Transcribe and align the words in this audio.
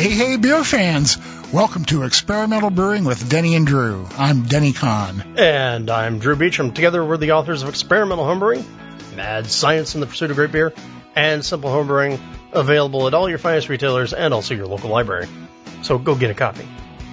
Hey, 0.00 0.08
hey, 0.12 0.36
beer 0.38 0.64
fans! 0.64 1.18
Welcome 1.52 1.84
to 1.84 2.04
Experimental 2.04 2.70
Brewing 2.70 3.04
with 3.04 3.28
Denny 3.28 3.54
and 3.54 3.66
Drew. 3.66 4.08
I'm 4.16 4.44
Denny 4.44 4.72
Conn. 4.72 5.34
And 5.36 5.90
I'm 5.90 6.20
Drew 6.20 6.36
Beechum. 6.36 6.74
Together, 6.74 7.04
we're 7.04 7.18
the 7.18 7.32
authors 7.32 7.62
of 7.62 7.68
Experimental 7.68 8.24
Homebrewing, 8.24 8.64
Mad 9.14 9.46
Science 9.46 9.94
in 9.94 10.00
the 10.00 10.06
Pursuit 10.06 10.30
of 10.30 10.36
Great 10.36 10.52
Beer, 10.52 10.72
and 11.14 11.44
Simple 11.44 11.68
Homebrewing, 11.68 12.18
available 12.50 13.08
at 13.08 13.12
all 13.12 13.28
your 13.28 13.36
finest 13.36 13.68
retailers 13.68 14.14
and 14.14 14.32
also 14.32 14.54
your 14.54 14.66
local 14.66 14.88
library. 14.88 15.28
So 15.82 15.98
go 15.98 16.14
get 16.14 16.30
a 16.30 16.34
copy. 16.34 16.66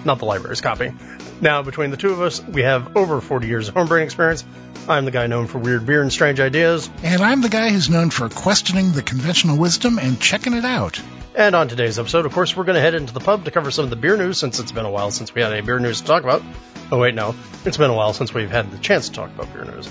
Not 0.05 0.19
the 0.19 0.25
library's 0.25 0.61
copy. 0.61 0.93
Now, 1.41 1.63
between 1.63 1.91
the 1.91 1.97
two 1.97 2.11
of 2.11 2.21
us, 2.21 2.41
we 2.41 2.61
have 2.61 2.95
over 2.95 3.19
40 3.19 3.47
years 3.47 3.67
of 3.67 3.73
homebrewing 3.73 4.05
experience. 4.05 4.45
I'm 4.87 5.03
the 5.03 5.11
guy 5.11 5.27
known 5.27 5.47
for 5.47 5.57
weird 5.57 5.85
beer 5.85 6.01
and 6.01 6.13
strange 6.13 6.39
ideas. 6.39 6.89
And 7.03 7.21
I'm 7.21 7.41
the 7.41 7.49
guy 7.49 7.69
who's 7.69 7.89
known 7.89 8.11
for 8.11 8.29
questioning 8.29 8.93
the 8.93 9.03
conventional 9.03 9.57
wisdom 9.57 9.99
and 9.99 10.21
checking 10.21 10.53
it 10.53 10.63
out. 10.63 11.01
And 11.37 11.53
on 11.53 11.67
today's 11.67 11.99
episode, 11.99 12.25
of 12.25 12.33
course, 12.33 12.57
we're 12.57 12.63
going 12.63 12.77
to 12.77 12.81
head 12.81 12.95
into 12.95 13.13
the 13.13 13.19
pub 13.19 13.45
to 13.45 13.51
cover 13.51 13.69
some 13.69 13.83
of 13.83 13.91
the 13.91 13.95
beer 13.95 14.17
news 14.17 14.39
since 14.39 14.59
it's 14.59 14.71
been 14.71 14.85
a 14.85 14.89
while 14.89 15.11
since 15.11 15.35
we 15.35 15.43
had 15.43 15.53
any 15.53 15.61
beer 15.61 15.77
news 15.77 16.01
to 16.01 16.07
talk 16.07 16.23
about. 16.23 16.41
Oh, 16.91 16.97
wait, 16.97 17.13
no. 17.13 17.35
It's 17.63 17.77
been 17.77 17.91
a 17.91 17.93
while 17.93 18.13
since 18.13 18.33
we've 18.33 18.49
had 18.49 18.71
the 18.71 18.79
chance 18.79 19.09
to 19.09 19.13
talk 19.13 19.29
about 19.29 19.53
beer 19.53 19.63
news. 19.63 19.87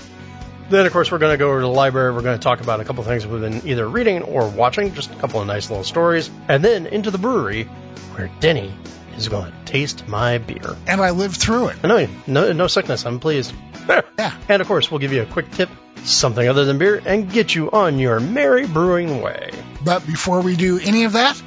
Then, 0.69 0.85
of 0.85 0.91
course, 0.91 1.09
we're 1.09 1.19
going 1.19 1.31
to 1.31 1.37
go 1.37 1.47
over 1.47 1.61
to 1.61 1.65
the 1.65 1.71
library. 1.71 2.13
We're 2.13 2.21
going 2.21 2.37
to 2.37 2.43
talk 2.43 2.59
about 2.59 2.81
a 2.81 2.83
couple 2.83 2.99
of 2.99 3.07
things 3.07 3.25
we've 3.25 3.39
been 3.39 3.65
either 3.65 3.87
reading 3.87 4.23
or 4.23 4.49
watching, 4.49 4.93
just 4.93 5.09
a 5.09 5.15
couple 5.15 5.39
of 5.39 5.47
nice 5.47 5.69
little 5.69 5.85
stories. 5.85 6.29
And 6.49 6.65
then 6.65 6.85
into 6.85 7.11
the 7.11 7.17
brewery, 7.17 7.63
where 8.15 8.29
Denny 8.41 8.73
is 9.15 9.29
going 9.29 9.49
to 9.49 9.57
taste 9.63 10.05
my 10.05 10.39
beer. 10.39 10.75
And 10.85 10.99
I 10.99 11.11
lived 11.11 11.37
through 11.37 11.67
it. 11.67 11.77
I 11.81 11.87
know, 11.87 12.07
no, 12.27 12.51
no 12.51 12.67
sickness. 12.67 13.05
I'm 13.05 13.21
pleased. 13.21 13.53
Yeah. 14.19 14.35
And 14.49 14.61
of 14.61 14.67
course, 14.67 14.91
we'll 14.91 14.99
give 14.99 15.13
you 15.13 15.21
a 15.21 15.25
quick 15.27 15.49
tip, 15.51 15.69
something 16.03 16.47
other 16.47 16.65
than 16.65 16.77
beer, 16.77 17.01
and 17.05 17.31
get 17.31 17.53
you 17.53 17.71
on 17.71 17.99
your 17.99 18.19
merry 18.19 18.67
brewing 18.67 19.21
way. 19.21 19.51
But 19.83 20.05
before 20.05 20.41
we 20.41 20.55
do 20.55 20.79
any 20.79 21.03
of 21.03 21.13
that, 21.13 21.41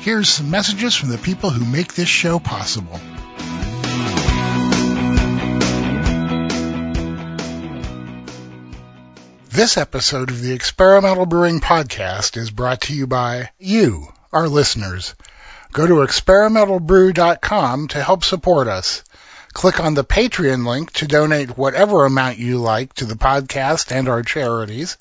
here's 0.00 0.28
some 0.28 0.50
messages 0.50 0.94
from 0.94 1.08
the 1.10 1.18
people 1.18 1.50
who 1.50 1.64
make 1.64 1.94
this 1.94 2.08
show 2.08 2.38
possible. 2.38 3.00
This 9.56 9.78
episode 9.78 10.30
of 10.30 10.42
the 10.42 10.52
Experimental 10.52 11.24
Brewing 11.24 11.60
Podcast 11.60 12.36
is 12.36 12.50
brought 12.50 12.82
to 12.82 12.94
you 12.94 13.06
by 13.06 13.48
you, 13.58 14.06
our 14.30 14.48
listeners. 14.48 15.14
Go 15.72 15.86
to 15.86 15.94
experimentalbrew.com 15.94 17.88
to 17.88 18.02
help 18.02 18.22
support 18.22 18.68
us. 18.68 19.02
Click 19.56 19.80
on 19.80 19.94
the 19.94 20.04
Patreon 20.04 20.66
link 20.66 20.92
to 20.92 21.06
donate 21.06 21.56
whatever 21.56 22.04
amount 22.04 22.36
you 22.36 22.58
like 22.58 22.92
to 22.92 23.06
the 23.06 23.14
podcast 23.14 23.90
and 23.90 24.06
our 24.06 24.22
charities. 24.22 24.98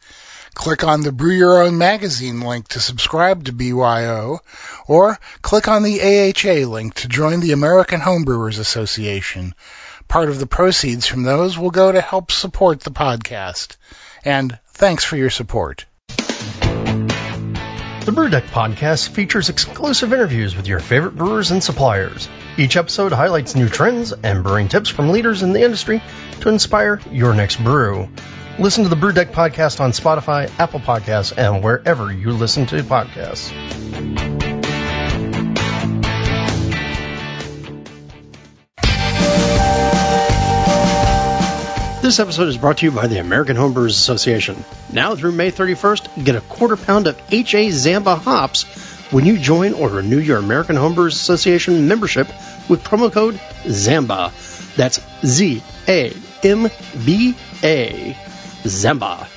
Click 0.54 0.86
on 0.86 1.02
the 1.02 1.12
Brew 1.12 1.34
Your 1.34 1.62
Own 1.62 1.78
magazine 1.78 2.40
link 2.40 2.70
to 2.70 2.80
subscribe 2.80 3.44
to 3.44 3.52
BYO, 3.52 4.40
or 4.88 5.20
click 5.42 5.68
on 5.68 5.84
the 5.84 6.00
AHA 6.00 6.70
link 6.70 6.94
to 6.94 7.10
join 7.10 7.42
the 7.42 7.52
American 7.52 8.00
Homebrewers 8.00 8.58
Association. 8.58 9.54
Part 10.08 10.30
of 10.30 10.40
the 10.40 10.48
proceeds 10.48 11.06
from 11.06 11.24
those 11.24 11.58
will 11.58 11.70
go 11.70 11.92
to 11.92 12.00
help 12.00 12.32
support 12.32 12.80
the 12.80 12.92
podcast. 12.92 13.76
And 14.24 14.58
thanks 14.68 15.04
for 15.04 15.18
your 15.18 15.32
support. 15.32 15.86
The 18.06 18.14
Brew 18.16 18.30
Deck 18.30 18.46
podcast 18.46 19.10
features 19.10 19.50
exclusive 19.50 20.14
interviews 20.14 20.56
with 20.56 20.68
your 20.68 20.80
favorite 20.80 21.18
brewers 21.18 21.52
and 21.52 21.62
suppliers. 21.62 22.30
Each 22.58 22.78
episode 22.78 23.12
highlights 23.12 23.54
new 23.54 23.68
trends 23.68 24.14
and 24.14 24.42
brewing 24.42 24.70
tips 24.70 24.88
from 24.88 25.10
leaders 25.10 25.44
in 25.44 25.52
the 25.52 25.62
industry 25.62 26.02
to 26.40 26.50
inspire 26.50 27.02
your 27.12 27.34
next 27.34 27.62
brew. 27.62 28.08
Listen 28.58 28.84
to 28.84 28.90
the 28.90 28.96
Brew 28.96 29.12
Deck 29.12 29.34
podcast 29.34 29.82
on 29.82 29.92
Spotify, 29.92 30.50
Apple 30.58 30.80
Podcasts, 30.80 31.38
and 31.38 31.62
wherever 31.62 32.14
you 32.14 32.32
listen 32.32 32.66
to 32.68 32.78
podcasts. 32.78 33.52
This 42.02 42.20
episode 42.20 42.48
is 42.48 42.58
brought 42.58 42.78
to 42.78 42.86
you 42.86 42.92
by 42.92 43.08
the 43.08 43.18
American 43.18 43.58
Homebrewers 43.58 43.90
Association. 43.90 44.64
Now 44.94 45.16
through 45.16 45.34
May 45.34 45.52
31st, 45.52 46.24
get 46.24 46.36
a 46.36 46.42
quarter 46.42 46.78
pound 46.78 47.08
of 47.08 47.20
HA 47.32 47.70
Zamba 47.70 48.18
hops 48.18 48.64
when 49.12 49.26
you 49.26 49.38
join 49.38 49.74
or 49.74 49.90
renew 49.90 50.20
your 50.20 50.38
American 50.38 50.76
Homebrewers 50.76 51.14
Association 51.14 51.88
membership 51.88 52.28
with 52.70 52.84
promo 52.84 53.12
code 53.12 53.36
ZAMBA. 53.64 54.76
That's 54.76 55.00
Z 55.24 55.64
A 55.88 56.14
M 56.44 56.70
B 57.06 57.36
A. 57.64 58.18
Zamba. 58.64 59.30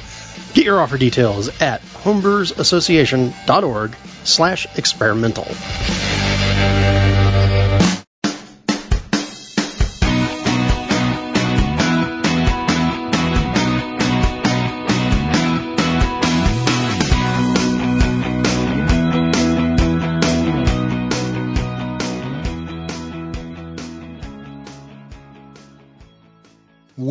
Get 0.54 0.64
your 0.64 0.80
offer 0.80 0.98
details 0.98 1.48
at 1.60 1.82
homebrewersassociation.org 1.82 3.94
slash 4.24 4.66
experimental. 4.76 5.46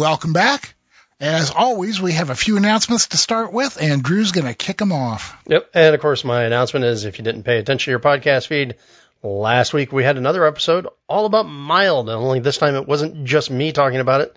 Welcome 0.07 0.31
back. 0.31 0.73
As 1.19 1.51
always, 1.51 2.00
we 2.00 2.13
have 2.13 2.29
a 2.29 2.35
few 2.35 2.56
announcements 2.56 3.07
to 3.07 3.18
start 3.18 3.51
with, 3.51 3.78
and 3.81 4.01
Drew's 4.01 4.31
going 4.31 4.47
to 4.47 4.53
kick 4.53 4.78
them 4.78 4.94
off. 4.94 5.35
Yep. 5.47 5.72
And 5.73 5.94
of 5.94 6.00
course, 6.00 6.23
my 6.23 6.44
announcement 6.44 6.85
is 6.85 7.03
if 7.03 7.18
you 7.18 7.25
didn't 7.25 7.44
pay 7.44 7.57
attention 7.57 7.88
to 7.88 7.91
your 7.91 8.00
podcast 8.00 8.47
feed, 8.47 8.75
last 9.22 9.73
week 9.73 9.91
we 9.91 10.06
had 10.06 10.16
another 10.16 10.46
episode 10.46 10.88
all 11.09 11.25
about 11.25 11.44
mild, 11.44 12.07
and 12.07 12.17
only 12.17 12.40
this 12.40 12.57
time 12.57 12.75
it 12.75 12.88
wasn't 12.88 13.25
just 13.25 13.51
me 13.51 13.73
talking 13.73 14.00
about 14.00 14.22
it. 14.22 14.34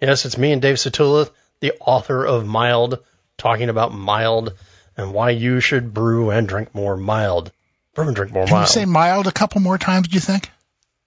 Yes, 0.00 0.24
it's 0.24 0.38
me 0.38 0.52
and 0.52 0.62
Dave 0.62 0.76
Satula, 0.76 1.28
the 1.58 1.72
author 1.80 2.24
of 2.24 2.46
Mild, 2.46 3.00
talking 3.36 3.70
about 3.70 3.92
mild 3.92 4.54
and 4.96 5.12
why 5.12 5.30
you 5.30 5.58
should 5.58 5.92
brew 5.92 6.30
and 6.30 6.46
drink 6.46 6.76
more 6.76 6.96
mild. 6.96 7.50
Brew 7.92 8.06
and 8.06 8.14
drink 8.14 8.32
more 8.32 8.44
Can 8.44 8.54
mild. 8.54 8.68
you 8.68 8.72
say 8.72 8.84
mild 8.84 9.26
a 9.26 9.32
couple 9.32 9.60
more 9.60 9.78
times, 9.78 10.06
do 10.06 10.14
you 10.14 10.20
think? 10.20 10.48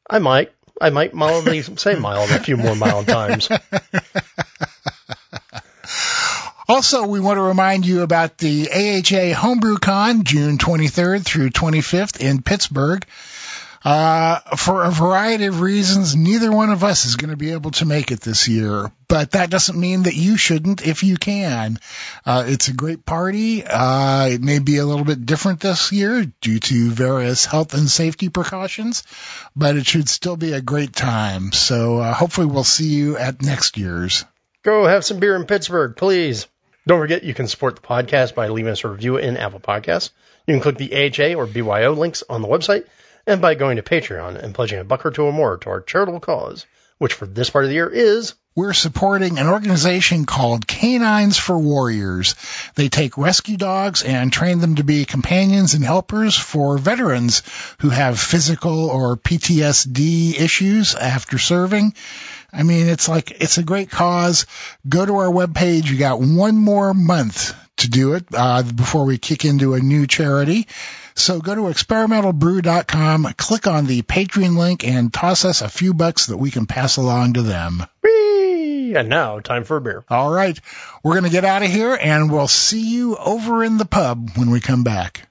I 0.10 0.20
might. 0.20 0.52
I 0.82 0.90
might 0.90 1.14
mildly 1.14 1.62
say 1.78 1.96
mild 1.96 2.32
a 2.32 2.40
few 2.40 2.58
more 2.58 2.76
mild 2.76 3.08
times. 3.08 3.50
Also, 6.68 7.06
we 7.06 7.20
want 7.20 7.36
to 7.36 7.42
remind 7.42 7.86
you 7.86 8.02
about 8.02 8.38
the 8.38 8.70
AHA 8.72 9.38
Homebrew 9.38 9.78
Con, 9.78 10.24
June 10.24 10.58
23rd 10.58 11.22
through 11.22 11.50
25th 11.50 12.22
in 12.22 12.42
Pittsburgh. 12.42 13.06
Uh, 13.84 14.40
for 14.58 14.84
a 14.84 14.92
variety 14.92 15.46
of 15.46 15.60
reasons, 15.60 16.16
neither 16.16 16.52
one 16.52 16.70
of 16.70 16.84
us 16.84 17.06
is 17.06 17.16
going 17.16 17.32
to 17.32 17.38
be 17.38 17.52
able 17.52 17.72
to 17.72 17.86
make 17.86 18.12
it 18.12 18.22
this 18.22 18.48
year, 18.48 18.92
but 19.08 19.32
that 19.32 19.50
doesn't 19.50 19.80
mean 19.80 20.04
that 20.04 20.14
you 20.14 20.38
shouldn't 20.38 20.86
if 20.86 21.04
you 21.04 21.18
can. 21.18 21.80
Uh, 22.24 22.44
it's 22.46 22.68
a 22.68 22.74
great 22.74 23.04
party. 23.06 23.64
Uh, 23.66 24.28
it 24.28 24.42
may 24.42 24.60
be 24.60 24.78
a 24.78 24.86
little 24.86 25.04
bit 25.04 25.26
different 25.26 25.62
this 25.62 25.92
year 25.92 26.26
due 26.42 26.60
to 26.60 26.92
various 26.92 27.46
health 27.46 27.74
and 27.74 27.90
safety 27.90 28.30
precautions, 28.30 29.04
but 29.56 29.76
it 29.76 29.88
should 29.88 30.08
still 30.08 30.38
be 30.38 30.54
a 30.54 30.62
great 30.62 30.94
time. 30.94 31.52
So, 31.52 31.98
uh, 31.98 32.14
hopefully 32.14 32.48
we'll 32.48 32.64
see 32.64 32.90
you 32.90 33.18
at 33.18 33.42
next 33.42 33.78
year's. 33.78 34.26
Go 34.62 34.86
have 34.86 35.04
some 35.04 35.20
beer 35.20 35.36
in 35.36 35.48
Pittsburgh, 35.48 35.96
please. 35.96 36.48
Don't 36.86 37.00
forget 37.00 37.24
you 37.24 37.34
can 37.34 37.48
support 37.48 37.78
the 37.78 37.82
podcast 37.82 38.36
by 38.36 38.48
leaving 38.50 38.72
us 38.72 38.84
a 38.84 38.90
review 38.90 39.18
in 39.18 39.38
Apple 39.38 39.60
Podcasts. 39.60 40.12
You 40.46 40.54
can 40.54 40.62
click 40.62 40.78
the 40.78 40.94
AHA 40.94 41.36
or 41.36 41.48
BYO 41.48 41.94
links 41.94 42.24
on 42.30 42.44
the 42.44 42.48
website 42.48 42.86
and 43.28 43.42
by 43.42 43.56
going 43.56 43.78
to 43.78 43.84
Patreon 43.84 44.42
and 44.42 44.56
pledging 44.56 44.80
a 44.80 44.84
buck 44.84 45.06
or 45.06 45.12
two 45.12 45.24
or 45.24 45.34
more 45.34 45.58
to 45.58 45.70
our 45.70 45.82
charitable 45.82 46.20
cause, 46.20 46.66
which 46.98 47.14
for 47.14 47.26
this 47.26 47.50
part 47.50 47.66
of 47.66 47.70
the 47.70 47.76
year 47.76 47.90
is 47.90 48.36
we're 48.54 48.74
supporting 48.74 49.40
an 49.40 49.48
organization 49.48 50.26
called 50.26 50.68
Canines 50.68 51.38
for 51.38 51.58
Warriors. 51.58 52.36
They 52.76 52.90
take 52.90 53.18
rescue 53.18 53.56
dogs 53.56 54.04
and 54.04 54.32
train 54.32 54.60
them 54.60 54.76
to 54.76 54.84
be 54.84 55.06
companions 55.06 55.74
and 55.74 55.86
helpers 55.86 56.36
for 56.36 56.78
veterans 56.78 57.44
who 57.80 57.90
have 57.90 58.20
physical 58.20 58.90
or 58.90 59.16
PTSD 59.16 60.38
issues 60.38 60.96
after 60.96 61.38
serving. 61.38 61.94
I 62.52 62.64
mean, 62.64 62.90
it's 62.90 63.08
like, 63.08 63.32
it's 63.40 63.58
a 63.58 63.64
great 63.64 63.90
cause. 63.90 64.46
Go 64.88 65.06
to 65.06 65.16
our 65.16 65.32
webpage. 65.32 65.90
You 65.90 65.98
got 65.98 66.20
one 66.20 66.58
more 66.58 66.94
month 66.94 67.56
to 67.78 67.90
do 67.90 68.16
it, 68.16 68.26
uh, 68.34 68.64
before 68.64 69.06
we 69.06 69.18
kick 69.18 69.46
into 69.46 69.76
a 69.76 69.80
new 69.80 70.08
charity. 70.08 70.68
So 71.16 71.40
go 71.40 71.56
to 71.56 71.62
experimentalbrew.com, 71.62 73.34
click 73.38 73.68
on 73.68 73.86
the 73.86 74.02
Patreon 74.02 74.58
link 74.58 74.86
and 74.86 75.14
toss 75.14 75.46
us 75.46 75.62
a 75.62 75.70
few 75.70 75.94
bucks 75.94 76.28
that 76.28 76.38
we 76.38 76.52
can 76.52 76.66
pass 76.66 76.98
along 76.98 77.34
to 77.34 77.42
them. 77.42 77.84
Whee! 78.04 78.96
And 78.96 79.10
now, 79.10 79.40
time 79.40 79.64
for 79.64 79.78
a 79.78 79.82
beer. 79.82 80.04
All 80.10 80.32
right. 80.32 80.60
We're 81.04 81.14
going 81.14 81.24
to 81.26 81.30
get 81.30 81.46
out 81.46 81.64
of 81.64 81.70
here 81.70 81.98
and 82.00 82.32
we'll 82.32 82.48
see 82.48 82.82
you 82.82 83.16
over 83.18 83.64
in 83.64 83.78
the 83.78 83.86
pub 83.86 84.32
when 84.36 84.50
we 84.50 84.60
come 84.60 84.84
back. 84.84 85.28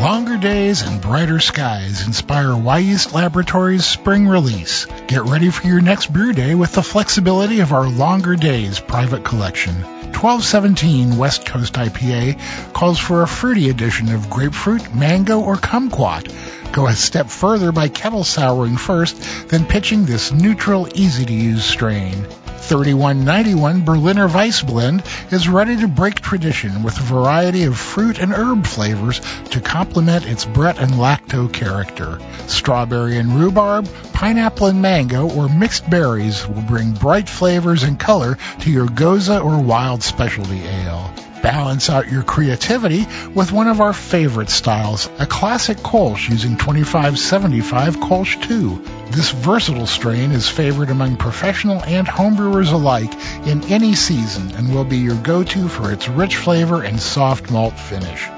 Longer 0.00 0.38
days 0.38 0.80
and 0.80 0.98
brighter 0.98 1.40
skies 1.40 2.06
inspire 2.06 2.46
Wyeast 2.46 3.12
Laboratories 3.12 3.84
spring 3.84 4.26
release. 4.26 4.86
Get 5.08 5.24
ready 5.24 5.50
for 5.50 5.66
your 5.66 5.82
next 5.82 6.10
brew 6.10 6.32
day 6.32 6.54
with 6.54 6.72
the 6.72 6.82
flexibility 6.82 7.60
of 7.60 7.74
our 7.74 7.86
Longer 7.86 8.34
Days 8.34 8.80
private 8.80 9.24
collection. 9.24 9.74
1217 9.74 11.18
West 11.18 11.44
Coast 11.44 11.74
IPA 11.74 12.72
calls 12.72 12.98
for 12.98 13.20
a 13.20 13.28
fruity 13.28 13.68
addition 13.68 14.10
of 14.14 14.30
grapefruit, 14.30 14.94
mango, 14.94 15.38
or 15.38 15.56
kumquat. 15.56 16.32
Go 16.72 16.86
a 16.86 16.94
step 16.94 17.28
further 17.28 17.70
by 17.70 17.88
kettle 17.88 18.24
souring 18.24 18.78
first, 18.78 19.50
then 19.50 19.66
pitching 19.66 20.06
this 20.06 20.32
neutral, 20.32 20.88
easy 20.94 21.26
to 21.26 21.34
use 21.34 21.62
strain. 21.62 22.26
3191 22.60 23.84
Berliner 23.84 24.28
Weiss 24.28 24.62
blend 24.62 25.02
is 25.30 25.48
ready 25.48 25.76
to 25.78 25.88
break 25.88 26.20
tradition 26.20 26.82
with 26.82 26.96
a 26.98 27.02
variety 27.02 27.64
of 27.64 27.76
fruit 27.76 28.20
and 28.20 28.32
herb 28.32 28.66
flavors 28.66 29.20
to 29.50 29.60
complement 29.60 30.26
its 30.26 30.44
Brett 30.44 30.78
and 30.78 30.92
Lacto 30.92 31.52
character. 31.52 32.18
Strawberry 32.46 33.16
and 33.18 33.32
rhubarb, 33.32 33.88
pineapple 34.12 34.68
and 34.68 34.82
mango, 34.82 35.28
or 35.30 35.48
mixed 35.48 35.88
berries 35.88 36.46
will 36.46 36.62
bring 36.62 36.92
bright 36.92 37.28
flavors 37.28 37.82
and 37.82 37.98
color 37.98 38.36
to 38.60 38.70
your 38.70 38.86
Gose 38.86 39.42
or 39.42 39.60
Wild 39.62 40.02
Specialty 40.02 40.62
Ale. 40.62 41.12
Balance 41.42 41.88
out 41.88 42.12
your 42.12 42.22
creativity 42.22 43.06
with 43.34 43.50
one 43.50 43.66
of 43.66 43.80
our 43.80 43.94
favorite 43.94 44.50
styles, 44.50 45.08
a 45.18 45.26
classic 45.26 45.78
Kolsch 45.78 46.28
using 46.28 46.58
2575 46.58 47.96
Kolsch 47.96 48.46
2. 48.46 48.99
This 49.10 49.32
versatile 49.32 49.88
strain 49.88 50.30
is 50.30 50.48
favored 50.48 50.88
among 50.88 51.16
professional 51.16 51.82
and 51.82 52.06
homebrewers 52.06 52.72
alike 52.72 53.12
in 53.44 53.64
any 53.64 53.96
season 53.96 54.52
and 54.52 54.72
will 54.72 54.84
be 54.84 54.98
your 54.98 55.16
go-to 55.16 55.68
for 55.68 55.90
its 55.90 56.08
rich 56.08 56.36
flavor 56.36 56.84
and 56.84 57.00
soft 57.00 57.50
malt 57.50 57.76
finish. 57.76 58.28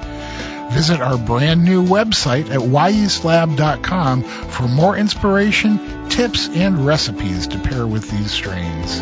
Visit 0.73 0.99
our 0.99 1.19
brand 1.19 1.63
new 1.63 1.83
website 1.85 2.49
at 2.49 2.59
yeastlab.com 2.59 4.23
for 4.23 4.67
more 4.67 4.97
inspiration, 4.97 6.09
tips, 6.09 6.49
and 6.49 6.83
recipes 6.87 7.45
to 7.47 7.59
pair 7.59 7.85
with 7.85 8.09
these 8.09 8.31
strains. 8.31 8.99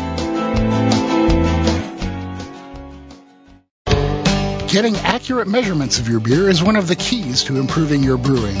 Getting 4.70 4.96
accurate 4.96 5.48
measurements 5.48 5.98
of 5.98 6.08
your 6.08 6.20
beer 6.20 6.50
is 6.50 6.62
one 6.62 6.76
of 6.76 6.88
the 6.88 6.96
keys 6.96 7.44
to 7.44 7.58
improving 7.58 8.02
your 8.02 8.18
brewing. 8.18 8.60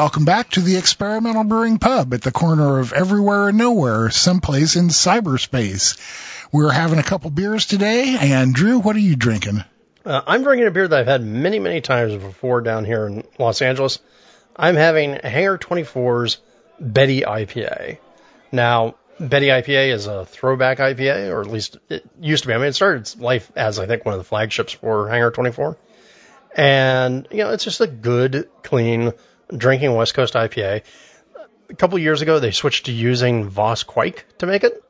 welcome 0.00 0.24
back 0.24 0.48
to 0.48 0.62
the 0.62 0.78
Experimental 0.78 1.44
Brewing 1.44 1.78
Pub 1.78 2.14
at 2.14 2.22
the 2.22 2.32
corner 2.32 2.78
of 2.78 2.94
Everywhere 2.94 3.50
and 3.50 3.58
Nowhere, 3.58 4.08
someplace 4.08 4.74
in 4.74 4.88
cyberspace. 4.88 5.98
We're 6.50 6.70
having 6.70 6.98
a 6.98 7.02
couple 7.02 7.28
beers 7.28 7.66
today, 7.66 8.16
and 8.18 8.54
Drew, 8.54 8.78
what 8.78 8.96
are 8.96 9.00
you 9.00 9.14
drinking? 9.14 9.62
Uh, 10.02 10.22
I'm 10.26 10.42
drinking 10.42 10.68
a 10.68 10.70
beer 10.70 10.88
that 10.88 11.00
I've 11.00 11.06
had 11.06 11.22
many, 11.22 11.58
many 11.58 11.82
times 11.82 12.14
before 12.14 12.62
down 12.62 12.86
here 12.86 13.08
in 13.08 13.24
Los 13.38 13.60
Angeles. 13.60 13.98
I'm 14.56 14.74
having 14.74 15.16
Hangar 15.22 15.58
24's 15.58 16.38
Betty 16.80 17.20
IPA. 17.20 17.98
Now, 18.50 18.94
Betty 19.18 19.48
IPA 19.48 19.92
is 19.92 20.06
a 20.06 20.24
throwback 20.24 20.78
IPA, 20.78 21.30
or 21.30 21.42
at 21.42 21.46
least 21.46 21.76
it 21.90 22.08
used 22.18 22.44
to 22.44 22.48
be. 22.48 22.54
I 22.54 22.56
mean, 22.56 22.68
it 22.68 22.72
started 22.72 23.00
its 23.00 23.18
life 23.18 23.52
as, 23.54 23.78
I 23.78 23.84
think, 23.84 24.06
one 24.06 24.14
of 24.14 24.20
the 24.20 24.24
flagships 24.24 24.72
for 24.72 25.10
Hangar 25.10 25.30
24. 25.30 25.76
And, 26.56 27.28
you 27.30 27.44
know, 27.44 27.50
it's 27.50 27.64
just 27.64 27.82
a 27.82 27.86
good, 27.86 28.48
clean, 28.62 29.12
drinking 29.56 29.94
West 29.94 30.14
Coast 30.14 30.34
IPA. 30.34 30.82
A 31.68 31.74
couple 31.74 31.98
years 31.98 32.22
ago, 32.22 32.38
they 32.38 32.50
switched 32.50 32.86
to 32.86 32.92
using 32.92 33.48
Voss 33.48 33.84
Kveik 33.84 34.22
to 34.38 34.46
make 34.46 34.64
it. 34.64 34.82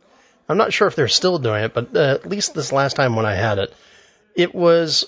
I'm 0.49 0.57
not 0.57 0.73
sure 0.73 0.89
if 0.89 0.97
they're 0.97 1.09
still 1.09 1.39
doing 1.39 1.65
it, 1.65 1.75
but 1.75 1.95
uh, 1.95 2.01
at 2.01 2.29
least 2.29 2.55
this 2.55 2.73
last 2.73 2.97
time 2.97 3.15
when 3.15 3.27
I 3.27 3.35
had 3.35 3.59
it, 3.59 3.75
it 4.35 4.55
was 4.55 5.05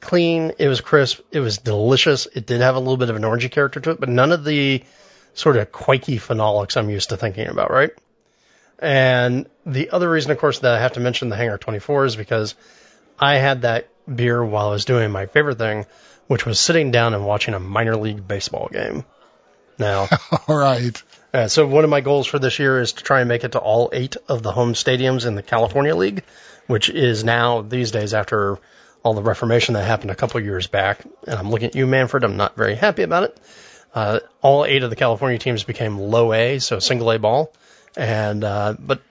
clean, 0.00 0.52
it 0.58 0.68
was 0.68 0.80
crisp, 0.80 1.20
it 1.32 1.40
was 1.40 1.58
delicious. 1.58 2.26
It 2.26 2.46
did 2.46 2.60
have 2.60 2.76
a 2.76 2.78
little 2.78 2.96
bit 2.96 3.10
of 3.10 3.16
an 3.16 3.22
orangey 3.22 3.50
character 3.50 3.80
to 3.80 3.90
it, 3.90 4.00
but 4.00 4.08
none 4.08 4.32
of 4.32 4.44
the 4.44 4.84
sort 5.34 5.56
of 5.56 5.72
quakey 5.72 6.16
phenolics 6.16 6.76
I'm 6.76 6.90
used 6.90 7.08
to 7.10 7.16
thinking 7.16 7.48
about, 7.48 7.70
right? 7.70 7.90
And 8.78 9.48
the 9.66 9.90
other 9.90 10.08
reason, 10.08 10.30
of 10.30 10.38
course, 10.38 10.60
that 10.60 10.74
I 10.74 10.80
have 10.80 10.92
to 10.92 11.00
mention 11.00 11.28
the 11.28 11.36
Hangar 11.36 11.58
24 11.58 12.04
is 12.06 12.16
because 12.16 12.54
I 13.18 13.36
had 13.36 13.62
that 13.62 13.88
beer 14.12 14.44
while 14.44 14.68
I 14.68 14.72
was 14.72 14.84
doing 14.84 15.10
my 15.10 15.26
favorite 15.26 15.58
thing, 15.58 15.86
which 16.26 16.46
was 16.46 16.58
sitting 16.58 16.90
down 16.90 17.14
and 17.14 17.26
watching 17.26 17.54
a 17.54 17.60
minor 17.60 17.96
league 17.96 18.26
baseball 18.26 18.68
game. 18.72 19.04
Now, 19.78 20.08
All 20.48 20.56
right. 20.56 21.02
uh, 21.32 21.48
so 21.48 21.66
one 21.66 21.84
of 21.84 21.90
my 21.90 22.00
goals 22.00 22.26
for 22.26 22.38
this 22.38 22.58
year 22.58 22.80
is 22.80 22.92
to 22.94 23.04
try 23.04 23.20
and 23.20 23.28
make 23.28 23.44
it 23.44 23.52
to 23.52 23.58
all 23.58 23.90
eight 23.92 24.16
of 24.28 24.42
the 24.42 24.52
home 24.52 24.74
stadiums 24.74 25.26
in 25.26 25.34
the 25.34 25.42
California 25.42 25.94
League, 25.96 26.22
which 26.66 26.88
is 26.90 27.24
now 27.24 27.62
these 27.62 27.90
days 27.90 28.14
after 28.14 28.58
all 29.02 29.14
the 29.14 29.22
reformation 29.22 29.74
that 29.74 29.84
happened 29.84 30.10
a 30.10 30.14
couple 30.14 30.38
of 30.38 30.44
years 30.44 30.66
back. 30.66 31.04
And 31.26 31.38
I'm 31.38 31.50
looking 31.50 31.68
at 31.68 31.74
you, 31.74 31.86
Manfred. 31.86 32.24
I'm 32.24 32.36
not 32.36 32.56
very 32.56 32.74
happy 32.74 33.02
about 33.02 33.24
it. 33.24 33.40
Uh, 33.94 34.20
all 34.40 34.64
eight 34.64 34.82
of 34.82 34.90
the 34.90 34.96
California 34.96 35.38
teams 35.38 35.62
became 35.62 35.98
low 35.98 36.32
A, 36.32 36.58
so 36.58 36.78
single 36.78 37.12
A 37.12 37.18
ball, 37.18 37.52
and 37.96 38.42
uh, 38.42 38.74
but 38.78 39.02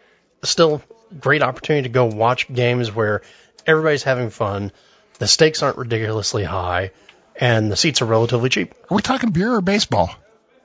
still 0.43 0.81
great 1.19 1.41
opportunity 1.41 1.83
to 1.83 1.93
go 1.93 2.05
watch 2.05 2.51
games 2.51 2.91
where 2.93 3.21
everybody's 3.65 4.03
having 4.03 4.29
fun, 4.29 4.71
the 5.19 5.27
stakes 5.27 5.61
aren't 5.63 5.77
ridiculously 5.77 6.43
high, 6.43 6.91
and 7.35 7.71
the 7.71 7.75
seats 7.75 8.01
are 8.01 8.05
relatively 8.05 8.49
cheap. 8.49 8.73
Are 8.89 8.95
we 8.95 9.01
talking 9.01 9.31
beer 9.31 9.53
or 9.53 9.61
baseball? 9.61 10.15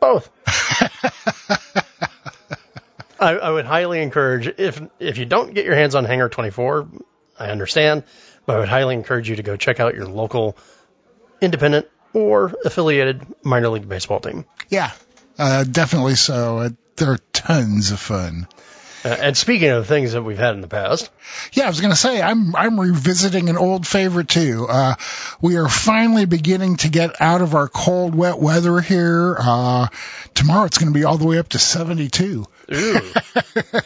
Both. 0.01 0.31
I, 3.21 3.33
I 3.33 3.51
would 3.51 3.65
highly 3.65 4.01
encourage 4.01 4.47
if 4.47 4.81
if 4.99 5.19
you 5.19 5.25
don't 5.25 5.53
get 5.55 5.65
your 5.65 5.75
hands 5.75 5.95
on 5.95 6.05
Hangar 6.05 6.29
24, 6.29 6.89
I 7.39 7.49
understand, 7.49 8.05
but 8.47 8.57
I 8.57 8.59
would 8.61 8.69
highly 8.69 8.95
encourage 8.95 9.29
you 9.29 9.37
to 9.37 9.43
go 9.43 9.57
check 9.57 9.81
out 9.81 9.95
your 9.95 10.07
local 10.07 10.57
independent 11.41 11.89
or 12.13 12.55
affiliated 12.65 13.27
minor 13.43 13.69
league 13.71 13.89
baseball 13.89 14.21
team. 14.21 14.45
Yeah, 14.69 14.93
uh, 15.39 15.65
definitely 15.65 16.15
so. 16.15 16.59
Uh, 16.59 16.71
they're 16.97 17.19
tons 17.33 17.91
of 17.91 18.01
fun. 18.01 18.47
Uh, 19.05 19.09
and 19.09 19.37
speaking 19.37 19.71
of 19.71 19.87
things 19.87 20.13
that 20.13 20.23
we've 20.23 20.39
had 20.39 20.55
in 20.55 20.61
the 20.61 20.69
past, 20.69 21.11
Yeah, 21.53 21.65
I 21.65 21.69
was 21.69 21.81
going 21.81 21.93
to 21.93 21.97
say 21.97 22.21
I'm 22.21 22.55
I'm 22.57 22.81
revisiting 22.81 23.49
an 23.49 23.57
old 23.57 23.87
favorite 23.87 24.29
too. 24.29 24.67
Uh, 24.69 24.95
we 25.41 25.57
are 25.57 25.69
finally 25.69 26.25
beginning 26.25 26.77
to 26.79 26.89
get 26.89 27.21
out 27.21 27.41
of 27.41 27.55
our 27.55 27.69
cold, 27.69 28.15
wet 28.15 28.39
weather 28.39 28.81
here. 28.81 29.37
Uh, 29.39 29.89
tomorrow 30.35 30.65
it's 30.65 30.79
going 30.79 30.93
to 30.93 30.99
be 30.99 31.05
all 31.05 31.17
the 31.19 31.27
way 31.27 31.39
up 31.39 31.49
to 31.51 31.59
72. 31.59 32.45
ooh, 32.73 33.01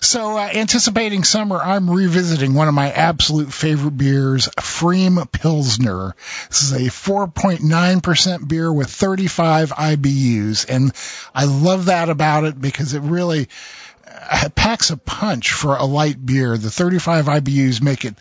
So, 0.00 0.36
uh, 0.36 0.50
anticipating 0.54 1.24
summer, 1.24 1.56
I'm 1.56 1.88
revisiting 1.88 2.54
one 2.54 2.68
of 2.68 2.74
my 2.74 2.90
absolute 2.90 3.52
favorite 3.52 3.96
beers, 3.96 4.48
Pfriem 4.58 5.30
Pilsner. 5.30 6.14
This 6.48 6.62
is 6.64 6.72
a 6.72 6.90
4.9% 6.90 8.48
beer 8.48 8.72
with 8.72 8.90
35 8.90 9.70
IBUs, 9.70 10.68
and 10.68 10.92
I 11.34 11.44
love 11.44 11.86
that 11.86 12.10
about 12.10 12.44
it 12.44 12.60
because 12.60 12.94
it 12.94 13.00
really 13.00 13.48
packs 14.54 14.90
a 14.90 14.96
punch 14.96 15.52
for 15.52 15.76
a 15.76 15.84
light 15.84 16.24
beer. 16.24 16.56
The 16.56 16.70
35 16.70 17.26
IBUs 17.26 17.82
make 17.82 18.04
it 18.04 18.14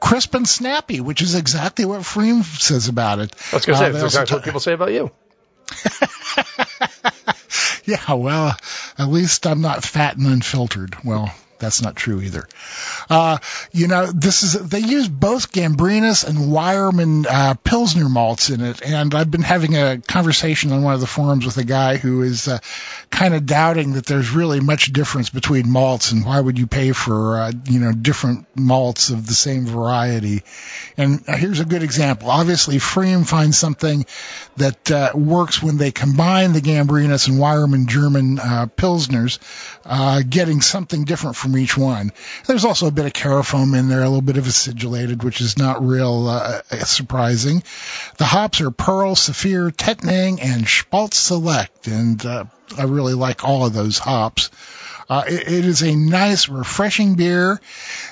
crisp 0.00 0.34
and 0.34 0.48
snappy, 0.48 1.00
which 1.00 1.22
is 1.22 1.34
exactly 1.34 1.84
what 1.84 2.02
Pfriem 2.02 2.42
says 2.44 2.88
about 2.88 3.18
it. 3.18 3.34
I 3.52 3.56
was 3.56 3.66
going 3.66 3.78
to 3.78 3.84
say, 3.84 3.88
Uh, 3.90 3.92
that's 3.92 4.04
exactly 4.04 4.36
what 4.36 4.44
people 4.44 4.60
say 4.60 4.72
about 4.72 4.92
you. 4.92 5.10
Yeah, 7.86 8.14
well, 8.14 8.56
at 8.98 9.08
least 9.08 9.46
I'm 9.46 9.60
not 9.60 9.84
fat 9.84 10.16
and 10.16 10.26
unfiltered. 10.26 10.96
Well, 11.04 11.30
that's 11.58 11.82
not 11.82 11.96
true 11.96 12.20
either. 12.22 12.48
Uh, 13.08 13.38
you 13.72 13.88
know, 13.88 14.06
this 14.06 14.42
is 14.42 14.52
they 14.52 14.80
use 14.80 15.08
both 15.08 15.52
Gambrinus 15.52 16.26
and 16.26 16.52
Weyermann 16.52 17.26
uh, 17.28 17.54
Pilsner 17.54 18.08
malts 18.08 18.50
in 18.50 18.60
it, 18.60 18.82
and 18.82 19.14
I've 19.14 19.30
been 19.30 19.42
having 19.42 19.76
a 19.76 19.98
conversation 19.98 20.72
on 20.72 20.82
one 20.82 20.94
of 20.94 21.00
the 21.00 21.06
forums 21.06 21.44
with 21.46 21.56
a 21.58 21.64
guy 21.64 21.96
who 21.96 22.22
is 22.22 22.48
uh, 22.48 22.58
kind 23.10 23.34
of 23.34 23.46
doubting 23.46 23.94
that 23.94 24.06
there's 24.06 24.30
really 24.30 24.60
much 24.60 24.92
difference 24.92 25.30
between 25.30 25.70
malts, 25.70 26.12
and 26.12 26.24
why 26.24 26.40
would 26.40 26.58
you 26.58 26.66
pay 26.66 26.92
for 26.92 27.38
uh, 27.38 27.52
you 27.68 27.80
know 27.80 27.92
different 27.92 28.46
malts 28.56 29.10
of 29.10 29.26
the 29.26 29.34
same 29.34 29.66
variety? 29.66 30.42
And 30.96 31.24
here's 31.26 31.60
a 31.60 31.64
good 31.64 31.82
example. 31.82 32.30
Obviously, 32.30 32.76
Pfriem 32.76 33.26
finds 33.26 33.58
something 33.58 34.06
that 34.56 34.90
uh, 34.90 35.10
works 35.14 35.62
when 35.62 35.76
they 35.76 35.90
combine 35.90 36.52
the 36.52 36.60
Gambrinus 36.60 37.28
and 37.28 37.38
Weyermann 37.38 37.86
German 37.86 38.38
uh, 38.38 38.66
Pilsners, 38.76 39.38
uh, 39.84 40.22
getting 40.28 40.60
something 40.60 41.04
different 41.04 41.36
from 41.36 41.56
each 41.56 41.76
one. 41.76 42.12
There's 42.46 42.64
also 42.64 42.90
bit 42.94 43.06
of 43.06 43.12
carafoam 43.12 43.78
in 43.78 43.88
there, 43.88 44.00
a 44.00 44.08
little 44.08 44.22
bit 44.22 44.36
of 44.36 44.46
acidulated, 44.46 45.22
which 45.22 45.40
is 45.40 45.58
not 45.58 45.84
real 45.84 46.28
uh, 46.28 46.62
surprising. 46.84 47.62
The 48.18 48.24
hops 48.24 48.60
are 48.60 48.70
Pearl, 48.70 49.14
Saphir, 49.14 49.70
Tettnang, 49.70 50.38
and 50.40 50.66
Spalt 50.66 51.14
Select, 51.14 51.86
and 51.86 52.24
uh, 52.24 52.44
I 52.78 52.84
really 52.84 53.14
like 53.14 53.44
all 53.44 53.66
of 53.66 53.72
those 53.72 53.98
hops. 53.98 54.50
Uh, 55.08 55.24
it, 55.28 55.40
it 55.42 55.64
is 55.66 55.82
a 55.82 55.94
nice, 55.94 56.48
refreshing 56.48 57.14
beer, 57.14 57.60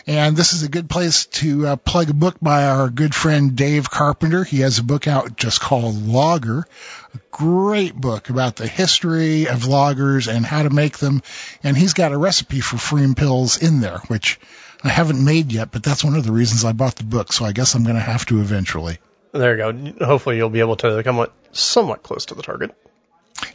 and 0.06 0.36
this 0.36 0.52
is 0.52 0.62
a 0.62 0.68
good 0.68 0.90
place 0.90 1.26
to 1.26 1.66
uh, 1.68 1.76
plug 1.76 2.10
a 2.10 2.14
book 2.14 2.36
by 2.42 2.66
our 2.66 2.90
good 2.90 3.14
friend 3.14 3.56
Dave 3.56 3.88
Carpenter. 3.88 4.44
He 4.44 4.60
has 4.60 4.78
a 4.78 4.84
book 4.84 5.08
out 5.08 5.36
just 5.36 5.60
called 5.60 6.06
Lager, 6.06 6.66
a 7.14 7.18
great 7.30 7.94
book 7.94 8.28
about 8.28 8.56
the 8.56 8.66
history 8.66 9.48
of 9.48 9.60
lagers 9.60 10.30
and 10.30 10.44
how 10.44 10.64
to 10.64 10.70
make 10.70 10.98
them, 10.98 11.22
and 11.62 11.76
he's 11.76 11.94
got 11.94 12.12
a 12.12 12.18
recipe 12.18 12.60
for 12.60 12.76
Pfriem 12.76 13.14
Pils 13.14 13.62
in 13.62 13.80
there, 13.80 13.98
which 14.08 14.38
I 14.84 14.88
haven't 14.88 15.24
made 15.24 15.52
yet, 15.52 15.70
but 15.70 15.82
that's 15.82 16.02
one 16.02 16.14
of 16.14 16.24
the 16.24 16.32
reasons 16.32 16.64
I 16.64 16.72
bought 16.72 16.96
the 16.96 17.04
book, 17.04 17.32
so 17.32 17.44
I 17.44 17.52
guess 17.52 17.74
I'm 17.74 17.84
going 17.84 17.96
to 17.96 18.00
have 18.00 18.26
to 18.26 18.40
eventually. 18.40 18.98
There 19.32 19.56
you 19.56 19.92
go. 19.92 20.04
Hopefully 20.04 20.36
you'll 20.36 20.50
be 20.50 20.60
able 20.60 20.76
to 20.76 21.02
come 21.02 21.26
somewhat 21.52 22.02
close 22.02 22.26
to 22.26 22.34
the 22.34 22.42
target. 22.42 22.74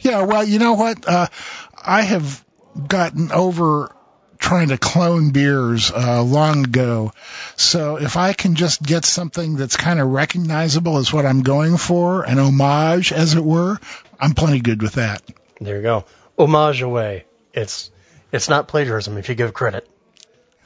Yeah, 0.00 0.22
well, 0.22 0.44
you 0.44 0.58
know 0.58 0.74
what? 0.74 1.06
Uh, 1.06 1.28
I 1.76 2.02
have 2.02 2.44
gotten 2.86 3.30
over 3.32 3.94
trying 4.38 4.68
to 4.68 4.78
clone 4.78 5.30
beers 5.30 5.90
uh, 5.90 6.22
long 6.22 6.64
ago. 6.64 7.12
So 7.56 7.96
if 7.96 8.16
I 8.16 8.32
can 8.32 8.54
just 8.54 8.82
get 8.82 9.04
something 9.04 9.56
that's 9.56 9.76
kind 9.76 10.00
of 10.00 10.08
recognizable 10.08 10.98
as 10.98 11.12
what 11.12 11.26
I'm 11.26 11.42
going 11.42 11.76
for, 11.76 12.22
an 12.22 12.38
homage, 12.38 13.12
as 13.12 13.34
it 13.34 13.44
were, 13.44 13.78
I'm 14.20 14.32
plenty 14.32 14.60
good 14.60 14.82
with 14.82 14.94
that. 14.94 15.22
There 15.60 15.76
you 15.76 15.82
go. 15.82 16.04
Homage 16.38 16.82
away. 16.82 17.24
It's 17.52 17.90
it's 18.30 18.48
not 18.48 18.68
plagiarism 18.68 19.16
if 19.16 19.28
you 19.28 19.34
give 19.34 19.52
credit. 19.54 19.88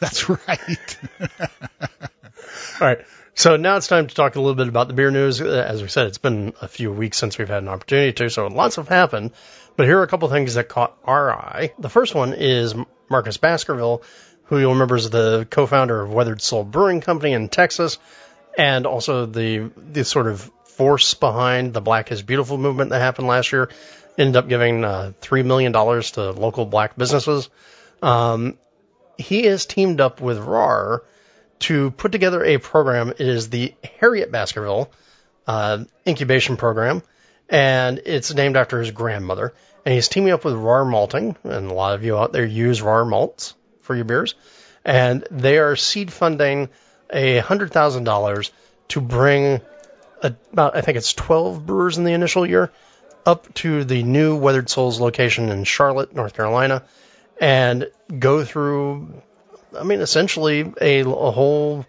That's 0.02 0.28
right. 0.28 0.98
All 2.80 2.88
right. 2.88 2.98
So 3.34 3.56
now 3.56 3.76
it's 3.76 3.86
time 3.86 4.08
to 4.08 4.14
talk 4.14 4.34
a 4.34 4.40
little 4.40 4.56
bit 4.56 4.66
about 4.66 4.88
the 4.88 4.94
beer 4.94 5.12
news. 5.12 5.40
As 5.40 5.80
we 5.80 5.86
said, 5.86 6.08
it's 6.08 6.18
been 6.18 6.54
a 6.60 6.66
few 6.66 6.90
weeks 6.92 7.18
since 7.18 7.38
we've 7.38 7.48
had 7.48 7.62
an 7.62 7.68
opportunity 7.68 8.12
to, 8.14 8.28
so 8.28 8.48
lots 8.48 8.76
have 8.76 8.88
happened. 8.88 9.30
But 9.76 9.86
here 9.86 10.00
are 10.00 10.02
a 10.02 10.08
couple 10.08 10.28
things 10.28 10.54
that 10.54 10.68
caught 10.68 10.98
our 11.04 11.30
eye. 11.32 11.72
The 11.78 11.88
first 11.88 12.16
one 12.16 12.34
is 12.34 12.74
Marcus 13.08 13.36
Baskerville, 13.36 14.02
who 14.46 14.58
you'll 14.58 14.72
remember 14.72 14.96
is 14.96 15.08
the 15.08 15.46
co-founder 15.48 16.02
of 16.02 16.12
Weathered 16.12 16.42
Soul 16.42 16.64
Brewing 16.64 17.00
Company 17.00 17.32
in 17.32 17.48
Texas, 17.48 17.98
and 18.58 18.86
also 18.86 19.26
the 19.26 19.70
the 19.76 20.04
sort 20.04 20.26
of 20.26 20.50
force 20.64 21.14
behind 21.14 21.74
the 21.74 21.80
Black 21.80 22.10
is 22.10 22.22
Beautiful 22.22 22.58
movement 22.58 22.90
that 22.90 22.98
happened 22.98 23.28
last 23.28 23.52
year. 23.52 23.70
Ended 24.18 24.34
up 24.34 24.48
giving 24.48 24.84
uh, 24.84 25.12
three 25.20 25.44
million 25.44 25.70
dollars 25.70 26.10
to 26.12 26.32
local 26.32 26.66
black 26.66 26.96
businesses. 26.96 27.48
Um, 28.02 28.58
he 29.22 29.44
has 29.44 29.66
teamed 29.66 30.00
up 30.00 30.20
with 30.20 30.38
Rahr 30.38 31.00
to 31.60 31.90
put 31.92 32.12
together 32.12 32.44
a 32.44 32.58
program. 32.58 33.10
It 33.10 33.20
is 33.20 33.48
the 33.48 33.74
Harriet 33.98 34.30
Baskerville 34.30 34.90
uh, 35.46 35.84
incubation 36.06 36.56
program, 36.56 37.02
and 37.48 38.00
it's 38.04 38.34
named 38.34 38.56
after 38.56 38.80
his 38.80 38.90
grandmother. 38.90 39.52
And 39.84 39.94
he's 39.94 40.08
teaming 40.08 40.32
up 40.32 40.44
with 40.44 40.54
Rahr 40.54 40.88
Malting, 40.88 41.36
and 41.44 41.70
a 41.70 41.74
lot 41.74 41.94
of 41.94 42.04
you 42.04 42.16
out 42.16 42.32
there 42.32 42.44
use 42.44 42.80
Rahr 42.80 43.08
malts 43.08 43.54
for 43.80 43.96
your 43.96 44.04
beers, 44.04 44.34
and 44.84 45.26
they 45.30 45.58
are 45.58 45.74
seed 45.74 46.12
funding 46.12 46.68
a 47.10 47.38
hundred 47.38 47.72
thousand 47.72 48.04
dollars 48.04 48.52
to 48.88 49.00
bring 49.00 49.60
about 50.22 50.76
I 50.76 50.80
think 50.80 50.98
it's 50.98 51.12
12 51.12 51.66
brewers 51.66 51.98
in 51.98 52.04
the 52.04 52.12
initial 52.12 52.46
year 52.46 52.70
up 53.26 53.52
to 53.54 53.84
the 53.84 54.02
new 54.02 54.36
Weathered 54.36 54.68
Souls 54.68 55.00
location 55.00 55.48
in 55.48 55.64
Charlotte, 55.64 56.14
North 56.14 56.34
Carolina, 56.34 56.82
and 57.40 57.90
go 58.18 58.44
through 58.44 59.22
I 59.76 59.84
mean, 59.84 60.00
essentially 60.00 60.72
a, 60.80 61.00
a 61.00 61.30
whole 61.30 61.86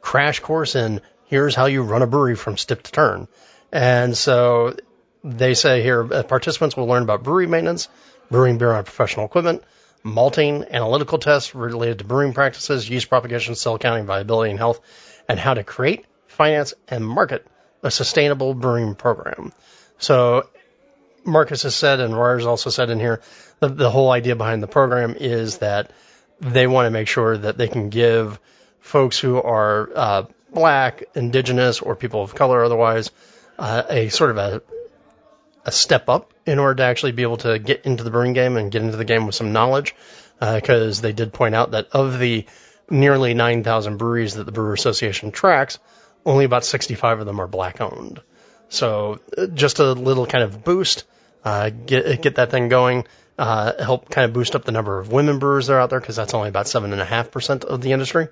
crash 0.00 0.40
course 0.40 0.74
in 0.74 1.00
here's 1.26 1.54
how 1.54 1.66
you 1.66 1.82
run 1.82 2.02
a 2.02 2.06
brewery 2.06 2.36
from 2.36 2.56
step 2.56 2.82
to 2.82 2.92
turn. 2.92 3.28
And 3.72 4.16
so 4.16 4.76
they 5.24 5.54
say 5.54 5.82
here 5.82 6.12
uh, 6.12 6.22
participants 6.22 6.76
will 6.76 6.86
learn 6.86 7.02
about 7.02 7.22
brewery 7.22 7.46
maintenance, 7.46 7.88
brewing 8.30 8.58
beer 8.58 8.72
on 8.72 8.84
professional 8.84 9.26
equipment, 9.26 9.64
malting, 10.02 10.64
analytical 10.70 11.18
tests 11.18 11.54
related 11.54 11.98
to 11.98 12.04
brewing 12.04 12.32
practices, 12.32 12.88
yeast 12.88 13.08
propagation, 13.08 13.54
cell 13.54 13.78
counting, 13.78 14.06
viability, 14.06 14.50
and 14.50 14.58
health, 14.58 14.80
and 15.28 15.38
how 15.38 15.54
to 15.54 15.64
create, 15.64 16.06
finance, 16.28 16.74
and 16.88 17.06
market 17.06 17.46
a 17.82 17.90
sustainable 17.90 18.54
brewing 18.54 18.94
program. 18.94 19.52
So 19.98 20.48
Marcus 21.26 21.62
has 21.64 21.74
said, 21.74 22.00
and 22.00 22.16
Rahr's 22.16 22.46
also 22.46 22.70
said 22.70 22.90
in 22.90 23.00
here, 23.00 23.20
the, 23.60 23.68
the 23.68 23.90
whole 23.90 24.10
idea 24.10 24.36
behind 24.36 24.62
the 24.62 24.68
program 24.68 25.16
is 25.18 25.58
that 25.58 25.90
they 26.40 26.66
want 26.66 26.86
to 26.86 26.90
make 26.90 27.08
sure 27.08 27.36
that 27.36 27.58
they 27.58 27.68
can 27.68 27.88
give 27.88 28.38
folks 28.80 29.18
who 29.18 29.40
are 29.40 29.90
uh, 29.94 30.22
black, 30.52 31.04
indigenous, 31.14 31.80
or 31.80 31.96
people 31.96 32.22
of 32.22 32.34
color 32.34 32.64
otherwise 32.64 33.10
uh, 33.58 33.82
a 33.88 34.08
sort 34.08 34.30
of 34.30 34.38
a 34.38 34.62
a 35.66 35.72
step 35.72 36.08
up 36.08 36.32
in 36.46 36.60
order 36.60 36.76
to 36.76 36.82
actually 36.84 37.12
be 37.12 37.22
able 37.22 37.38
to 37.38 37.58
get 37.58 37.84
into 37.84 38.04
the 38.04 38.10
brewing 38.10 38.32
game 38.32 38.56
and 38.56 38.70
get 38.70 38.82
into 38.82 38.96
the 38.96 39.04
game 39.04 39.26
with 39.26 39.34
some 39.34 39.52
knowledge. 39.52 39.94
Because 40.38 41.00
uh, 41.00 41.02
they 41.02 41.12
did 41.12 41.32
point 41.32 41.54
out 41.54 41.72
that 41.72 41.88
of 41.92 42.18
the 42.18 42.46
nearly 42.88 43.34
9,000 43.34 43.96
breweries 43.96 44.34
that 44.34 44.44
the 44.44 44.52
Brewer 44.52 44.74
Association 44.74 45.32
tracks, 45.32 45.78
only 46.24 46.44
about 46.44 46.64
65 46.64 47.20
of 47.20 47.26
them 47.26 47.40
are 47.40 47.46
black 47.46 47.80
owned. 47.80 48.20
So 48.68 49.20
uh, 49.36 49.46
just 49.46 49.78
a 49.78 49.92
little 49.92 50.26
kind 50.26 50.44
of 50.44 50.62
boost, 50.62 51.04
uh, 51.46 51.70
get 51.70 52.20
get 52.20 52.34
that 52.34 52.50
thing 52.50 52.68
going 52.68 53.06
uh, 53.38 53.82
help 53.82 54.10
kind 54.10 54.24
of 54.24 54.32
boost 54.32 54.54
up 54.54 54.64
the 54.64 54.72
number 54.72 54.98
of 54.98 55.12
women 55.12 55.38
brewers 55.38 55.66
that 55.66 55.74
are 55.74 55.80
out 55.80 55.90
there 55.90 56.00
because 56.00 56.16
that's 56.16 56.34
only 56.34 56.48
about 56.48 56.66
seven 56.66 56.92
and 56.92 57.00
a 57.00 57.04
half 57.04 57.30
percent 57.30 57.64
of 57.64 57.80
the 57.80 57.92
industry. 57.92 58.28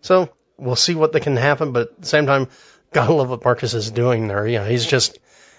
So 0.00 0.30
we'll 0.56 0.76
see 0.76 0.94
what 0.94 1.12
that 1.12 1.20
can 1.20 1.36
happen, 1.36 1.72
but 1.72 1.88
at 1.88 2.00
the 2.00 2.06
same 2.06 2.26
time, 2.26 2.48
gotta 2.92 3.12
love 3.12 3.30
what 3.30 3.44
Marcus 3.44 3.74
is 3.74 3.90
doing 3.90 4.28
there. 4.28 4.46
You 4.46 4.58
know, 4.58 4.64
he's 4.64 4.84
just 4.84 5.18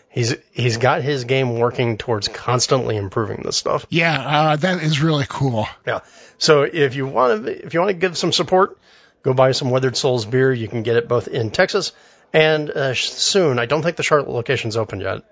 he's 0.09 0.35
he's 0.51 0.77
got 0.77 1.01
his 1.01 1.23
game 1.23 1.57
working 1.57 1.97
towards 1.97 2.27
constantly 2.27 2.97
improving 2.97 3.41
this 3.43 3.57
stuff. 3.57 3.85
Yeah, 3.89 4.19
uh, 4.19 4.55
that 4.57 4.83
is 4.83 5.01
really 5.01 5.25
cool. 5.27 5.67
Yeah. 5.87 6.01
So 6.37 6.63
if 6.63 6.95
you 6.95 7.07
want 7.07 7.45
to 7.45 7.65
if 7.65 7.73
you 7.73 7.79
want 7.79 7.89
to 7.89 7.97
give 7.97 8.17
some 8.17 8.31
support, 8.31 8.77
go 9.23 9.33
buy 9.33 9.51
some 9.53 9.69
Weathered 9.69 9.97
Souls 9.97 10.25
beer. 10.25 10.51
You 10.51 10.67
can 10.67 10.83
get 10.83 10.97
it 10.97 11.07
both 11.07 11.27
in 11.27 11.51
Texas 11.51 11.93
and 12.33 12.69
uh, 12.69 12.93
soon. 12.93 13.59
I 13.59 13.65
don't 13.65 13.81
think 13.81 13.95
the 13.95 14.03
Charlotte 14.03 14.29
location's 14.29 14.77
open 14.77 14.99
yet, 14.99 15.23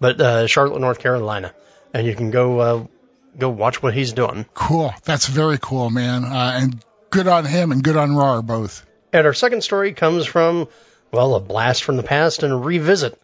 but 0.00 0.20
uh, 0.20 0.46
Charlotte, 0.46 0.80
North 0.80 0.98
Carolina, 0.98 1.54
and 1.94 2.06
you 2.06 2.14
can 2.14 2.30
go 2.30 2.58
uh, 2.58 2.86
go 3.38 3.48
watch 3.50 3.82
what 3.82 3.94
he's 3.94 4.12
doing. 4.12 4.46
Cool. 4.54 4.92
That's 5.04 5.26
very 5.26 5.58
cool, 5.58 5.90
man. 5.90 6.24
Uh, 6.24 6.52
and 6.54 6.84
good 7.10 7.28
on 7.28 7.44
him 7.44 7.72
and 7.72 7.82
good 7.82 7.96
on 7.96 8.10
Rahr 8.10 8.44
both. 8.44 8.86
And 9.12 9.26
our 9.26 9.34
second 9.34 9.62
story 9.62 9.92
comes 9.92 10.26
from, 10.26 10.68
well, 11.10 11.34
a 11.34 11.40
blast 11.40 11.84
from 11.84 11.96
the 11.96 12.02
past 12.02 12.42
and 12.42 12.52
a 12.52 12.56
revisit. 12.56 13.20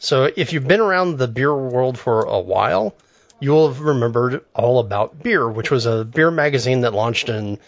So 0.00 0.28
if 0.34 0.52
you've 0.52 0.66
been 0.66 0.80
around 0.80 1.18
the 1.18 1.28
beer 1.28 1.54
world 1.54 1.98
for 1.98 2.22
a 2.22 2.40
while, 2.40 2.94
you 3.40 3.52
will 3.52 3.68
have 3.68 3.80
remembered 3.80 4.44
All 4.54 4.80
About 4.80 5.22
Beer, 5.22 5.48
which 5.48 5.70
was 5.70 5.86
a 5.86 6.04
beer 6.04 6.30
magazine 6.30 6.82
that 6.82 6.92
launched 6.92 7.28
in, 7.28 7.58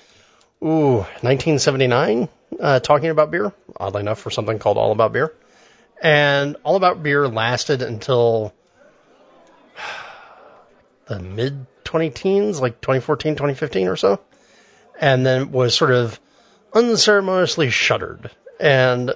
ooh, 0.62 0.98
1979, 1.22 2.28
uh, 2.58 2.80
talking 2.80 3.10
about 3.10 3.30
beer, 3.30 3.52
oddly 3.76 4.00
enough, 4.00 4.18
for 4.18 4.30
something 4.30 4.58
called 4.58 4.78
All 4.78 4.92
About 4.92 5.12
Beer. 5.12 5.32
And 6.00 6.56
All 6.64 6.76
About 6.76 7.02
Beer 7.02 7.28
lasted 7.28 7.82
until 7.82 8.54
the 11.06 11.18
mid 11.18 11.66
20 11.84 12.10
teens, 12.10 12.60
like 12.60 12.80
2014, 12.80 13.34
2015 13.34 13.88
or 13.88 13.96
so, 13.96 14.20
and 14.98 15.26
then 15.26 15.50
was 15.52 15.74
sort 15.74 15.90
of 15.90 16.18
unceremoniously 16.72 17.70
shuttered. 17.70 18.30
And 18.58 19.12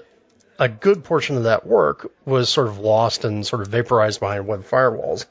a 0.59 0.69
good 0.69 1.05
portion 1.05 1.37
of 1.37 1.45
that 1.45 1.67
work 1.67 2.11
was 2.25 2.49
sort 2.49 2.69
of 2.69 2.79
lost 2.79 3.25
and 3.25 3.47
sort 3.47 3.62
of 3.62 3.69
vaporized 3.69 4.21
behind 4.21 4.47
web 4.47 4.64
firewalls. 4.64 5.26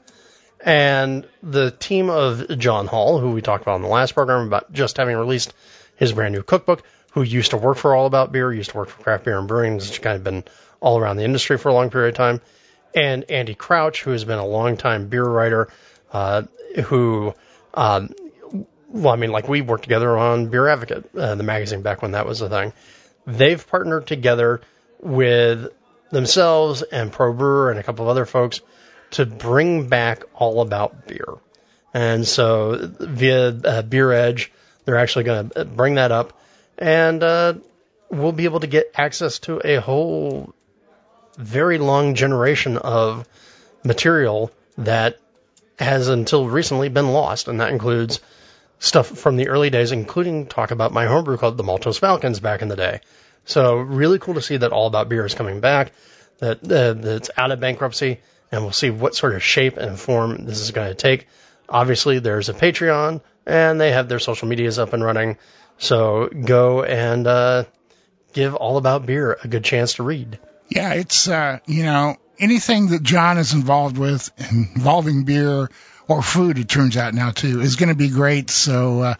And 0.60 1.28
the 1.42 1.70
team 1.70 2.08
of 2.08 2.58
John 2.58 2.86
Hall, 2.86 3.18
who 3.18 3.32
we 3.32 3.42
talked 3.42 3.62
about 3.62 3.76
in 3.76 3.82
the 3.82 3.88
last 3.88 4.14
program 4.14 4.46
about 4.46 4.72
just 4.72 4.96
having 4.96 5.16
released 5.16 5.52
his 5.96 6.12
brand 6.12 6.34
new 6.34 6.42
cookbook, 6.42 6.82
who 7.14 7.22
used 7.22 7.52
to 7.52 7.56
work 7.56 7.78
for 7.78 7.94
All 7.94 8.06
About 8.06 8.32
Beer, 8.32 8.52
used 8.52 8.70
to 8.70 8.76
work 8.76 8.88
for 8.88 9.02
Craft 9.02 9.24
Beer 9.24 9.38
and 9.38 9.48
Brewing, 9.48 9.74
has 9.74 9.98
kind 9.98 10.16
of 10.16 10.24
been 10.24 10.44
all 10.80 10.98
around 10.98 11.16
the 11.16 11.24
industry 11.24 11.56
for 11.56 11.68
a 11.68 11.72
long 11.72 11.90
period 11.90 12.08
of 12.10 12.16
time, 12.16 12.40
and 12.94 13.30
Andy 13.30 13.54
Crouch, 13.54 14.02
who 14.02 14.10
has 14.10 14.24
been 14.24 14.38
a 14.38 14.46
long 14.46 14.76
time 14.76 15.08
beer 15.08 15.24
writer, 15.24 15.68
uh, 16.12 16.42
who, 16.84 17.34
um, 17.72 18.14
well, 18.88 19.12
I 19.12 19.16
mean, 19.16 19.32
like 19.32 19.48
we 19.48 19.60
worked 19.60 19.84
together 19.84 20.16
on 20.16 20.48
Beer 20.48 20.68
Advocate, 20.68 21.08
uh, 21.16 21.34
the 21.34 21.42
magazine 21.42 21.82
back 21.82 22.02
when 22.02 22.12
that 22.12 22.26
was 22.26 22.40
a 22.40 22.48
thing. 22.48 22.72
They've 23.26 23.64
partnered 23.66 24.06
together 24.06 24.60
with 25.00 25.72
themselves 26.10 26.82
and 26.82 27.12
Pro 27.12 27.32
Brewer 27.32 27.70
and 27.70 27.78
a 27.78 27.82
couple 27.82 28.04
of 28.04 28.08
other 28.08 28.26
folks 28.26 28.60
to 29.12 29.26
bring 29.26 29.88
back 29.88 30.24
all 30.34 30.60
about 30.60 31.06
beer. 31.06 31.34
And 31.92 32.26
so 32.26 32.76
via 33.00 33.48
uh, 33.48 33.82
Beer 33.82 34.12
Edge, 34.12 34.52
they're 34.84 34.98
actually 34.98 35.24
going 35.24 35.50
to 35.50 35.64
bring 35.64 35.94
that 35.94 36.10
up, 36.10 36.32
and 36.78 37.22
uh, 37.22 37.54
we'll 38.10 38.32
be 38.32 38.44
able 38.44 38.60
to 38.60 38.66
get 38.66 38.92
access 38.94 39.38
to 39.40 39.60
a 39.64 39.80
whole 39.80 40.54
very 41.36 41.78
long 41.78 42.14
generation 42.14 42.76
of 42.78 43.26
material 43.82 44.50
that 44.78 45.18
has 45.78 46.08
until 46.08 46.48
recently 46.48 46.88
been 46.88 47.08
lost, 47.08 47.48
and 47.48 47.60
that 47.60 47.70
includes 47.70 48.20
stuff 48.78 49.06
from 49.06 49.36
the 49.36 49.48
early 49.48 49.70
days, 49.70 49.92
including 49.92 50.46
talk 50.46 50.70
about 50.70 50.92
my 50.92 51.06
homebrew 51.06 51.36
called 51.36 51.56
the 51.56 51.64
Maltose 51.64 51.98
Falcons 51.98 52.40
back 52.40 52.62
in 52.62 52.68
the 52.68 52.76
day. 52.76 53.00
So 53.44 53.76
really 53.76 54.18
cool 54.18 54.34
to 54.34 54.42
see 54.42 54.56
that 54.56 54.72
All 54.72 54.86
About 54.86 55.08
Beer 55.08 55.24
is 55.24 55.34
coming 55.34 55.60
back, 55.60 55.92
that 56.38 56.70
uh, 56.70 56.94
that's 56.94 57.30
out 57.36 57.50
of 57.50 57.60
bankruptcy, 57.60 58.20
and 58.50 58.62
we'll 58.62 58.72
see 58.72 58.90
what 58.90 59.14
sort 59.14 59.34
of 59.34 59.42
shape 59.42 59.76
and 59.76 59.98
form 59.98 60.46
this 60.46 60.60
is 60.60 60.70
going 60.70 60.88
to 60.88 60.94
take. 60.94 61.26
Obviously, 61.68 62.18
there's 62.18 62.48
a 62.48 62.54
Patreon, 62.54 63.20
and 63.46 63.80
they 63.80 63.92
have 63.92 64.08
their 64.08 64.18
social 64.18 64.48
medias 64.48 64.78
up 64.78 64.92
and 64.92 65.02
running. 65.02 65.38
So 65.78 66.28
go 66.28 66.82
and 66.82 67.26
uh, 67.26 67.64
give 68.32 68.54
All 68.54 68.76
About 68.76 69.06
Beer 69.06 69.36
a 69.42 69.48
good 69.48 69.64
chance 69.64 69.94
to 69.94 70.02
read. 70.02 70.38
Yeah, 70.68 70.94
it's 70.94 71.28
uh, 71.28 71.58
you 71.66 71.84
know 71.84 72.16
anything 72.38 72.88
that 72.88 73.02
John 73.02 73.38
is 73.38 73.54
involved 73.54 73.98
with 73.98 74.30
involving 74.50 75.24
beer 75.24 75.70
or 76.08 76.22
food, 76.22 76.58
it 76.58 76.68
turns 76.68 76.96
out 76.96 77.14
now 77.14 77.30
too, 77.30 77.60
is 77.60 77.76
going 77.76 77.88
to 77.88 77.94
be 77.94 78.10
great. 78.10 78.50
So 78.50 79.00
uh, 79.00 79.14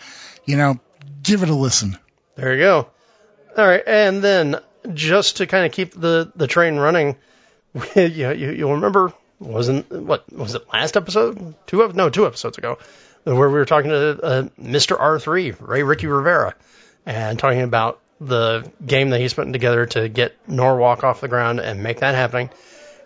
you 0.44 0.56
know, 0.56 0.78
give 1.22 1.42
it 1.42 1.48
a 1.48 1.54
listen. 1.54 1.98
There 2.36 2.54
you 2.54 2.60
go. 2.60 2.88
All 3.56 3.66
right, 3.66 3.82
and 3.86 4.22
then 4.22 4.56
just 4.92 5.38
to 5.38 5.46
kind 5.46 5.66
of 5.66 5.72
keep 5.72 5.92
the 5.92 6.32
the 6.34 6.46
train 6.46 6.76
running, 6.76 7.16
you 7.94 8.32
you 8.32 8.50
you'll 8.50 8.74
remember 8.74 9.12
wasn't 9.38 9.90
what 9.90 10.30
was 10.32 10.54
it 10.54 10.66
last 10.72 10.96
episode? 10.96 11.54
Two 11.66 11.86
no 11.92 12.10
two 12.10 12.26
episodes 12.26 12.58
ago, 12.58 12.78
where 13.24 13.48
we 13.48 13.54
were 13.54 13.64
talking 13.64 13.90
to 13.90 14.22
uh, 14.22 14.42
Mr. 14.60 14.98
R3 14.98 15.56
Ray 15.60 15.82
Ricky 15.82 16.06
Rivera, 16.06 16.54
and 17.06 17.38
talking 17.38 17.62
about 17.62 18.00
the 18.20 18.70
game 18.84 19.10
that 19.10 19.20
he's 19.20 19.34
putting 19.34 19.52
together 19.52 19.86
to 19.86 20.08
get 20.08 20.34
Norwalk 20.48 21.04
off 21.04 21.20
the 21.20 21.28
ground 21.28 21.60
and 21.60 21.82
make 21.82 22.00
that 22.00 22.14
happening. 22.14 22.50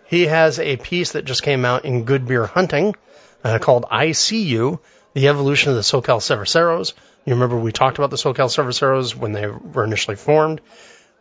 He 0.07 0.25
has 0.25 0.59
a 0.59 0.77
piece 0.77 1.13
that 1.13 1.25
just 1.25 1.43
came 1.43 1.65
out 1.65 1.85
in 1.85 2.03
Good 2.03 2.27
Beer 2.27 2.45
Hunting 2.45 2.95
uh, 3.43 3.59
called 3.59 3.85
I 3.89 4.11
See 4.13 4.43
You, 4.43 4.79
the 5.13 5.27
evolution 5.27 5.69
of 5.69 5.75
the 5.75 5.81
SoCal 5.81 6.19
Cerveceros. 6.19 6.93
You 7.25 7.33
remember 7.33 7.57
we 7.57 7.71
talked 7.71 7.97
about 7.97 8.09
the 8.09 8.17
SoCal 8.17 8.49
Cerveceros 8.49 9.15
when 9.15 9.33
they 9.33 9.47
were 9.47 9.83
initially 9.83 10.15
formed, 10.15 10.61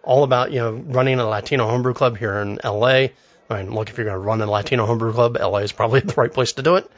all 0.03 0.25
about, 0.25 0.53
you 0.53 0.61
know, 0.61 0.73
running 0.73 1.19
a 1.19 1.29
Latino 1.29 1.67
homebrew 1.67 1.95
club 1.95 2.17
here 2.17 2.39
in 2.39 2.59
LA. 2.65 3.09
I 3.51 3.63
mean, 3.63 3.75
look, 3.75 3.91
if 3.91 3.99
you're 3.99 4.07
going 4.07 4.15
to 4.15 4.27
run 4.27 4.41
a 4.41 4.47
Latino 4.51 4.87
homebrew 4.87 5.13
club, 5.13 5.37
LA 5.39 5.59
is 5.59 5.73
probably 5.73 6.01
the 6.05 6.15
right 6.15 6.33
place 6.33 6.55
to 6.55 6.63
do 6.63 6.77
it. 6.77 6.91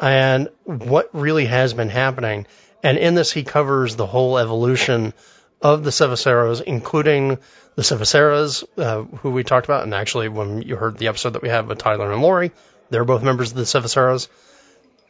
And 0.00 0.48
what 0.64 1.10
really 1.12 1.46
has 1.46 1.72
been 1.74 1.88
happening, 1.88 2.46
and 2.82 2.98
in 2.98 3.14
this 3.14 3.32
he 3.32 3.44
covers 3.44 3.96
the 3.96 4.06
whole 4.06 4.38
evolution 4.38 5.14
of 5.62 5.82
the 5.84 5.90
Cerveceros, 5.90 6.60
including 6.60 7.38
the 7.74 7.82
Cerveceras, 7.82 8.64
uh, 8.76 9.02
who 9.18 9.30
we 9.30 9.44
talked 9.44 9.66
about. 9.66 9.84
And 9.84 9.94
actually, 9.94 10.28
when 10.28 10.62
you 10.62 10.76
heard 10.76 10.98
the 10.98 11.08
episode 11.08 11.30
that 11.30 11.42
we 11.42 11.48
had 11.48 11.66
with 11.66 11.78
Tyler 11.78 12.12
and 12.12 12.22
Lori, 12.22 12.52
they're 12.90 13.04
both 13.04 13.22
members 13.22 13.50
of 13.50 13.56
the 13.56 13.62
Cerveceros. 13.62 14.28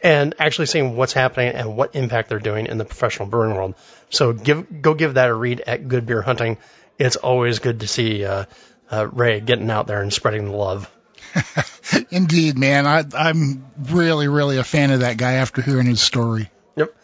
And 0.02 0.34
actually 0.38 0.66
seeing 0.66 0.96
what's 0.96 1.14
happening 1.14 1.54
and 1.54 1.76
what 1.76 1.96
impact 1.96 2.28
they're 2.28 2.38
doing 2.38 2.66
in 2.66 2.76
the 2.76 2.84
professional 2.84 3.26
brewing 3.26 3.54
world. 3.54 3.74
So 4.10 4.32
give, 4.32 4.82
go 4.82 4.94
give 4.94 5.14
that 5.14 5.30
a 5.30 5.34
read 5.34 5.62
at 5.66 5.88
Good 5.88 6.04
Beer 6.04 6.20
Hunting. 6.20 6.58
It's 6.98 7.16
always 7.16 7.58
good 7.58 7.80
to 7.80 7.88
see 7.88 8.24
uh, 8.24 8.44
uh, 8.90 9.08
Ray 9.10 9.40
getting 9.40 9.70
out 9.70 9.86
there 9.86 10.02
and 10.02 10.12
spreading 10.12 10.44
the 10.44 10.56
love. 10.56 10.90
Indeed, 12.10 12.58
man. 12.58 12.86
I, 12.86 13.04
I'm 13.16 13.64
really, 13.90 14.28
really 14.28 14.58
a 14.58 14.64
fan 14.64 14.90
of 14.90 15.00
that 15.00 15.16
guy 15.16 15.34
after 15.34 15.62
hearing 15.62 15.86
his 15.86 16.00
story. 16.00 16.50
Yep. 16.76 16.94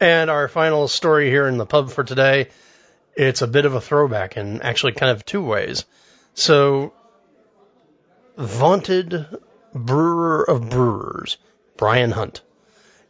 And 0.00 0.30
our 0.30 0.48
final 0.48 0.88
story 0.88 1.30
here 1.30 1.46
in 1.46 1.58
the 1.58 1.66
pub 1.66 1.90
for 1.90 2.04
today 2.04 2.48
it's 3.16 3.40
a 3.40 3.46
bit 3.46 3.64
of 3.64 3.74
a 3.74 3.80
throwback 3.80 4.36
in 4.36 4.60
actually 4.60 4.92
kind 4.92 5.10
of 5.10 5.24
two 5.24 5.42
ways. 5.42 5.86
So, 6.34 6.92
vaunted 8.36 9.26
brewer 9.74 10.44
of 10.44 10.68
brewers, 10.68 11.38
Brian 11.78 12.10
Hunt, 12.10 12.42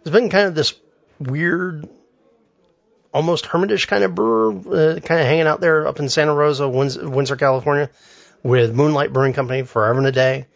He's 0.04 0.12
been 0.12 0.30
kind 0.30 0.46
of 0.46 0.54
this 0.54 0.74
weird, 1.18 1.88
almost 3.12 3.46
hermitish 3.46 3.88
kind 3.88 4.04
of 4.04 4.14
brewer, 4.14 4.52
uh, 4.52 5.00
kind 5.00 5.20
of 5.20 5.26
hanging 5.26 5.48
out 5.48 5.60
there 5.60 5.88
up 5.88 5.98
in 5.98 6.08
Santa 6.08 6.32
Rosa, 6.32 6.68
Windsor, 6.68 7.34
California, 7.34 7.90
with 8.44 8.72
Moonlight 8.72 9.12
Brewing 9.12 9.32
Company 9.32 9.62
forever 9.62 9.98
and 9.98 10.06
a 10.06 10.12
day. 10.12 10.46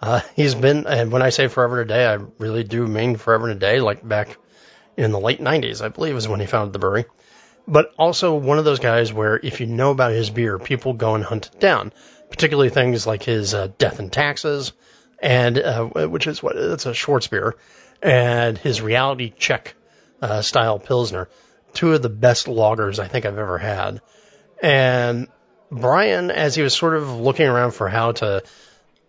Uh, 0.00 0.20
he's 0.36 0.54
been, 0.54 0.86
and 0.86 1.10
when 1.10 1.22
I 1.22 1.30
say 1.30 1.48
forever 1.48 1.80
and 1.80 1.90
a 1.90 1.94
day, 1.94 2.06
I 2.06 2.18
really 2.38 2.64
do 2.64 2.86
mean 2.86 3.16
forever 3.16 3.48
and 3.48 3.56
a 3.56 3.60
day, 3.60 3.80
like 3.80 4.06
back 4.06 4.36
in 4.96 5.10
the 5.10 5.20
late 5.20 5.40
90s, 5.40 5.82
I 5.82 5.88
believe 5.88 6.16
is 6.16 6.28
when 6.28 6.40
he 6.40 6.46
founded 6.46 6.72
the 6.72 6.78
brewery 6.78 7.06
but 7.68 7.92
also 7.98 8.34
one 8.34 8.58
of 8.58 8.64
those 8.64 8.80
guys 8.80 9.12
where 9.12 9.36
if 9.36 9.60
you 9.60 9.66
know 9.66 9.90
about 9.90 10.12
his 10.12 10.30
beer, 10.30 10.58
people 10.58 10.94
go 10.94 11.14
and 11.14 11.22
hunt 11.22 11.50
it 11.52 11.60
down, 11.60 11.92
particularly 12.30 12.70
things 12.70 13.06
like 13.06 13.22
his 13.22 13.52
uh, 13.52 13.68
Death 13.76 13.98
and 13.98 14.10
Taxes, 14.10 14.72
and 15.20 15.58
uh, 15.58 15.84
which 15.84 16.26
is 16.26 16.42
what 16.42 16.56
it's 16.56 16.86
a 16.86 16.94
Schwartz 16.94 17.26
beer, 17.26 17.56
and 18.02 18.56
his 18.56 18.80
Reality 18.80 19.32
Check 19.36 19.74
uh, 20.22 20.40
style 20.40 20.78
Pilsner, 20.78 21.28
two 21.74 21.92
of 21.92 22.00
the 22.00 22.08
best 22.08 22.46
lagers 22.46 22.98
I 22.98 23.06
think 23.06 23.26
I've 23.26 23.38
ever 23.38 23.58
had. 23.58 24.00
And 24.62 25.28
Brian, 25.70 26.30
as 26.30 26.54
he 26.54 26.62
was 26.62 26.74
sort 26.74 26.96
of 26.96 27.20
looking 27.20 27.46
around 27.46 27.72
for 27.72 27.88
how 27.88 28.12
to 28.12 28.42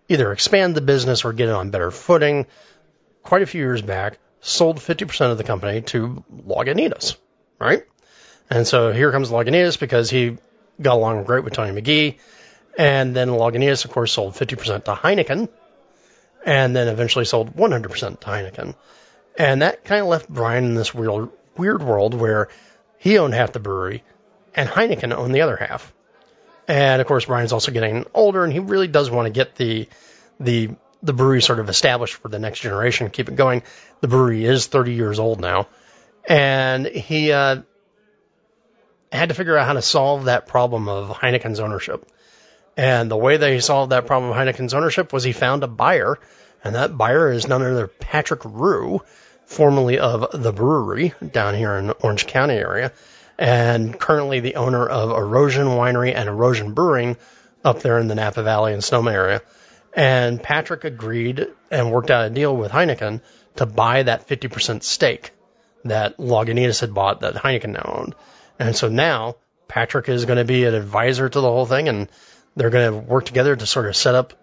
either 0.09 0.31
expand 0.31 0.75
the 0.75 0.81
business 0.81 1.23
or 1.23 1.31
get 1.31 1.47
it 1.47 1.53
on 1.53 1.69
better 1.69 1.91
footing, 1.91 2.47
quite 3.23 3.43
a 3.43 3.45
few 3.45 3.61
years 3.61 3.81
back, 3.81 4.17
sold 4.41 4.77
50% 4.77 5.31
of 5.31 5.37
the 5.37 5.43
company 5.43 5.81
to 5.81 6.23
Lagunitas, 6.45 7.15
right? 7.59 7.83
And 8.49 8.67
so 8.67 8.91
here 8.91 9.11
comes 9.11 9.29
Lagunitas 9.29 9.79
because 9.79 10.09
he 10.09 10.37
got 10.81 10.95
along 10.95 11.23
great 11.23 11.43
with 11.43 11.53
Tony 11.53 11.71
Magee. 11.71 12.17
And 12.77 13.15
then 13.15 13.29
Lagunitas, 13.29 13.85
of 13.85 13.91
course, 13.91 14.11
sold 14.11 14.33
50% 14.33 14.85
to 14.85 14.93
Heineken 14.93 15.49
and 16.45 16.75
then 16.75 16.87
eventually 16.87 17.25
sold 17.25 17.55
100% 17.55 18.19
to 18.19 18.27
Heineken. 18.27 18.75
And 19.37 19.61
that 19.61 19.83
kind 19.83 20.01
of 20.01 20.07
left 20.07 20.29
Brian 20.29 20.65
in 20.65 20.75
this 20.75 20.93
weird, 20.93 21.29
weird 21.57 21.83
world 21.83 22.13
where 22.13 22.49
he 22.97 23.17
owned 23.17 23.33
half 23.33 23.51
the 23.51 23.59
brewery 23.59 24.03
and 24.55 24.67
Heineken 24.67 25.13
owned 25.13 25.35
the 25.35 25.41
other 25.41 25.57
half. 25.57 25.93
And 26.69 27.01
of 27.01 27.07
course, 27.07 27.25
Brian's 27.25 27.51
also 27.51 27.71
getting 27.71 28.05
older 28.13 28.43
and 28.43 28.53
he 28.53 28.59
really 28.59 28.87
does 28.87 29.09
want 29.09 29.25
to 29.25 29.31
get 29.31 29.55
the, 29.55 29.89
the, 30.39 30.69
the 31.03 31.13
brewery 31.13 31.41
sort 31.41 31.59
of 31.59 31.67
established 31.67 32.13
for 32.13 32.29
the 32.29 32.39
next 32.39 32.59
generation, 32.59 33.09
keep 33.09 33.27
it 33.27 33.35
going. 33.35 33.63
The 34.01 34.07
brewery 34.07 34.45
is 34.45 34.67
30 34.67 34.93
years 34.93 35.19
old 35.19 35.41
now. 35.41 35.67
And 36.27 36.85
he, 36.85 37.31
uh, 37.31 37.63
had 39.11 39.29
to 39.29 39.35
figure 39.35 39.57
out 39.57 39.65
how 39.65 39.73
to 39.73 39.81
solve 39.81 40.25
that 40.25 40.47
problem 40.47 40.87
of 40.87 41.09
Heineken's 41.09 41.59
ownership. 41.59 42.07
And 42.77 43.09
the 43.09 43.17
way 43.17 43.37
that 43.37 43.51
he 43.51 43.59
solved 43.59 43.91
that 43.91 44.05
problem 44.05 44.31
of 44.31 44.37
Heineken's 44.37 44.73
ownership 44.73 45.11
was 45.11 45.23
he 45.23 45.31
found 45.31 45.63
a 45.63 45.67
buyer, 45.67 46.19
and 46.63 46.75
that 46.75 46.95
buyer 46.95 47.31
is 47.31 47.47
none 47.47 47.61
other 47.61 47.75
than 47.75 47.89
Patrick 47.99 48.41
Rue, 48.45 49.01
formerly 49.45 49.97
of 49.97 50.27
the 50.31 50.53
brewery 50.53 51.13
down 51.31 51.55
here 51.55 51.73
in 51.73 51.91
Orange 52.01 52.27
County 52.27 52.53
area, 52.53 52.93
and 53.39 53.97
currently 53.97 54.41
the 54.41 54.55
owner 54.55 54.85
of 54.85 55.11
Erosion 55.11 55.67
Winery 55.67 56.13
and 56.13 56.27
Erosion 56.27 56.73
Brewing 56.73 57.15
up 57.63 57.79
there 57.79 57.97
in 57.97 58.09
the 58.09 58.15
Napa 58.15 58.43
Valley 58.43 58.73
and 58.73 58.83
Sonoma 58.83 59.11
area. 59.11 59.41
And 59.93 60.43
Patrick 60.43 60.83
agreed 60.83 61.47
and 61.71 61.89
worked 61.89 62.11
out 62.11 62.25
a 62.25 62.29
deal 62.29 62.55
with 62.55 62.71
Heineken 62.71 63.21
to 63.55 63.65
buy 63.65 64.03
that 64.03 64.27
50% 64.27 64.83
stake 64.83 65.31
that 65.85 66.17
Lagunitas 66.17 66.81
had 66.81 66.93
bought 66.93 67.21
that 67.21 67.35
Heineken 67.35 67.69
now 67.69 67.99
owned. 68.01 68.15
And 68.59 68.75
so 68.75 68.89
now 68.89 69.37
Patrick 69.69 70.09
is 70.09 70.25
going 70.25 70.37
to 70.37 70.45
be 70.45 70.65
an 70.65 70.75
advisor 70.75 71.29
to 71.29 71.39
the 71.39 71.49
whole 71.49 71.65
thing, 71.65 71.87
and 71.87 72.09
they're 72.57 72.69
going 72.69 72.91
to 72.91 72.97
work 72.99 73.23
together 73.23 73.55
to 73.55 73.65
sort 73.65 73.87
of 73.87 73.95
set 73.95 74.15
up 74.15 74.33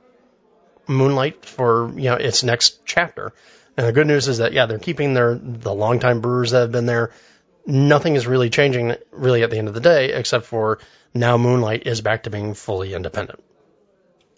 Moonlight 0.89 1.45
for 1.45 1.91
you 1.97 2.05
know 2.05 2.15
its 2.15 2.45
next 2.45 2.87
chapter. 2.87 3.35
And 3.77 3.87
the 3.87 3.93
good 3.93 4.07
news 4.07 4.29
is 4.29 4.39
that 4.39 4.55
yeah, 4.55 4.65
they're 4.65 4.79
keeping 4.79 5.13
their 5.13 5.35
the 5.35 5.75
longtime 5.75 6.23
brewers 6.23 6.53
that 6.53 6.61
have 6.61 6.73
been 6.73 6.87
there. 6.87 7.11
Nothing 7.67 8.15
is 8.15 8.27
really 8.27 8.49
changing 8.49 8.95
really 9.11 9.43
at 9.43 9.51
the 9.51 9.59
end 9.59 9.69
of 9.69 9.75
the 9.75 9.81
day, 9.81 10.13
except 10.13 10.47
for 10.47 10.79
now 11.13 11.37
Moonlight 11.37 11.87
is 11.87 12.01
back 12.01 12.23
to 12.23 12.31
being 12.31 12.55
fully 12.55 12.95
independent. 12.95 13.43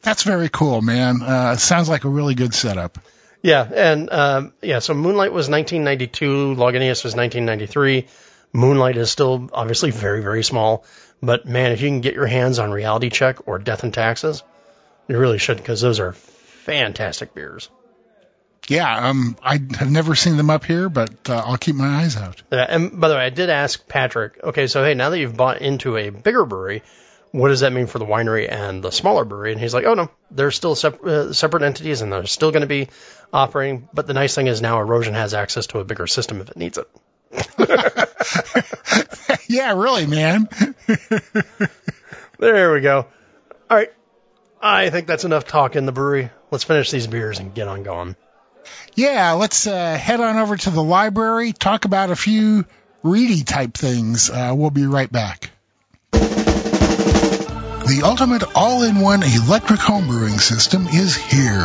That's 0.03 0.23
very 0.23 0.49
cool, 0.49 0.81
man. 0.81 1.23
Uh, 1.23 1.57
sounds 1.57 1.89
like 1.89 2.05
a 2.05 2.09
really 2.09 2.35
good 2.35 2.55
setup. 2.55 2.99
Yeah, 3.43 3.69
and 3.73 4.11
um, 4.11 4.53
yeah, 4.63 4.79
so 4.79 4.95
Moonlight 4.95 5.33
was 5.33 5.49
1992, 5.49 6.55
Lagunitas 6.57 7.05
was 7.05 7.15
1993. 7.15 8.07
Moonlight 8.53 8.97
is 8.97 9.11
still 9.11 9.51
obviously 9.53 9.91
very, 9.91 10.23
very 10.23 10.43
small, 10.43 10.85
but 11.23 11.47
man, 11.47 11.73
if 11.73 11.81
you 11.81 11.89
can 11.89 12.01
get 12.01 12.15
your 12.15 12.27
hands 12.27 12.59
on 12.59 12.71
Reality 12.71 13.11
Check 13.11 13.47
or 13.47 13.59
Death 13.59 13.85
and 13.85 13.93
Taxes, 13.93 14.43
you 15.07 15.19
really 15.19 15.39
should 15.39 15.59
because 15.59 15.81
those 15.81 16.01
are 16.01 16.13
fantastic 16.13 17.35
beers. 17.35 17.69
Yeah, 18.69 19.09
um, 19.09 19.37
I 19.43 19.55
have 19.79 19.91
never 19.91 20.15
seen 20.15 20.37
them 20.37 20.51
up 20.51 20.65
here, 20.65 20.91
but 20.91 21.29
uh, 21.29 21.43
I'll 21.45 21.57
keep 21.57 21.75
my 21.75 22.03
eyes 22.03 22.17
out. 22.17 22.43
Yeah, 22.53 22.67
and 22.69 23.01
by 23.01 23.09
the 23.09 23.15
way, 23.15 23.23
I 23.23 23.31
did 23.31 23.49
ask 23.49 23.89
Patrick. 23.89 24.39
Okay, 24.45 24.67
so 24.67 24.85
hey, 24.85 24.95
now 24.95 25.11
that 25.11 25.19
you've 25.19 25.37
bought 25.37 25.63
into 25.63 25.97
a 25.97 26.11
bigger 26.11 26.45
brewery, 26.45 26.83
what 27.33 27.49
does 27.49 27.61
that 27.61 27.73
mean 27.73 27.87
for 27.87 27.99
the 27.99 28.05
winery 28.05 28.51
and 28.51 28.83
the 28.83 28.91
smaller 28.91 29.25
brewery? 29.25 29.53
And 29.53 29.61
he's 29.61 29.73
like, 29.73 29.87
oh 29.87 29.95
no, 29.95 30.11
they're 30.31 30.51
still 30.51 30.75
sep- 30.75 31.03
uh, 31.03 31.33
separate 31.33 31.63
entities 31.63 32.03
and 32.03 32.13
they're 32.13 32.27
still 32.27 32.51
going 32.51 32.63
to 32.63 32.69
be 32.69 32.89
operating. 33.33 33.89
But 33.93 34.07
the 34.07 34.15
nice 34.15 34.35
thing 34.35 34.47
is 34.47 34.61
now 34.61 34.81
Erosion 34.81 35.15
has 35.15 35.35
access 35.35 35.67
to 35.69 35.79
a 35.79 35.85
bigger 35.85 36.07
system 36.07 36.41
if 36.41 36.51
it 36.51 36.57
needs 36.57 36.79
it. 36.79 36.89
yeah, 39.49 39.75
really, 39.75 40.07
man. 40.07 40.49
there 42.39 42.73
we 42.73 42.81
go. 42.81 43.07
All 43.71 43.77
right. 43.77 43.93
I 44.61 44.91
think 44.91 45.07
that's 45.07 45.25
enough 45.25 45.47
talk 45.47 45.77
in 45.77 45.87
the 45.87 45.93
brewery. 45.93 46.31
Let's 46.51 46.65
finish 46.65 46.91
these 46.91 47.07
beers 47.07 47.39
and 47.39 47.55
get 47.55 47.69
on 47.69 47.83
going. 47.83 48.17
Yeah, 48.95 49.33
let's 49.33 49.67
uh, 49.67 49.97
head 49.97 50.21
on 50.21 50.37
over 50.37 50.57
to 50.57 50.71
the 50.71 50.83
library, 50.83 51.53
talk 51.53 51.85
about 51.85 52.11
a 52.11 52.17
few 52.17 52.65
reedy 53.03 53.43
type 53.45 53.75
things. 53.75 54.31
Uh, 54.31 54.53
we'll 54.57 54.71
be 54.71 54.87
right 54.87 55.11
back. 55.11 55.51
The 57.89 58.03
ultimate 58.05 58.43
all-in-one 58.55 59.23
electric 59.23 59.81
homebrewing 59.81 60.39
system 60.39 60.87
is 60.89 61.17
here. 61.17 61.65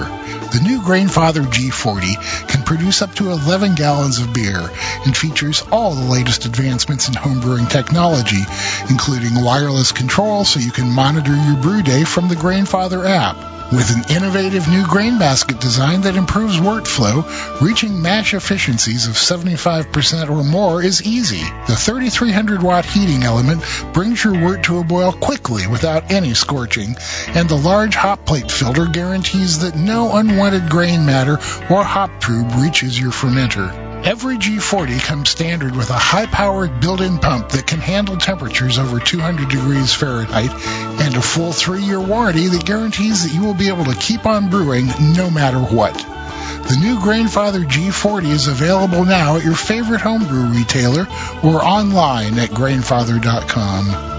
The 0.53 0.61
new 0.63 0.79
Grainfather 0.79 1.43
G40 1.43 2.47
can 2.47 2.63
produce 2.63 3.01
up 3.01 3.13
to 3.15 3.31
11 3.31 3.75
gallons 3.75 4.19
of 4.19 4.33
beer 4.33 4.69
and 5.05 5.17
features 5.17 5.63
all 5.69 5.91
the 5.91 6.09
latest 6.09 6.45
advancements 6.45 7.09
in 7.09 7.15
homebrewing 7.15 7.69
technology, 7.69 8.45
including 8.89 9.43
wireless 9.43 9.91
control 9.91 10.45
so 10.45 10.61
you 10.61 10.71
can 10.71 10.89
monitor 10.89 11.35
your 11.35 11.57
brew 11.57 11.81
day 11.81 12.05
from 12.05 12.29
the 12.29 12.35
Grainfather 12.35 13.05
app. 13.05 13.52
With 13.73 13.89
an 13.89 14.15
innovative 14.15 14.69
new 14.69 14.85
grain 14.85 15.17
basket 15.17 15.59
design 15.59 16.01
that 16.01 16.15
improves 16.15 16.59
workflow, 16.59 17.25
reaching 17.59 18.03
mash 18.03 18.35
efficiencies 18.35 19.07
of 19.07 19.15
75% 19.15 20.29
or 20.29 20.43
more 20.43 20.83
is 20.83 21.01
easy. 21.01 21.41
The 21.65 21.75
3300 21.75 22.61
watt 22.61 22.85
heating 22.85 23.23
element 23.23 23.63
brings 23.91 24.23
your 24.23 24.39
wort 24.39 24.65
to 24.65 24.77
a 24.77 24.83
boil 24.83 25.11
quickly 25.11 25.65
without 25.65 26.11
any 26.11 26.35
scorching, 26.35 26.95
and 27.29 27.49
the 27.49 27.57
large 27.57 27.95
hop 27.95 28.27
plate 28.27 28.51
filter 28.51 28.85
guarantees 28.85 29.61
that 29.61 29.75
no 29.75 30.15
unwanted 30.15 30.69
grain 30.69 31.07
matter 31.07 31.39
or 31.71 31.83
hop 31.83 32.21
tube 32.21 32.51
reaches 32.57 32.99
your 32.99 33.11
fermenter. 33.11 33.92
Every 34.05 34.37
G40 34.37 35.01
comes 35.01 35.29
standard 35.29 35.77
with 35.77 35.89
a 35.89 35.93
high-powered 35.93 36.81
built-in 36.81 37.19
pump 37.19 37.49
that 37.49 37.65
can 37.65 37.79
handle 37.79 38.17
temperatures 38.17 38.77
over 38.77 38.99
200 38.99 39.47
degrees 39.47 39.93
Fahrenheit 39.93 40.51
and 40.51 41.15
a 41.15 41.21
full 41.21 41.53
three-year 41.53 42.01
warranty 42.01 42.47
that 42.47 42.65
guarantees 42.65 43.23
that 43.23 43.33
you 43.33 43.45
will 43.45 43.53
be 43.53 43.69
able 43.69 43.85
to 43.85 43.95
keep 43.95 44.25
on 44.25 44.49
brewing 44.49 44.87
no 45.15 45.29
matter 45.29 45.59
what. 45.59 45.93
The 45.93 46.77
new 46.81 46.97
Grainfather 46.99 47.63
G40 47.63 48.25
is 48.25 48.47
available 48.47 49.05
now 49.05 49.37
at 49.37 49.45
your 49.45 49.55
favorite 49.55 50.01
homebrew 50.01 50.47
retailer 50.47 51.07
or 51.41 51.63
online 51.63 52.37
at 52.39 52.49
grainfather.com. 52.49 54.12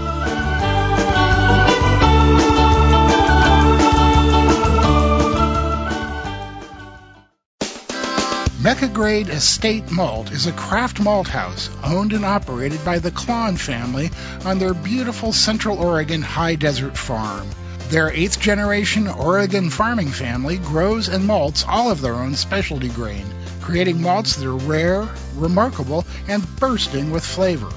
Mecca 8.65 8.87
Grade 8.87 9.29
Estate 9.29 9.91
Malt 9.91 10.31
is 10.31 10.47
a 10.47 10.51
craft 10.51 10.99
malt 10.99 11.27
house 11.27 11.69
owned 11.83 12.13
and 12.13 12.25
operated 12.25 12.83
by 12.83 12.97
the 12.97 13.11
Klann 13.11 13.57
family 13.57 14.09
on 14.43 14.57
their 14.57 14.73
beautiful 14.73 15.31
Central 15.31 15.77
Oregon 15.77 16.23
high 16.23 16.55
desert 16.55 16.97
farm. 16.97 17.47
Their 17.89 18.09
eighth 18.09 18.39
generation 18.39 19.07
Oregon 19.07 19.69
farming 19.69 20.07
family 20.07 20.57
grows 20.57 21.09
and 21.09 21.27
malts 21.27 21.63
all 21.67 21.91
of 21.91 22.01
their 22.01 22.15
own 22.15 22.33
specialty 22.33 22.89
grain, 22.89 23.27
creating 23.61 24.01
malts 24.01 24.37
that 24.37 24.47
are 24.47 24.55
rare, 24.55 25.07
remarkable, 25.35 26.03
and 26.27 26.43
bursting 26.55 27.11
with 27.11 27.23
flavor. 27.23 27.69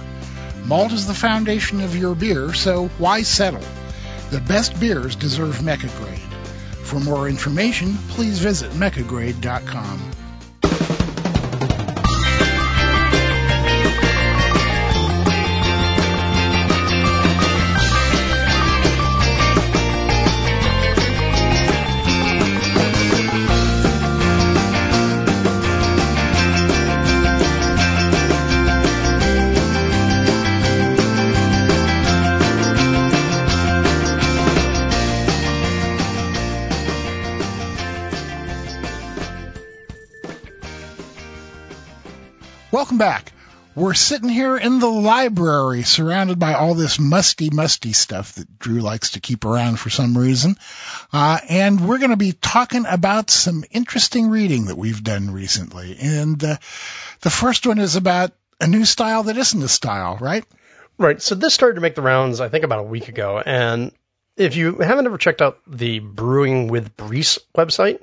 Malt 0.65 0.93
is 0.93 1.07
the 1.07 1.13
foundation 1.13 1.83
of 1.83 1.97
your 1.97 2.15
beer, 2.15 2.55
so 2.55 2.89
why 2.97 3.21
settle? 3.21 3.61
The 4.31 4.41
best 4.41 4.81
beers 4.81 5.17
deserve 5.17 5.63
Mecca 5.63 5.91
Grade. 5.99 6.33
For 6.83 6.99
more 6.99 7.29
information, 7.29 7.99
please 8.09 8.39
visit 8.39 8.71
meccagrade.com. 8.71 10.28
Welcome 42.79 42.99
back. 42.99 43.33
We're 43.75 43.93
sitting 43.93 44.29
here 44.29 44.57
in 44.57 44.79
the 44.79 44.87
library 44.87 45.83
surrounded 45.83 46.39
by 46.39 46.55
all 46.55 46.75
this 46.75 47.01
musty, 47.01 47.51
musty 47.51 47.93
stuff 47.93 48.35
that 48.35 48.57
Drew 48.61 48.79
likes 48.79 49.11
to 49.11 49.21
keep 49.21 49.45
around 49.45 49.81
for 49.81 49.91
some 49.91 50.17
reason. 50.17 50.55
Uh, 51.13 51.41
and 51.49 51.89
we're 51.89 51.99
going 51.99 52.13
to 52.13 52.17
be 52.17 52.31
talking 52.31 52.87
about 52.87 53.31
some 53.31 53.65
interesting 53.73 54.31
reading 54.31 54.67
that 54.67 54.79
we've 54.79 55.03
done 55.03 55.33
recently. 55.33 55.97
And 56.01 56.43
uh, 56.45 56.59
the 57.23 57.31
first 57.31 57.67
one 57.67 57.81
is 57.81 57.97
about 57.97 58.31
a 58.61 58.69
new 58.69 58.85
style 58.85 59.25
that 59.25 59.37
isn't 59.37 59.61
a 59.61 59.67
style, 59.67 60.17
right? 60.21 60.45
Right. 60.99 61.21
So 61.21 61.35
this 61.35 61.55
started 61.55 61.75
to 61.75 61.81
make 61.81 61.97
the 61.97 62.03
rounds, 62.03 62.41
I 62.41 62.49
think, 62.49 62.63
about 62.63 62.79
a 62.79 62.85
week 62.85 63.09
ago. 63.09 63.43
And 63.45 63.91
if 64.37 64.55
you 64.55 64.77
haven't 64.77 65.07
ever 65.07 65.19
checked 65.19 65.43
out 65.43 65.59
the 65.67 65.99
Brewing 65.99 66.69
with 66.69 66.97
Briess 66.97 67.41
website, 67.57 68.01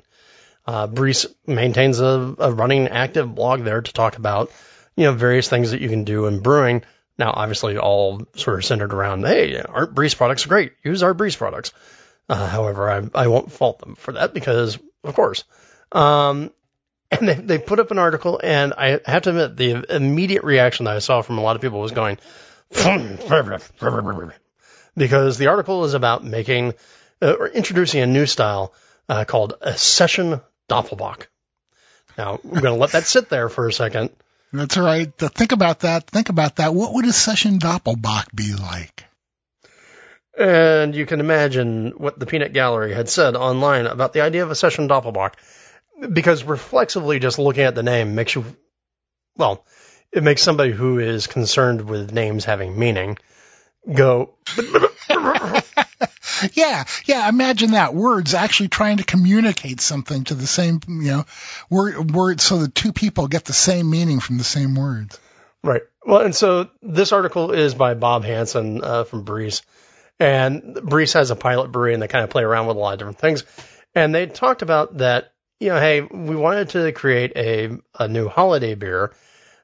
uh, 0.66 0.86
Briess 0.88 1.26
maintains 1.46 2.00
a, 2.00 2.34
a 2.38 2.52
running 2.52 2.88
active 2.88 3.34
blog 3.34 3.62
there 3.62 3.80
to 3.80 3.92
talk 3.92 4.16
about 4.16 4.50
you 4.96 5.04
know, 5.04 5.12
various 5.12 5.48
things 5.48 5.70
that 5.70 5.80
you 5.80 5.88
can 5.88 6.04
do 6.04 6.26
in 6.26 6.40
brewing. 6.40 6.82
Now, 7.18 7.32
obviously, 7.34 7.78
all 7.78 8.22
sort 8.34 8.58
of 8.58 8.64
centered 8.64 8.92
around, 8.92 9.24
hey, 9.24 9.60
our 9.60 9.86
Briess 9.86 10.16
products 10.16 10.46
are 10.46 10.48
great. 10.48 10.72
Use 10.82 11.02
our 11.02 11.14
Briess 11.14 11.36
products. 11.36 11.72
Uh, 12.28 12.48
however, 12.48 12.90
I, 12.90 13.02
I 13.14 13.28
won't 13.28 13.52
fault 13.52 13.78
them 13.78 13.94
for 13.94 14.12
that 14.12 14.34
because, 14.34 14.78
of 15.04 15.14
course. 15.14 15.44
Um, 15.92 16.50
and 17.10 17.28
they, 17.28 17.34
they 17.34 17.58
put 17.58 17.78
up 17.78 17.90
an 17.90 17.98
article, 17.98 18.40
and 18.42 18.74
I 18.76 19.00
have 19.06 19.22
to 19.22 19.30
admit, 19.30 19.56
the 19.56 19.94
immediate 19.94 20.44
reaction 20.44 20.84
that 20.86 20.96
I 20.96 20.98
saw 20.98 21.22
from 21.22 21.38
a 21.38 21.42
lot 21.42 21.56
of 21.56 21.62
people 21.62 21.80
was 21.80 21.92
going, 21.92 22.18
because 24.96 25.38
the 25.38 25.46
article 25.46 25.84
is 25.84 25.94
about 25.94 26.24
making 26.24 26.74
uh, 27.22 27.34
or 27.38 27.48
introducing 27.48 28.00
a 28.02 28.06
new 28.06 28.26
style 28.26 28.74
uh, 29.08 29.24
called 29.24 29.54
a 29.60 29.78
session 29.78 30.40
doppelbock. 30.68 31.26
Now, 32.18 32.40
I'm 32.42 32.50
going 32.50 32.64
to 32.64 32.74
let 32.74 32.92
that 32.92 33.06
sit 33.06 33.28
there 33.28 33.48
for 33.48 33.68
a 33.68 33.72
second 33.72 34.10
that's 34.52 34.76
right. 34.76 35.12
Think 35.16 35.52
about 35.52 35.80
that. 35.80 36.08
Think 36.08 36.28
about 36.28 36.56
that. 36.56 36.74
What 36.74 36.94
would 36.94 37.04
a 37.04 37.12
session 37.12 37.58
Doppelbock 37.58 38.34
be 38.34 38.54
like? 38.54 39.04
And 40.38 40.94
you 40.94 41.06
can 41.06 41.20
imagine 41.20 41.92
what 41.96 42.18
the 42.18 42.26
Peanut 42.26 42.52
Gallery 42.52 42.94
had 42.94 43.08
said 43.08 43.36
online 43.36 43.86
about 43.86 44.12
the 44.12 44.20
idea 44.20 44.42
of 44.42 44.50
a 44.50 44.54
session 44.54 44.88
Doppelbock. 44.88 45.34
Because 46.12 46.44
reflexively 46.44 47.18
just 47.18 47.38
looking 47.38 47.64
at 47.64 47.74
the 47.74 47.82
name 47.82 48.14
makes 48.14 48.34
you, 48.34 48.44
well, 49.36 49.64
it 50.12 50.22
makes 50.22 50.42
somebody 50.42 50.72
who 50.72 50.98
is 50.98 51.26
concerned 51.26 51.88
with 51.88 52.12
names 52.12 52.44
having 52.44 52.78
meaning 52.78 53.16
go, 53.92 54.34
yeah, 56.52 56.84
yeah. 57.04 57.28
Imagine 57.28 57.72
that 57.72 57.94
words 57.94 58.34
actually 58.34 58.68
trying 58.68 58.98
to 58.98 59.04
communicate 59.04 59.80
something 59.80 60.24
to 60.24 60.34
the 60.34 60.46
same, 60.46 60.80
you 60.88 61.10
know, 61.10 61.24
word 61.70 62.10
words 62.10 62.42
so 62.42 62.58
that 62.58 62.74
two 62.74 62.92
people 62.92 63.28
get 63.28 63.44
the 63.44 63.52
same 63.52 63.90
meaning 63.90 64.20
from 64.20 64.38
the 64.38 64.44
same 64.44 64.74
words. 64.74 65.18
Right. 65.62 65.82
Well, 66.04 66.20
and 66.20 66.34
so 66.34 66.70
this 66.82 67.12
article 67.12 67.52
is 67.52 67.74
by 67.74 67.94
Bob 67.94 68.24
Hansen 68.24 68.82
uh, 68.82 69.04
from 69.04 69.24
Briess, 69.24 69.62
and 70.20 70.62
Briess 70.62 71.14
has 71.14 71.30
a 71.30 71.36
pilot 71.36 71.72
brewery, 71.72 71.94
and 71.94 72.02
they 72.02 72.08
kind 72.08 72.24
of 72.24 72.30
play 72.30 72.42
around 72.42 72.66
with 72.66 72.76
a 72.76 72.80
lot 72.80 72.92
of 72.92 72.98
different 72.98 73.18
things. 73.18 73.44
And 73.94 74.14
they 74.14 74.26
talked 74.26 74.62
about 74.62 74.98
that. 74.98 75.32
You 75.58 75.70
know, 75.70 75.80
hey, 75.80 76.02
we 76.02 76.36
wanted 76.36 76.68
to 76.70 76.92
create 76.92 77.32
a 77.34 77.78
a 77.98 78.08
new 78.08 78.28
holiday 78.28 78.74
beer 78.74 79.14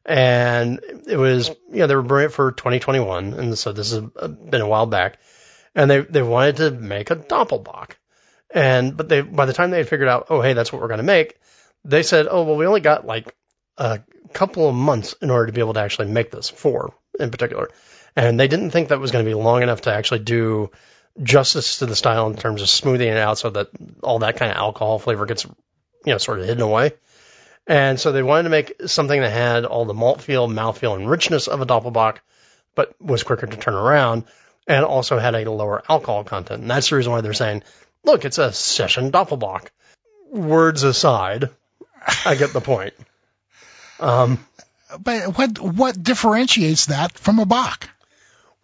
and 0.05 0.81
it 1.07 1.17
was 1.17 1.49
you 1.49 1.79
know 1.79 1.87
they 1.87 1.95
were 1.95 2.03
brewing 2.03 2.27
it 2.27 2.33
for 2.33 2.53
2021, 2.53 3.35
and 3.35 3.59
so 3.59 3.73
this 3.73 3.93
has 3.93 4.03
uh, 4.17 4.29
been 4.29 4.61
a 4.61 4.69
while 4.69 4.87
back, 4.87 5.19
and 5.75 5.91
they 5.91 6.01
they 6.01 6.23
wanted 6.23 6.57
to 6.57 6.71
make 6.71 7.11
a 7.11 7.17
doppelbock, 7.17 7.93
and 8.51 8.97
but 8.97 9.09
they 9.09 9.21
by 9.21 9.47
the 9.47 9.53
time 9.53 9.71
they 9.71 9.79
had 9.79 9.89
figured 9.89 10.09
out, 10.09 10.27
oh 10.31 10.41
hey, 10.41 10.53
that's 10.53 10.73
what 10.73 10.83
we're 10.83 10.89
going 10.89 10.99
to 10.99 11.05
make, 11.05 11.39
they 11.85 12.03
said, 12.03 12.27
oh 12.31 12.45
well, 12.45 12.57
we 12.57 12.67
only 12.67 12.81
got 12.81 13.07
like 13.07 13.35
a 13.79 14.01
couple 14.33 14.69
of 14.69 14.75
months 14.75 15.15
in 15.23 15.31
order 15.31 15.47
to 15.47 15.53
be 15.53 15.61
able 15.61 15.75
to 15.75 15.81
actually 15.81 16.09
make 16.09 16.31
this 16.31 16.49
four 16.49 16.95
in 17.19 17.31
particular, 17.31 17.69
and 18.17 18.39
they 18.39 18.49
didn't 18.49 18.71
think 18.71 18.89
that 18.89 19.01
was 19.01 19.13
going 19.13 19.25
to 19.25 19.31
be 19.31 19.35
long 19.35 19.63
enough 19.63 19.83
to 19.83 19.93
actually 19.93 20.21
do 20.21 20.71
justice 21.23 21.79
to 21.79 21.87
the 21.87 21.97
style 21.97 22.29
in 22.29 22.37
terms 22.37 22.63
of 22.63 22.71
smoothing 22.71 23.09
it 23.09 23.19
out 23.19 23.39
so 23.39 23.51
that 23.51 23.69
all 24.03 24.21
that 24.21 24.37
kind 24.37 24.51
of 24.51 24.57
alcohol 24.57 24.99
flavor 24.99 25.27
gets 25.27 25.45
you 25.45 26.13
know 26.13 26.19
sort 26.19 26.41
of 26.41 26.47
hidden 26.47 26.63
away. 26.63 26.93
And 27.67 27.99
so 27.99 28.13
they 28.13 28.23
wanted 28.23 28.45
to 28.45 28.49
make 28.51 28.75
something 28.87 29.21
that 29.21 29.31
had 29.31 29.65
all 29.65 29.85
the 29.85 29.95
malt 29.95 30.21
feel, 30.21 30.49
mouthfeel, 30.49 30.97
and 30.97 31.09
richness 31.09 31.47
of 31.47 31.61
a 31.61 31.67
Doppelbock, 31.67 32.19
but 32.75 32.95
was 33.01 33.23
quicker 33.23 33.47
to 33.47 33.57
turn 33.57 33.75
around 33.75 34.25
and 34.67 34.85
also 34.85 35.19
had 35.19 35.35
a 35.35 35.51
lower 35.51 35.83
alcohol 35.89 36.25
content. 36.25 36.63
And 36.63 36.71
that's 36.71 36.91
the 36.91 36.97
reason 36.97 37.13
why 37.13 37.21
they're 37.21 37.33
saying, 37.33 37.63
look, 38.05 38.25
it's 38.25 38.39
a 38.39 38.53
session 38.53 39.13
Doppelbock. 39.13 39.69
Words 40.31 40.83
aside, 40.83 41.51
I 42.25 42.35
get 42.35 42.53
the 42.53 42.61
point. 42.61 42.95
Um, 44.01 44.45
but 44.99 45.39
what 45.39 45.59
what 45.59 46.03
differentiates 46.03 46.87
that 46.87 47.13
from 47.13 47.39
a 47.39 47.47
Bock? 47.47 47.89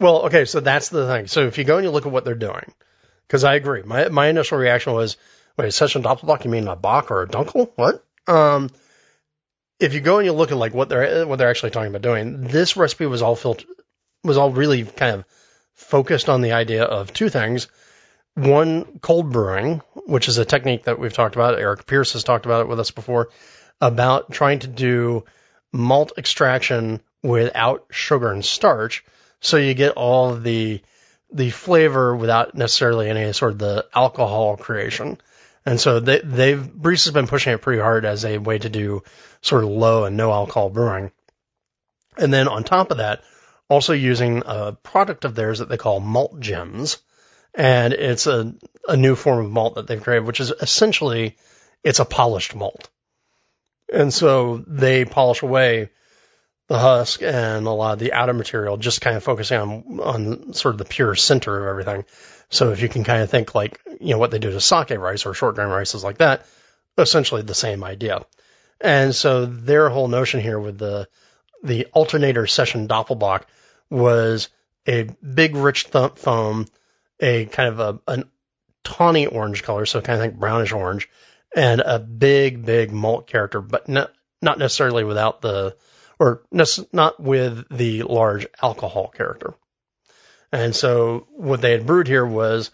Well, 0.01 0.27
okay, 0.27 0.45
so 0.45 0.61
that's 0.61 0.89
the 0.89 1.07
thing. 1.07 1.27
So 1.27 1.47
if 1.47 1.59
you 1.59 1.65
go 1.65 1.77
and 1.77 1.85
you 1.85 1.91
look 1.91 2.07
at 2.07 2.13
what 2.13 2.25
they're 2.25 2.35
doing, 2.35 2.73
because 3.27 3.45
I 3.45 3.55
agree, 3.55 3.83
my 3.83 4.09
my 4.09 4.29
initial 4.29 4.59
reaction 4.59 4.95
was, 4.95 5.17
wait, 5.57 5.73
session 5.73 6.03
Doppelbock? 6.03 6.45
You 6.45 6.51
mean 6.51 6.69
a 6.69 6.77
Bock 6.77 7.11
or 7.11 7.23
a 7.23 7.29
Dunkel? 7.29 7.71
What? 7.77 8.05
Um, 8.27 8.71
if 9.81 9.95
you 9.95 10.01
go 10.01 10.19
and 10.19 10.27
you 10.27 10.33
look 10.33 10.51
at 10.51 10.57
like 10.57 10.75
what 10.75 10.89
they're 10.89 11.27
what 11.27 11.37
they're 11.37 11.51
actually 11.51 11.71
talking 11.71 11.89
about 11.89 12.03
doing, 12.03 12.43
this 12.43 12.77
recipe 12.77 13.07
was 13.07 13.23
all 13.23 13.37
filtered, 13.37 13.69
was 14.25 14.37
all 14.37 14.51
really 14.51 14.85
kind 14.85 15.17
of 15.17 15.25
focused 15.75 16.29
on 16.29 16.41
the 16.41 16.53
idea 16.53 16.85
of 16.85 17.13
two 17.13 17.29
things. 17.29 17.69
One, 18.35 19.01
cold 19.01 19.33
brewing, 19.33 19.83
which 20.07 20.29
is 20.29 20.39
a 20.39 20.45
technique 20.45 20.85
that 20.85 20.99
we've 20.99 21.13
talked 21.13 21.35
about. 21.35 21.59
Eric 21.59 21.87
Pierce 21.87 22.13
has 22.13 22.25
talked 22.25 22.47
about 22.47 22.63
it 22.63 22.69
with 22.69 22.79
us 22.79 22.91
before, 22.91 23.31
about 23.81 24.31
trying 24.31 24.61
to 24.61 24.69
do 24.69 25.25
malt 25.73 26.13
extraction 26.17 27.01
without 27.23 27.87
sugar 27.91 28.31
and 28.31 28.45
starch, 28.45 29.05
so 29.41 29.57
you 29.57 29.75
get 29.75 29.93
all 29.93 30.35
the 30.35 30.81
the 31.33 31.51
flavor 31.51 32.17
without 32.17 32.55
necessarily 32.55 33.11
any 33.11 33.33
sort 33.33 33.53
of 33.53 33.59
the 33.59 33.87
alcohol 33.95 34.57
creation. 34.57 35.19
And 35.69 35.79
so 35.79 36.01
they, 36.01 36.21
they've 36.21 36.59
Briess 36.59 37.05
has 37.05 37.13
been 37.13 37.27
pushing 37.27 37.53
it 37.53 37.61
pretty 37.61 37.83
hard 37.83 38.07
as 38.07 38.25
a 38.25 38.39
way 38.39 38.57
to 38.57 38.71
do 38.71 39.03
sort 39.43 39.65
of 39.65 39.69
low 39.69 40.05
and 40.07 40.17
no 40.17 40.33
alcohol 40.33 40.71
brewing. 40.71 41.13
And 42.17 42.33
then 42.33 42.49
on 42.49 42.65
top 42.65 42.91
of 42.91 42.97
that, 42.97 43.23
also 43.69 43.93
using 43.93 44.43
a 44.47 44.73
product 44.73 45.27
of 45.27 45.35
theirs 45.35 45.59
that 45.59 45.69
they 45.69 45.77
call 45.77 46.01
malt 46.01 46.41
gems. 46.41 46.97
And 47.55 47.93
it's 47.93 48.27
a, 48.27 48.55
a 48.89 48.97
new 48.97 49.15
form 49.15 49.45
of 49.45 49.53
malt 49.53 49.75
that 49.75 49.87
they've 49.87 50.03
created, 50.03 50.25
which 50.25 50.41
is 50.41 50.53
essentially, 50.53 51.37
it's 51.85 52.01
a 52.01 52.07
polished 52.07 52.55
malt. 52.55 52.89
And 53.93 54.13
so 54.13 54.65
they 54.67 55.05
polish 55.05 55.43
away 55.43 55.91
the 56.69 56.79
husk 56.79 57.23
and 57.23 57.67
a 57.67 57.71
lot 57.71 57.93
of 57.93 57.99
the 57.99 58.15
outer 58.15 58.33
material, 58.33 58.79
just 58.79 59.03
kind 59.03 59.19
of 59.19 59.23
focusing 59.23 59.59
on, 59.59 60.01
on 60.01 60.53
sort 60.55 60.75
of 60.75 60.79
the 60.79 60.87
pure 60.87 61.15
center 61.15 61.61
of 61.61 61.69
everything. 61.69 62.07
So 62.51 62.73
if 62.73 62.81
you 62.81 62.89
can 62.89 63.05
kind 63.05 63.23
of 63.23 63.31
think 63.31 63.55
like, 63.55 63.81
you 64.01 64.11
know, 64.11 64.19
what 64.19 64.31
they 64.31 64.39
do 64.39 64.51
to 64.51 64.61
sake 64.61 64.91
rice 64.91 65.27
or 65.27 65.35
short 65.35 65.55
grain 65.55 65.69
rices 65.69 66.03
like 66.03 66.19
that, 66.19 66.47
essentially 66.97 67.43
the 67.43 67.55
same 67.55 67.85
idea. 67.85 68.25
And 68.81 69.15
so 69.15 69.47
their 69.47 69.89
whole 69.89 70.09
notion 70.09 70.41
here 70.41 70.59
with 70.59 70.79
the, 70.79 71.09
the 71.63 71.87
alternator 71.87 72.47
session 72.47 72.89
Doppelbock 72.89 73.43
was 73.91 74.49
a 74.87 75.05
big 75.23 75.57
rich 75.57 75.91
th- 75.91 76.13
foam, 76.17 76.67
a 77.21 77.47
kind 77.47 77.69
of 77.69 77.81
a, 77.81 78.13
an 78.13 78.31
tawny 78.85 79.27
orange 79.27 79.63
color, 79.63 79.85
so 79.85 80.01
kind 80.01 80.19
of 80.19 80.25
think 80.25 80.39
brownish 80.39 80.73
orange, 80.73 81.09
and 81.55 81.81
a 81.81 81.99
big, 81.99 82.65
big 82.65 82.93
malt 82.93 83.27
character, 83.27 83.61
but 83.61 83.89
not, 83.89 84.13
not 84.41 84.59
necessarily 84.59 85.05
without 85.05 85.41
the, 85.43 85.77
or 86.19 86.43
not 86.93 87.21
with 87.21 87.67
the 87.77 88.03
large 88.05 88.47
alcohol 88.63 89.09
character. 89.09 89.55
And 90.53 90.75
so 90.75 91.27
what 91.31 91.61
they 91.61 91.73
had 91.73 91.87
brewed 91.87 92.07
here 92.09 92.25
was 92.25 92.71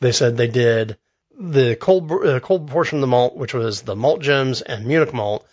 they 0.00 0.12
said 0.12 0.36
they 0.36 0.48
did 0.48 0.98
the 1.38 1.76
cold 1.76 2.10
uh, 2.12 2.40
cold 2.40 2.68
portion 2.68 2.98
of 2.98 3.00
the 3.00 3.06
malt, 3.06 3.36
which 3.36 3.54
was 3.54 3.82
the 3.82 3.96
malt 3.96 4.20
gems 4.20 4.62
and 4.62 4.86
Munich 4.86 5.12
malt. 5.12 5.46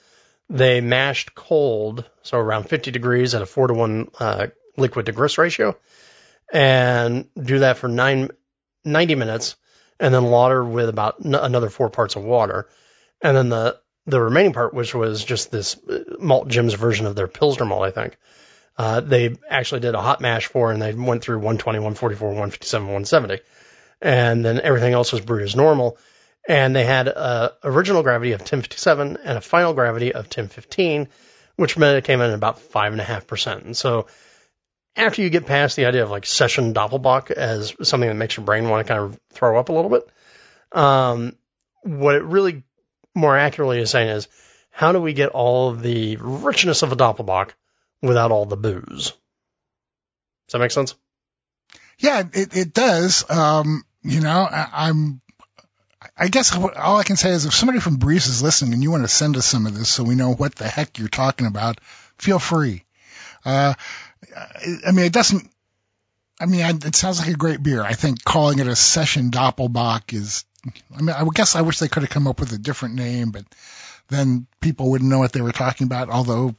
They 0.50 0.82
mashed 0.82 1.34
cold, 1.34 2.10
so 2.24 2.38
around 2.38 2.68
50 2.68 2.92
degrees 2.92 3.34
at 3.34 3.42
a 3.42 3.46
four 3.46 3.68
to 3.68 3.74
one 3.74 4.10
uh, 4.20 4.48
liquid 4.78 5.06
to 5.06 5.12
grist 5.14 5.38
ratio, 5.38 5.78
and 6.52 7.28
do 7.42 7.60
that 7.60 7.78
for 7.78 7.88
nine, 7.88 8.30
90 8.84 9.16
minutes, 9.16 9.56
and 10.00 10.14
then 10.14 10.26
lauter 10.26 10.64
with 10.64 10.90
about 10.90 11.26
n- 11.26 11.36
another 11.36 11.70
four 11.70 11.90
parts 11.90 12.16
of 12.18 12.24
water, 12.24 12.68
and 13.22 13.36
then 13.36 13.50
the 13.50 13.80
the 14.08 14.22
remaining 14.22 14.52
part, 14.52 14.74
which 14.74 14.94
was 14.94 15.24
just 15.24 15.52
this 15.52 15.78
uh, 15.90 16.00
malt 16.20 16.48
gems 16.48 16.74
version 16.74 17.06
of 17.06 17.16
their 17.16 17.28
Pilsner 17.28 17.66
malt, 17.66 17.84
I 17.84 17.92
think, 17.92 18.18
uh, 18.78 19.02
they 19.02 19.36
actually 19.50 19.82
did 19.82 19.96
a 19.96 20.02
hot 20.02 20.22
mash 20.22 20.48
for, 20.48 20.72
and 20.72 20.82
they 20.82 20.94
went 20.94 21.24
through 21.24 21.38
120, 21.38 21.80
144, 21.80 22.28
157, 22.30 22.86
170, 22.88 23.40
and 24.02 24.44
then 24.44 24.60
everything 24.62 24.94
else 24.94 25.12
was 25.12 25.22
brewed 25.22 25.44
as 25.44 25.56
normal. 25.56 25.98
And 26.48 26.76
they 26.76 26.86
had 26.86 27.08
a 27.08 27.54
original 27.64 28.02
gravity 28.02 28.32
of 28.32 28.40
1057 28.40 29.18
and 29.24 29.38
a 29.38 29.42
final 29.42 29.74
gravity 29.74 30.12
of 30.12 30.26
1015, 30.26 31.08
which 31.56 31.78
meant 31.78 31.98
it 31.98 32.04
came 32.04 32.20
in 32.20 32.32
at 32.32 32.36
about 32.36 32.60
five 32.60 32.94
and 32.94 33.02
a 33.02 33.04
half 33.04 33.28
percent. 33.28 33.64
And 33.64 33.78
so 33.78 34.08
after 34.96 35.22
you 35.22 35.30
get 35.30 35.46
past 35.46 35.76
the 35.76 35.86
idea 35.86 36.04
of 36.04 36.10
like 36.10 36.26
session 36.26 36.74
Doppelbock 36.74 37.30
as 37.30 37.76
something 37.84 38.10
that 38.10 38.16
makes 38.16 38.38
your 38.38 38.46
brain 38.46 38.68
want 38.68 38.86
to 38.86 38.92
kind 38.92 39.04
of 39.04 39.20
throw 39.30 39.60
up 39.60 39.70
a 39.70 39.74
little 39.74 39.92
bit, 39.92 40.10
um, 40.72 41.36
what 41.84 42.16
it 42.16 42.24
really 42.24 42.64
more 43.14 43.38
accurately 43.38 43.80
is 43.80 43.92
saying 43.92 44.10
is 44.10 44.28
how 44.72 44.92
do 44.92 45.02
we 45.02 45.14
get 45.14 45.30
all 45.30 45.70
of 45.70 45.82
the 45.82 46.18
richness 46.18 46.82
of 46.82 46.92
a 46.92 46.96
Doppelbock 46.96 47.52
without 48.02 48.32
all 48.32 48.46
the 48.46 48.58
booze. 48.58 49.14
Does 50.48 50.54
that 50.54 50.60
make 50.60 50.72
sense? 50.72 50.96
Yeah, 52.00 52.24
it, 52.34 52.56
it 52.56 52.74
does. 52.74 53.30
Um, 53.30 53.84
you 54.04 54.22
know, 54.22 54.48
I, 54.50 54.68
I'm, 54.74 55.22
I 56.18 56.28
guess 56.28 56.56
all 56.56 56.98
I 56.98 57.04
can 57.04 57.16
say 57.16 57.30
is 57.30 57.46
if 57.46 57.54
somebody 57.54 57.80
from 57.80 57.98
Briess 57.98 58.28
is 58.28 58.42
listening 58.42 58.74
and 58.74 58.84
you 58.84 58.92
want 58.92 59.04
to 59.04 59.08
send 59.08 59.38
us 59.38 59.46
some 59.46 59.68
of 59.68 59.78
this 59.78 59.90
so 59.90 60.04
we 60.04 60.16
know 60.16 60.34
what 60.34 60.56
the 60.56 60.68
heck 60.68 60.98
you're 60.98 61.08
talking 61.08 61.46
about, 61.46 61.80
feel 62.18 62.40
free. 62.40 62.84
Uh, 63.46 63.76
I 64.86 64.92
mean, 64.92 65.06
it 65.06 65.14
doesn't, 65.14 65.48
I 66.40 66.48
mean, 66.48 66.66
it 66.66 66.96
sounds 66.96 67.20
like 67.20 67.30
a 67.30 67.38
great 67.38 67.62
beer. 67.62 67.84
I 67.84 67.94
think 67.94 68.24
calling 68.24 68.60
it 68.60 68.68
a 68.68 68.76
session 68.76 69.30
Doppelbock 69.30 70.14
is, 70.14 70.44
I 70.96 71.02
mean, 71.02 71.16
I 71.16 71.24
guess 71.34 71.56
I 71.56 71.62
wish 71.62 71.80
they 71.80 71.88
could 71.88 72.04
have 72.04 72.10
come 72.10 72.28
up 72.28 72.40
with 72.40 72.52
a 72.52 72.58
different 72.58 72.96
name, 72.96 73.32
but 73.32 73.46
then 74.10 74.48
people 74.60 74.90
wouldn't 74.90 75.10
know 75.10 75.20
what 75.20 75.34
they 75.34 75.42
were 75.42 75.52
talking 75.52 75.86
about, 75.86 76.10
although 76.10 76.56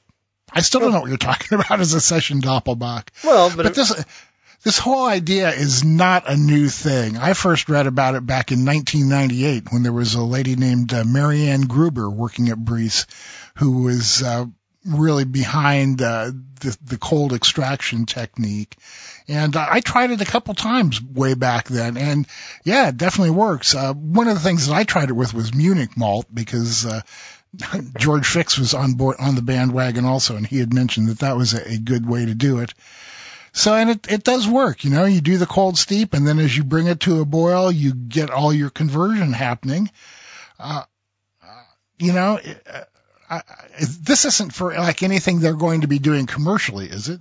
I 0.54 0.60
still 0.60 0.80
don't 0.80 0.92
know 0.92 1.00
what 1.00 1.08
you're 1.08 1.18
talking 1.18 1.58
about 1.58 1.80
as 1.80 1.94
a 1.94 2.00
session 2.00 2.40
Doppelbock. 2.40 3.08
Well, 3.24 3.48
but, 3.50 3.56
but 3.56 3.66
it, 3.66 3.74
this 3.74 4.04
this 4.62 4.78
whole 4.78 5.06
idea 5.06 5.50
is 5.50 5.84
not 5.84 6.30
a 6.30 6.36
new 6.36 6.68
thing. 6.68 7.16
I 7.16 7.32
first 7.32 7.68
read 7.68 7.88
about 7.88 8.14
it 8.14 8.24
back 8.24 8.52
in 8.52 8.64
1998 8.64 9.72
when 9.72 9.82
there 9.82 9.92
was 9.92 10.14
a 10.14 10.22
lady 10.22 10.54
named 10.54 10.92
uh, 10.92 11.04
Marianne 11.04 11.62
Gruber 11.62 12.08
working 12.08 12.48
at 12.48 12.58
Briess 12.58 13.06
who 13.56 13.82
was 13.82 14.22
uh, 14.22 14.46
really 14.84 15.24
behind 15.24 16.00
uh, 16.00 16.30
the, 16.60 16.76
the 16.84 16.98
cold 16.98 17.32
extraction 17.32 18.06
technique. 18.06 18.76
And 19.28 19.54
uh, 19.56 19.66
I 19.68 19.80
tried 19.80 20.10
it 20.10 20.20
a 20.20 20.26
couple 20.26 20.54
times 20.54 21.00
way 21.02 21.34
back 21.34 21.68
then, 21.68 21.96
and 21.96 22.26
yeah, 22.64 22.88
it 22.88 22.96
definitely 22.96 23.30
works. 23.30 23.74
Uh, 23.74 23.94
one 23.94 24.26
of 24.28 24.34
the 24.34 24.40
things 24.40 24.66
that 24.66 24.74
I 24.74 24.84
tried 24.84 25.10
it 25.10 25.14
with 25.14 25.32
was 25.32 25.54
Munich 25.54 25.96
malt 25.96 26.26
because 26.32 26.84
uh, 26.84 27.02
George 27.98 28.26
Fix 28.26 28.58
was 28.58 28.74
on 28.74 28.94
board 28.94 29.16
on 29.20 29.34
the 29.34 29.42
bandwagon 29.42 30.04
also, 30.04 30.36
and 30.36 30.46
he 30.46 30.58
had 30.58 30.72
mentioned 30.72 31.08
that 31.08 31.20
that 31.20 31.36
was 31.36 31.54
a, 31.54 31.72
a 31.72 31.78
good 31.78 32.08
way 32.08 32.24
to 32.24 32.34
do 32.34 32.60
it. 32.60 32.72
So, 33.52 33.74
and 33.74 33.90
it, 33.90 34.10
it 34.10 34.24
does 34.24 34.48
work, 34.48 34.84
you 34.84 34.90
know, 34.90 35.04
you 35.04 35.20
do 35.20 35.36
the 35.36 35.46
cold 35.46 35.76
steep 35.76 36.14
and 36.14 36.26
then 36.26 36.38
as 36.38 36.56
you 36.56 36.64
bring 36.64 36.86
it 36.86 37.00
to 37.00 37.20
a 37.20 37.26
boil, 37.26 37.70
you 37.70 37.92
get 37.92 38.30
all 38.30 38.52
your 38.52 38.70
conversion 38.70 39.34
happening. 39.34 39.90
Uh, 40.58 40.84
uh 41.42 41.62
you 41.98 42.14
know, 42.14 42.40
uh, 42.70 42.80
I, 43.28 43.42
this 43.78 44.24
isn't 44.24 44.54
for 44.54 44.72
like 44.72 45.02
anything 45.02 45.40
they're 45.40 45.52
going 45.52 45.82
to 45.82 45.86
be 45.86 45.98
doing 45.98 46.26
commercially, 46.26 46.86
is 46.86 47.10
it? 47.10 47.20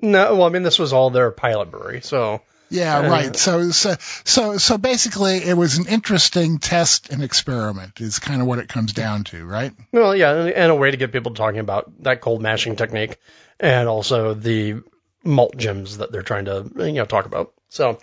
No, 0.00 0.34
well, 0.34 0.44
I 0.44 0.50
mean, 0.50 0.62
this 0.62 0.78
was 0.78 0.92
all 0.92 1.08
their 1.08 1.30
pilot 1.30 1.70
brewery, 1.70 2.02
so 2.02 2.42
yeah, 2.68 3.06
right. 3.06 3.36
So, 3.36 3.70
so, 3.70 3.94
so, 4.24 4.58
so 4.58 4.78
basically, 4.78 5.36
it 5.36 5.56
was 5.56 5.78
an 5.78 5.86
interesting 5.88 6.58
test 6.58 7.10
and 7.10 7.22
experiment. 7.22 8.00
Is 8.00 8.18
kind 8.18 8.40
of 8.40 8.46
what 8.46 8.58
it 8.58 8.68
comes 8.68 8.92
down 8.92 9.24
to, 9.24 9.44
right? 9.44 9.72
Well, 9.92 10.14
yeah, 10.14 10.32
and 10.32 10.70
a 10.70 10.74
way 10.74 10.90
to 10.90 10.96
get 10.96 11.12
people 11.12 11.34
talking 11.34 11.60
about 11.60 11.90
that 12.02 12.20
cold 12.20 12.42
mashing 12.42 12.76
technique, 12.76 13.18
and 13.60 13.88
also 13.88 14.34
the 14.34 14.82
malt 15.24 15.56
gems 15.56 15.98
that 15.98 16.12
they're 16.12 16.22
trying 16.22 16.46
to 16.46 16.70
you 16.76 16.92
know 16.92 17.04
talk 17.04 17.26
about. 17.26 17.52
So, 17.68 17.98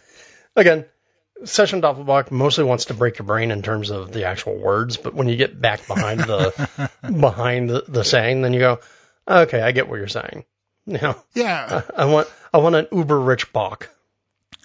again, 0.56 0.86
Session 1.46 1.82
Doppelbock 1.82 2.32
mostly 2.32 2.64
wants 2.64 2.86
to 2.86 2.94
break 2.94 3.18
your 3.18 3.26
brain 3.26 3.52
in 3.52 3.62
terms 3.62 3.90
of 3.90 4.12
the 4.12 4.26
actual 4.26 4.56
words, 4.56 4.98
but 4.98 5.14
when 5.14 5.28
you 5.28 5.36
get 5.36 5.60
back 5.60 5.86
behind 5.88 6.22
the 6.22 6.90
behind 7.20 7.70
the, 7.70 7.84
the 7.88 8.04
saying, 8.04 8.42
then 8.42 8.54
you 8.54 8.60
go, 8.60 8.80
okay, 9.28 9.62
I 9.62 9.72
get 9.72 9.90
what 9.90 9.98
you're 9.98 10.08
saying. 10.08 10.46
You 10.86 11.00
know, 11.00 11.16
yeah, 11.34 11.84
I, 11.98 12.02
I 12.04 12.06
want 12.06 12.28
I 12.54 12.58
want 12.60 12.76
an 12.76 12.88
uber 12.92 13.20
rich 13.20 13.52
Bock. 13.52 13.90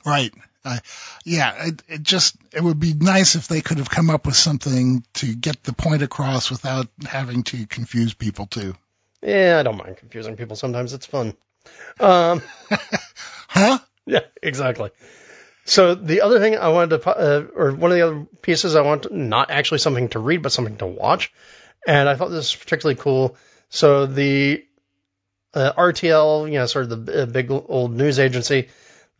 Right. 0.05 0.33
Uh, 0.65 0.79
yeah, 1.25 1.67
it, 1.67 1.83
it 1.89 2.03
just 2.03 2.37
it 2.53 2.63
would 2.63 2.81
be 2.81 2.93
nice 2.93 3.37
if 3.37 3.49
they 3.49 3.61
could 3.61 3.79
have 3.79 3.89
come 3.89 4.11
up 4.11 4.27
with 4.27 4.37
something 4.37 5.05
to 5.15 5.35
get 5.35 5.63
the 5.63 5.73
point 5.73 6.03
across 6.03 6.51
without 6.51 6.89
having 7.07 7.43
to 7.45 7.67
confuse 7.67 8.13
people 8.13 8.47
too. 8.47 8.75
Yeah, 9.23 9.57
I 9.59 9.63
don't 9.63 9.79
mind 9.79 9.97
confusing 9.97 10.37
people. 10.37 10.57
Sometimes 10.57 10.93
it's 10.93 11.07
fun. 11.07 11.35
Um, 12.01 12.43
huh? 13.49 13.79
Yeah, 14.07 14.21
exactly. 14.43 14.91
So 15.65 15.95
the 15.95 16.23
other 16.23 16.41
thing 16.41 16.57
I 16.57 16.69
wanted 16.69 17.03
to, 17.03 17.11
uh, 17.11 17.47
or 17.55 17.73
one 17.73 17.91
of 17.91 17.97
the 17.97 18.07
other 18.07 18.27
pieces 18.41 18.75
I 18.75 18.83
want, 18.83 19.03
to, 19.03 19.17
not 19.17 19.51
actually 19.51 19.79
something 19.79 20.09
to 20.11 20.19
read, 20.19 20.43
but 20.43 20.53
something 20.53 20.79
to 20.79 20.87
watch, 20.87 21.31
And 21.87 22.09
I 22.09 22.15
thought 22.15 22.31
this 22.31 22.55
was 22.55 22.57
particularly 22.57 22.99
cool. 22.99 23.37
So 23.69 24.07
the 24.07 24.65
uh, 25.53 25.73
RTL, 25.77 26.51
you 26.51 26.59
know, 26.59 26.67
sort 26.67 26.91
of 26.91 27.07
the 27.07 27.27
big 27.27 27.51
old 27.51 27.93
news 27.93 28.19
agency, 28.19 28.69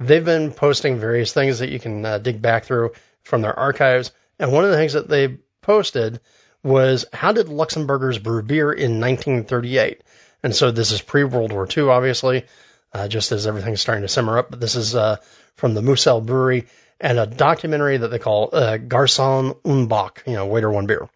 they've 0.01 0.25
been 0.25 0.53
posting 0.53 0.99
various 0.99 1.33
things 1.33 1.59
that 1.59 1.71
you 1.71 1.79
can 1.79 2.05
uh, 2.05 2.19
dig 2.19 2.41
back 2.41 2.65
through 2.65 2.93
from 3.23 3.43
their 3.43 3.59
archives. 3.59 4.13
And 4.39 4.53
one 4.53 4.65
of 4.65 4.71
the 4.71 4.77
things 4.77 4.93
that 4.93 5.09
they 5.09 5.39
posted 5.63 6.21
was 6.63 7.05
how 7.13 7.33
did 7.33 7.49
Luxemburgers 7.49 8.23
brew 8.23 8.43
beer 8.43 8.73
in 8.73 9.01
1938? 9.01 10.03
And 10.43 10.55
so 10.55 10.71
this 10.71 10.93
is 10.93 11.03
pre 11.03 11.25
World 11.25 11.53
War 11.53 11.67
II, 11.75 11.89
obviously, 11.89 12.45
uh, 12.93 13.09
just 13.09 13.33
as 13.33 13.47
everything's 13.47 13.81
starting 13.81 14.03
to 14.03 14.09
simmer 14.09 14.39
up. 14.39 14.51
But 14.51 14.61
this 14.61 14.77
is 14.77 14.95
uh, 14.95 15.17
from 15.55 15.75
the 15.75 15.83
Moselle 15.83 16.21
Brewery 16.21 16.67
and 17.01 17.19
a 17.19 17.27
documentary 17.27 17.97
that 17.97 18.09
they 18.09 18.19
call 18.19 18.51
uh, 18.53 18.79
Garçon 18.79 19.59
un 19.65 19.87
Bock, 19.87 20.23
you 20.27 20.35
know, 20.35 20.47
waiter 20.47 20.71
one 20.71 20.87
beer. 20.87 21.09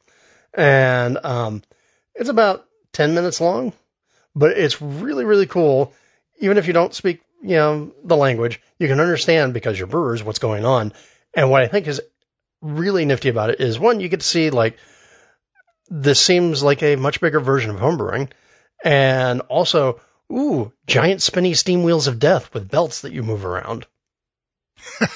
And 0.54 1.18
um, 1.24 1.62
it's 2.14 2.28
about 2.28 2.66
10 2.92 3.14
minutes 3.14 3.40
long, 3.40 3.72
but 4.34 4.56
it's 4.56 4.82
really, 4.82 5.24
really 5.24 5.46
cool. 5.46 5.94
Even 6.40 6.58
if 6.58 6.66
you 6.66 6.72
don't 6.72 6.94
speak, 6.94 7.22
you 7.42 7.56
know, 7.56 7.92
the 8.04 8.16
language, 8.16 8.60
you 8.78 8.88
can 8.88 9.00
understand 9.00 9.52
because 9.52 9.78
you're 9.78 9.88
brewers 9.88 10.22
what's 10.22 10.38
going 10.38 10.64
on. 10.64 10.92
And 11.34 11.50
what 11.50 11.62
I 11.62 11.66
think 11.66 11.86
is 11.88 12.00
really 12.60 13.04
nifty 13.04 13.28
about 13.28 13.50
it 13.50 13.60
is 13.60 13.78
one, 13.78 14.00
you 14.00 14.08
get 14.08 14.20
to 14.20 14.26
see 14.26 14.50
like 14.50 14.78
this 15.88 16.20
seems 16.20 16.62
like 16.62 16.82
a 16.82 16.96
much 16.96 17.20
bigger 17.20 17.40
version 17.40 17.70
of 17.70 17.76
homebrewing, 17.76 18.30
and 18.84 19.42
also, 19.42 20.00
ooh, 20.32 20.72
giant 20.86 21.20
spinny 21.20 21.54
steam 21.54 21.82
wheels 21.82 22.06
of 22.06 22.18
death 22.18 22.52
with 22.54 22.70
belts 22.70 23.02
that 23.02 23.12
you 23.12 23.22
move 23.22 23.44
around. 23.44 23.86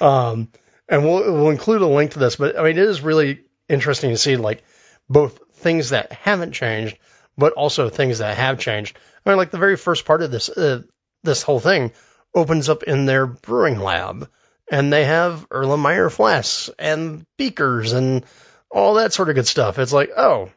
um, 0.00 0.48
and 0.88 1.04
we'll 1.04 1.32
we'll 1.32 1.50
include 1.50 1.82
a 1.82 1.86
link 1.86 2.12
to 2.12 2.18
this, 2.18 2.36
but 2.36 2.58
I 2.58 2.62
mean, 2.62 2.78
it 2.78 2.88
is 2.88 3.00
really 3.00 3.40
interesting 3.68 4.10
to 4.10 4.18
see 4.18 4.36
like 4.36 4.62
both 5.08 5.40
things 5.54 5.90
that 5.90 6.12
haven't 6.12 6.52
changed, 6.52 6.98
but 7.38 7.54
also 7.54 7.88
things 7.88 8.18
that 8.18 8.36
have 8.36 8.58
changed. 8.58 8.98
I 9.26 9.30
mean, 9.30 9.38
like 9.38 9.50
the 9.50 9.58
very 9.58 9.76
first 9.76 10.04
part 10.04 10.22
of 10.22 10.30
this 10.30 10.48
uh, 10.48 10.82
this 11.24 11.42
whole 11.42 11.58
thing 11.60 11.92
opens 12.32 12.68
up 12.68 12.84
in 12.84 13.06
their 13.06 13.26
brewing 13.26 13.80
lab, 13.80 14.30
and 14.70 14.92
they 14.92 15.04
have 15.04 15.48
Erlenmeyer 15.48 16.12
flasks 16.12 16.70
and 16.78 17.26
beakers 17.36 17.92
and 17.92 18.24
all 18.70 18.94
that 18.94 19.12
sort 19.12 19.28
of 19.28 19.34
good 19.34 19.46
stuff. 19.46 19.78
It's 19.78 19.92
like, 19.92 20.10
oh, 20.16 20.50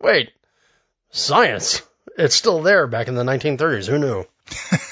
wait, 0.00 0.32
science. 1.10 1.82
It's 2.18 2.34
still 2.34 2.62
there 2.62 2.86
back 2.86 3.08
in 3.08 3.14
the 3.14 3.24
1930s. 3.24 3.86
Who 3.86 3.98
knew? 3.98 4.24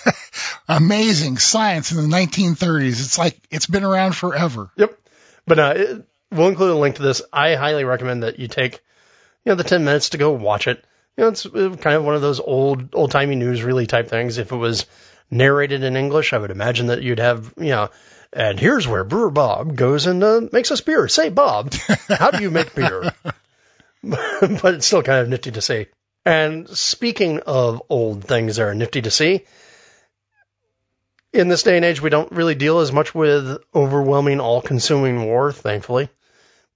Amazing 0.69 1.39
science 1.39 1.91
in 1.91 1.97
the 1.97 2.17
1930s. 2.17 3.01
It's 3.01 3.19
like 3.19 3.39
it's 3.51 3.67
been 3.67 3.85
around 3.85 4.15
forever. 4.15 4.71
Yep. 4.77 4.99
But 5.47 5.59
uh, 5.59 5.73
it, 5.77 6.07
we'll 6.31 6.49
include 6.49 6.71
a 6.71 6.77
link 6.77 6.97
to 6.97 7.03
this. 7.03 7.23
I 7.33 7.55
highly 7.55 7.85
recommend 7.85 8.23
that 8.23 8.39
you 8.39 8.49
take, 8.49 8.75
you 9.45 9.51
know, 9.51 9.55
the 9.57 9.65
10 9.65 9.85
minutes 9.85 10.11
to 10.11 10.19
go 10.19 10.33
watch 10.33 10.69
it. 10.69 10.85
You 11.17 11.25
know, 11.25 11.29
it's 11.29 11.47
uh, 11.47 11.77
kind 11.81 11.97
of 11.97 12.05
one 12.05 12.15
of 12.15 12.23
those 12.23 12.41
old, 12.41 12.95
old 12.95 13.11
timey 13.11 13.37
news 13.37 13.63
really 13.63 13.87
type 13.87 14.09
things. 14.09 14.39
If 14.39 14.53
it 14.53 14.57
was 14.57 14.87
narrated 15.31 15.83
in 15.83 15.97
English, 15.97 16.33
I 16.33 16.39
would 16.39 16.51
imagine 16.51 16.89
that 16.89 17.03
you'd 17.03 17.21
have, 17.21 17.55
you 17.57 17.71
know, 17.71 17.91
and 18.33 18.59
here's 18.59 18.89
where 18.89 19.05
Brewer 19.05 19.31
Bob 19.31 19.77
goes 19.77 20.07
and 20.07 20.23
uh, 20.25 20.41
makes 20.53 20.73
us 20.73 20.81
beer. 20.81 21.07
Say, 21.07 21.29
Bob, 21.29 21.73
how 22.09 22.33
do 22.33 22.43
you 22.43 22.51
make 22.51 22.75
beer? 22.75 23.13
but 24.41 24.75
it's 24.75 24.87
still 24.87 25.03
kind 25.03 25.21
of 25.21 25.29
nifty 25.29 25.51
to 25.51 25.61
see. 25.61 25.87
And 26.27 26.69
speaking 26.69 27.41
of 27.41 27.83
old 27.89 28.25
things 28.25 28.57
that 28.57 28.67
are 28.67 28.75
nifty 28.75 29.03
to 29.03 29.11
see, 29.11 29.45
in 31.33 31.49
this 31.49 31.63
day 31.63 31.77
and 31.77 31.85
age, 31.85 32.01
we 32.01 32.11
don't 32.11 32.33
really 32.33 32.55
deal 32.55 32.81
as 32.81 32.93
much 32.93 33.15
with 33.15 33.59
overwhelming, 33.75 34.41
all 34.41 34.61
consuming 34.61 35.25
war, 35.25 35.53
thankfully. 35.53 36.09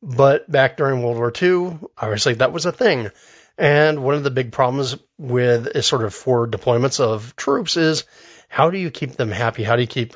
But 0.03 0.51
back 0.51 0.77
during 0.77 1.03
World 1.03 1.17
War 1.17 1.33
II, 1.41 1.79
obviously 1.99 2.35
that 2.35 2.53
was 2.53 2.67
a 2.67 2.73
thing. 2.73 3.11
And 3.59 4.05
one 4.05 4.15
of 4.15 4.23
the 4.23 4.31
big 4.31 4.53
problems 4.53 4.97
with 5.19 5.85
sort 5.85 6.05
of 6.05 6.15
forward 6.15 6.53
deployments 6.53 7.01
of 7.01 7.35
troops 7.35 7.77
is 7.77 8.05
how 8.49 8.71
do 8.71 8.79
you 8.79 8.91
keep 8.91 9.17
them 9.17 9.33
happy? 9.33 9.65
How 9.65 9.75
do 9.75 9.83
you 9.83 9.89
keep, 9.89 10.15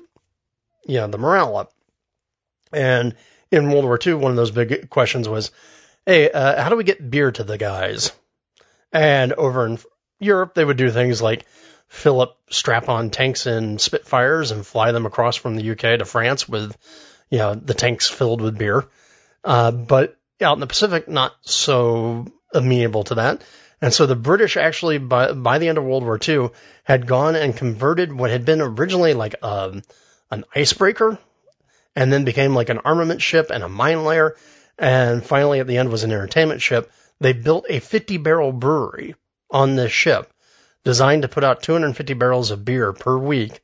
you 0.87 0.99
know, 0.99 1.09
the 1.09 1.19
morale 1.19 1.57
up? 1.57 1.73
And 2.73 3.17
in 3.51 3.71
World 3.71 3.85
War 3.85 3.99
II, 4.05 4.15
one 4.15 4.31
of 4.31 4.37
those 4.37 4.53
big 4.53 4.89
questions 4.89 5.29
was, 5.29 5.51
hey, 6.07 6.31
uh, 6.31 6.63
how 6.63 6.71
do 6.71 6.77
we 6.77 6.85
get 6.85 7.11
beer 7.11 7.33
to 7.33 7.43
the 7.43 7.59
guys? 7.59 8.13
And 8.93 9.33
over 9.33 9.67
in 9.67 9.79
Europe, 10.21 10.55
they 10.55 10.65
would 10.65 10.77
do 10.77 10.91
things 10.91 11.21
like 11.21 11.45
fill 11.89 12.21
up 12.21 12.39
strap-on 12.49 13.11
tanks 13.11 13.47
in 13.47 13.79
Spitfires 13.79 14.53
and 14.53 14.65
fly 14.65 14.93
them 14.93 15.05
across 15.05 15.37
from 15.37 15.57
the 15.57 15.73
UK 15.73 15.99
to 15.99 16.05
France 16.05 16.49
with, 16.49 16.77
you 17.29 17.39
know, 17.39 17.55
the 17.55 17.75
tanks 17.75 18.09
filled 18.09 18.41
with 18.41 18.57
beer. 18.57 18.85
Uh, 19.45 19.73
but 19.73 20.17
out 20.41 20.55
in 20.55 20.61
the 20.61 20.67
Pacific, 20.67 21.09
not 21.09 21.35
so 21.43 22.27
amenable 22.55 23.05
to 23.05 23.17
that. 23.17 23.43
And 23.81 23.93
so 23.93 24.07
the 24.07 24.17
British 24.17 24.57
actually, 24.57 24.99
by, 24.99 25.33
by 25.33 25.59
the 25.59 25.69
end 25.69 25.79
of 25.79 25.85
World 25.85 26.05
War 26.05 26.19
II, 26.27 26.51
had 26.85 27.07
gone 27.07 27.35
and 27.35 27.57
converted 27.57 28.13
what 28.13 28.31
had 28.31 28.45
been 28.45 28.61
originally 28.61 29.15
like 29.15 29.35
um, 29.43 29.83
an 30.31 30.45
icebreaker 30.55 31.19
and 31.97 32.13
then 32.13 32.25
became 32.25 32.55
like 32.55 32.69
an 32.69 32.79
armament 32.79 33.21
ship 33.21 33.51
and 33.51 33.63
a 33.63 33.69
mine 33.69 34.05
layer. 34.05 34.37
And 34.79 35.25
finally, 35.25 35.61
at 35.61 35.67
the 35.67 35.79
end, 35.79 35.91
was 35.91 36.05
an 36.05 36.13
entertainment 36.13 36.63
ship. 36.63 36.91
They 37.21 37.33
built 37.33 37.67
a 37.69 37.81
50 37.81 38.19
barrel 38.19 38.53
brewery 38.53 39.15
on 39.51 39.77
this 39.77 39.93
ship 39.93 40.33
designed 40.85 41.23
to 41.23 41.29
put 41.29 41.45
out 41.45 41.63
250 41.63 42.15
barrels 42.15 42.51
of 42.51 42.65
beer 42.65 42.93
per 42.93 43.17
week 43.17 43.61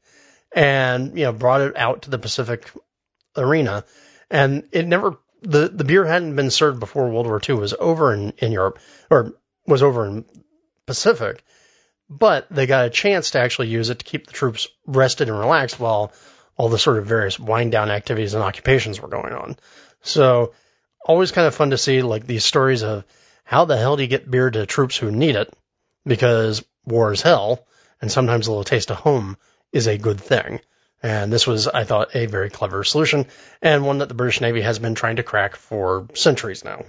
and, 0.53 1.17
you 1.19 1.25
know, 1.25 1.33
brought 1.33 1.61
it 1.61 1.77
out 1.77 2.03
to 2.03 2.11
the 2.11 2.19
Pacific 2.19 2.71
arena. 3.37 3.85
And 4.31 4.69
it 4.73 4.87
never, 4.87 5.17
the, 5.43 5.69
the 5.69 5.85
beer 5.85 6.05
hadn't 6.05 6.37
been 6.37 6.51
served 6.51 6.81
before 6.81 7.09
World 7.09 7.27
War 7.27 7.41
II 7.47 7.57
was 7.57 7.75
over 7.79 8.13
in, 8.13 8.33
in 8.39 8.53
Europe 8.53 8.79
or 9.11 9.35
was 9.67 9.83
over 9.83 10.07
in 10.07 10.25
Pacific, 10.87 11.43
but 12.09 12.47
they 12.51 12.67
got 12.67 12.87
a 12.87 12.91
chance 12.91 13.31
to 13.31 13.41
actually 13.41 13.69
use 13.69 13.91
it 13.91 13.99
to 13.99 14.05
keep 14.05 14.27
the 14.27 14.33
troops 14.33 14.69
rested 14.87 15.29
and 15.29 15.39
relaxed 15.39 15.79
while 15.79 16.13
all 16.57 16.69
the 16.69 16.79
sort 16.79 16.99
of 16.99 17.07
various 17.07 17.39
wind 17.39 17.73
down 17.73 17.91
activities 17.91 18.35
and 18.35 18.43
occupations 18.43 19.01
were 19.01 19.09
going 19.09 19.33
on. 19.33 19.57
So 20.03 20.55
always 21.05 21.33
kind 21.33 21.47
of 21.47 21.55
fun 21.55 21.71
to 21.71 21.79
see 21.79 22.03
like 22.03 22.27
these 22.27 22.45
stories 22.45 22.83
of 22.83 23.05
how 23.45 23.65
the 23.65 23.77
hell 23.77 23.97
do 23.97 24.03
you 24.03 24.09
get 24.09 24.31
beer 24.31 24.51
to 24.51 24.67
troops 24.67 24.97
who 24.97 25.11
need 25.11 25.37
it? 25.37 25.53
Because 26.05 26.65
war 26.85 27.13
is 27.13 27.23
hell, 27.23 27.67
and 28.01 28.11
sometimes 28.11 28.47
a 28.47 28.51
little 28.51 28.65
taste 28.65 28.91
of 28.91 28.97
home 28.97 29.37
is 29.73 29.87
a 29.87 29.99
good 29.99 30.21
thing. 30.21 30.61
And 31.03 31.33
this 31.33 31.47
was, 31.47 31.69
I 31.69 31.85
thought, 31.85 32.17
a 32.17 32.27
very 32.27 32.51
clever 32.51 32.83
solution, 32.83 33.27
and 33.63 33.87
one 33.87 33.99
that 33.99 34.09
the 34.09 34.15
British 34.15 34.41
Navy 34.41 34.63
has 34.63 34.79
been 34.79 34.95
trying 34.97 35.17
to 35.17 35.23
crack 35.23 35.57
for 35.57 36.09
centuries 36.15 36.65
now. 36.65 36.85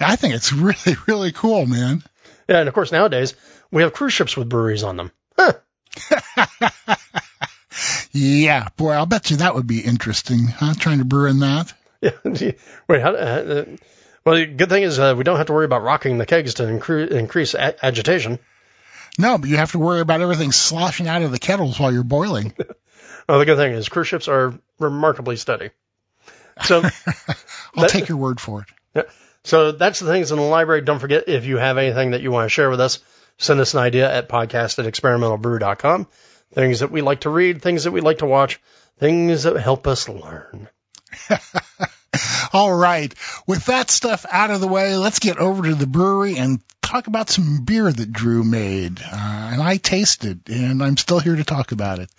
I 0.00 0.16
think 0.16 0.34
it's 0.34 0.52
really, 0.52 0.96
really 1.06 1.32
cool, 1.32 1.66
man. 1.66 2.02
Yeah, 2.48 2.60
and 2.60 2.68
of 2.68 2.74
course 2.74 2.92
nowadays 2.92 3.34
we 3.70 3.82
have 3.82 3.92
cruise 3.92 4.12
ships 4.12 4.36
with 4.36 4.48
breweries 4.48 4.82
on 4.82 4.96
them. 4.96 5.12
Huh. 5.38 5.52
yeah, 8.12 8.68
boy, 8.76 8.92
I'll 8.92 9.06
bet 9.06 9.30
you 9.30 9.38
that 9.38 9.54
would 9.54 9.66
be 9.66 9.80
interesting, 9.80 10.46
huh? 10.46 10.74
Trying 10.78 10.98
to 10.98 11.04
brew 11.04 11.28
in 11.30 11.40
that. 11.40 11.72
Yeah. 12.00 12.10
Wait, 12.88 13.00
how, 13.00 13.14
uh, 13.14 13.64
well, 14.24 14.36
the 14.36 14.46
good 14.46 14.68
thing 14.68 14.82
is 14.82 14.98
uh, 14.98 15.14
we 15.16 15.24
don't 15.24 15.36
have 15.36 15.46
to 15.46 15.52
worry 15.52 15.64
about 15.64 15.82
rocking 15.82 16.18
the 16.18 16.26
kegs 16.26 16.54
to 16.54 16.64
incre- 16.64 17.10
increase 17.10 17.54
a- 17.54 17.84
agitation. 17.84 18.38
No, 19.18 19.38
but 19.38 19.48
you 19.48 19.56
have 19.56 19.72
to 19.72 19.78
worry 19.78 20.00
about 20.00 20.20
everything 20.20 20.52
sloshing 20.52 21.06
out 21.06 21.22
of 21.22 21.30
the 21.30 21.38
kettles 21.38 21.78
while 21.78 21.92
you're 21.92 22.02
boiling. 22.02 22.54
Well, 23.28 23.38
the 23.38 23.44
good 23.44 23.56
thing 23.56 23.72
is 23.72 23.88
cruise 23.88 24.08
ships 24.08 24.28
are 24.28 24.54
remarkably 24.78 25.36
steady. 25.36 25.70
So 26.64 26.82
I'll 27.74 27.82
that, 27.82 27.90
take 27.90 28.08
your 28.08 28.18
word 28.18 28.40
for 28.40 28.62
it. 28.62 28.68
Yeah. 28.94 29.02
So 29.44 29.72
that's 29.72 30.00
the 30.00 30.06
things 30.06 30.30
in 30.30 30.38
the 30.38 30.44
library. 30.44 30.82
Don't 30.82 30.98
forget 30.98 31.28
if 31.28 31.44
you 31.44 31.56
have 31.56 31.78
anything 31.78 32.12
that 32.12 32.22
you 32.22 32.30
want 32.30 32.44
to 32.46 32.48
share 32.48 32.70
with 32.70 32.80
us, 32.80 33.00
send 33.38 33.60
us 33.60 33.74
an 33.74 33.80
idea 33.80 34.12
at 34.12 34.28
podcast 34.28 34.78
at 34.78 34.92
experimentalbrew.com. 34.92 36.06
Things 36.54 36.80
that 36.80 36.90
we 36.90 37.00
like 37.00 37.20
to 37.20 37.30
read, 37.30 37.62
things 37.62 37.84
that 37.84 37.92
we 37.92 38.00
like 38.00 38.18
to 38.18 38.26
watch, 38.26 38.60
things 38.98 39.44
that 39.44 39.56
help 39.56 39.86
us 39.86 40.08
learn. 40.08 40.68
All 42.52 42.74
right. 42.74 43.14
With 43.46 43.66
that 43.66 43.90
stuff 43.90 44.26
out 44.30 44.50
of 44.50 44.60
the 44.60 44.68
way, 44.68 44.96
let's 44.96 45.18
get 45.18 45.38
over 45.38 45.64
to 45.64 45.74
the 45.74 45.86
brewery 45.86 46.36
and 46.36 46.60
talk 46.82 47.06
about 47.06 47.30
some 47.30 47.64
beer 47.64 47.90
that 47.90 48.12
Drew 48.12 48.44
made. 48.44 49.00
Uh, 49.00 49.50
and 49.52 49.62
I 49.62 49.78
tasted, 49.78 50.42
and 50.48 50.82
I'm 50.82 50.96
still 50.96 51.20
here 51.20 51.36
to 51.36 51.44
talk 51.44 51.72
about 51.72 51.98
it. 51.98 52.10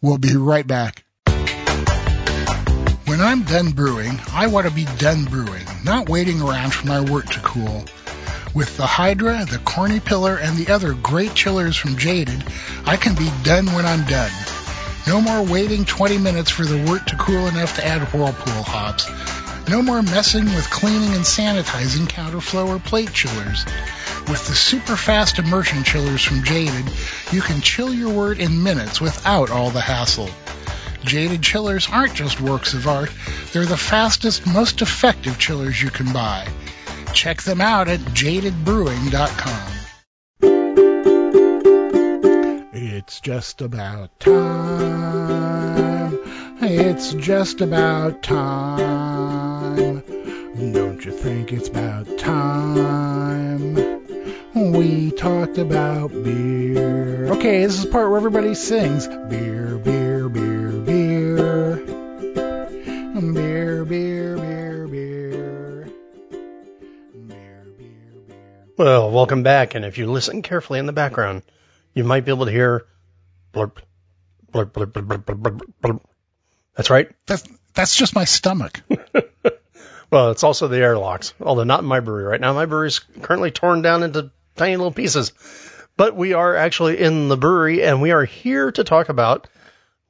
We'll 0.00 0.18
be 0.18 0.36
right 0.36 0.66
back. 0.66 1.04
When 3.06 3.20
I'm 3.20 3.42
done 3.42 3.72
brewing, 3.72 4.18
I 4.32 4.46
want 4.46 4.66
to 4.66 4.72
be 4.72 4.86
done 4.98 5.24
brewing, 5.24 5.66
not 5.84 6.08
waiting 6.08 6.40
around 6.40 6.72
for 6.72 6.86
my 6.86 7.00
wort 7.00 7.30
to 7.32 7.40
cool. 7.40 7.84
With 8.54 8.76
the 8.76 8.86
Hydra, 8.86 9.44
the 9.44 9.58
Corny 9.58 10.00
Pillar, 10.00 10.36
and 10.36 10.56
the 10.56 10.72
other 10.72 10.94
great 10.94 11.34
chillers 11.34 11.76
from 11.76 11.96
Jaded, 11.96 12.42
I 12.86 12.96
can 12.96 13.14
be 13.14 13.30
done 13.42 13.66
when 13.66 13.84
I'm 13.84 14.04
done. 14.04 14.32
No 15.06 15.20
more 15.20 15.42
waiting 15.42 15.84
20 15.84 16.18
minutes 16.18 16.50
for 16.50 16.64
the 16.64 16.82
wort 16.88 17.06
to 17.08 17.16
cool 17.16 17.46
enough 17.46 17.76
to 17.76 17.86
add 17.86 18.02
Whirlpool 18.12 18.62
hops. 18.62 19.06
No 19.68 19.82
more 19.82 20.02
messing 20.02 20.46
with 20.46 20.70
cleaning 20.70 21.14
and 21.14 21.24
sanitizing 21.24 22.06
counterflow 22.06 22.68
or 22.68 22.78
plate 22.78 23.12
chillers. 23.12 23.64
With 24.28 24.46
the 24.46 24.54
super 24.54 24.96
fast 24.96 25.38
immersion 25.38 25.84
chillers 25.84 26.22
from 26.22 26.44
Jaded, 26.44 26.90
you 27.30 27.42
can 27.42 27.60
chill 27.60 27.92
your 27.92 28.12
wort 28.12 28.38
in 28.38 28.62
minutes 28.62 29.00
without 29.00 29.50
all 29.50 29.70
the 29.70 29.80
hassle. 29.80 30.30
Jaded 31.04 31.42
chillers 31.42 31.86
aren't 31.90 32.14
just 32.14 32.40
works 32.40 32.72
of 32.72 32.88
art, 32.88 33.10
they're 33.52 33.66
the 33.66 33.76
fastest, 33.76 34.46
most 34.46 34.80
effective 34.80 35.38
chillers 35.38 35.80
you 35.80 35.90
can 35.90 36.12
buy. 36.12 36.48
check 37.12 37.42
them 37.42 37.60
out 37.60 37.88
at 37.88 38.00
jadedbrewing.com. 38.00 39.73
It's 42.96 43.18
just 43.18 43.60
about 43.60 44.20
time. 44.20 44.36
It's 46.60 47.12
just 47.14 47.60
about 47.60 48.22
time. 48.22 49.98
Don't 50.72 51.04
you 51.04 51.10
think 51.10 51.52
it's 51.52 51.68
about 51.68 52.06
time? 52.18 53.74
We 54.54 55.10
talked 55.10 55.58
about 55.58 56.12
beer. 56.22 57.32
Okay, 57.32 57.66
this 57.66 57.74
is 57.78 57.86
the 57.86 57.90
part 57.90 58.10
where 58.10 58.16
everybody 58.16 58.54
sings 58.54 59.08
beer, 59.08 59.76
beer, 59.78 60.28
beer, 60.28 60.70
beer. 60.70 61.76
Beer, 63.18 63.84
beer, 63.84 64.36
beer, 64.36 64.86
beer. 64.86 65.88
Beer, 67.12 67.66
beer, 67.76 68.14
beer. 68.28 68.36
Well, 68.76 69.10
welcome 69.10 69.42
back, 69.42 69.74
and 69.74 69.84
if 69.84 69.98
you 69.98 70.08
listen 70.08 70.42
carefully 70.42 70.78
in 70.78 70.86
the 70.86 70.92
background, 70.92 71.42
you 71.94 72.04
might 72.04 72.24
be 72.24 72.32
able 72.32 72.46
to 72.46 72.52
hear 72.52 72.86
blurp, 73.52 73.78
blurp, 74.52 74.72
blurp, 74.72 74.92
blurp, 74.92 75.06
blurp, 75.06 75.24
blurp, 75.24 75.40
blurp, 75.40 75.72
blurp. 75.82 76.00
That's 76.76 76.90
right. 76.90 77.10
That's, 77.26 77.44
that's 77.72 77.96
just 77.96 78.14
my 78.14 78.24
stomach. 78.24 78.82
Well, 80.14 80.30
it's 80.30 80.44
also 80.44 80.68
the 80.68 80.78
airlocks, 80.78 81.34
although 81.40 81.64
not 81.64 81.80
in 81.80 81.86
my 81.86 81.98
brewery 81.98 82.22
right 82.22 82.40
now. 82.40 82.52
My 82.52 82.66
brewery 82.66 82.86
is 82.86 83.00
currently 83.00 83.50
torn 83.50 83.82
down 83.82 84.04
into 84.04 84.30
tiny 84.54 84.76
little 84.76 84.92
pieces. 84.92 85.32
But 85.96 86.14
we 86.14 86.34
are 86.34 86.54
actually 86.54 87.00
in 87.00 87.28
the 87.28 87.36
brewery, 87.36 87.82
and 87.82 88.00
we 88.00 88.12
are 88.12 88.24
here 88.24 88.70
to 88.70 88.84
talk 88.84 89.08
about 89.08 89.48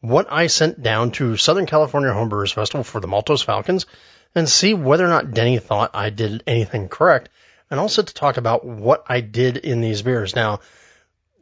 what 0.02 0.30
I 0.30 0.48
sent 0.48 0.82
down 0.82 1.12
to 1.12 1.38
Southern 1.38 1.64
California 1.64 2.10
Homebrewers 2.10 2.52
Festival 2.52 2.84
for 2.84 3.00
the 3.00 3.08
Maltose 3.08 3.44
Falcons 3.44 3.86
and 4.34 4.46
see 4.46 4.74
whether 4.74 5.06
or 5.06 5.08
not 5.08 5.32
Denny 5.32 5.58
thought 5.58 5.92
I 5.94 6.10
did 6.10 6.42
anything 6.46 6.90
correct, 6.90 7.30
and 7.70 7.80
also 7.80 8.02
to 8.02 8.12
talk 8.12 8.36
about 8.36 8.62
what 8.62 9.04
I 9.08 9.22
did 9.22 9.56
in 9.56 9.80
these 9.80 10.02
beers. 10.02 10.36
Now, 10.36 10.60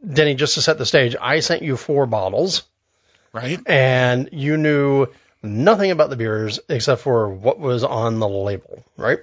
Denny, 0.05 0.35
just 0.35 0.55
to 0.55 0.61
set 0.61 0.77
the 0.77 0.85
stage, 0.85 1.15
I 1.19 1.39
sent 1.39 1.61
you 1.61 1.77
four 1.77 2.05
bottles, 2.05 2.63
Right? 3.31 3.59
and 3.65 4.29
you 4.31 4.57
knew 4.57 5.07
nothing 5.41 5.91
about 5.91 6.09
the 6.09 6.15
beers 6.15 6.59
except 6.69 7.01
for 7.01 7.29
what 7.29 7.59
was 7.59 7.83
on 7.83 8.19
the 8.19 8.27
label, 8.27 8.83
right? 8.97 9.19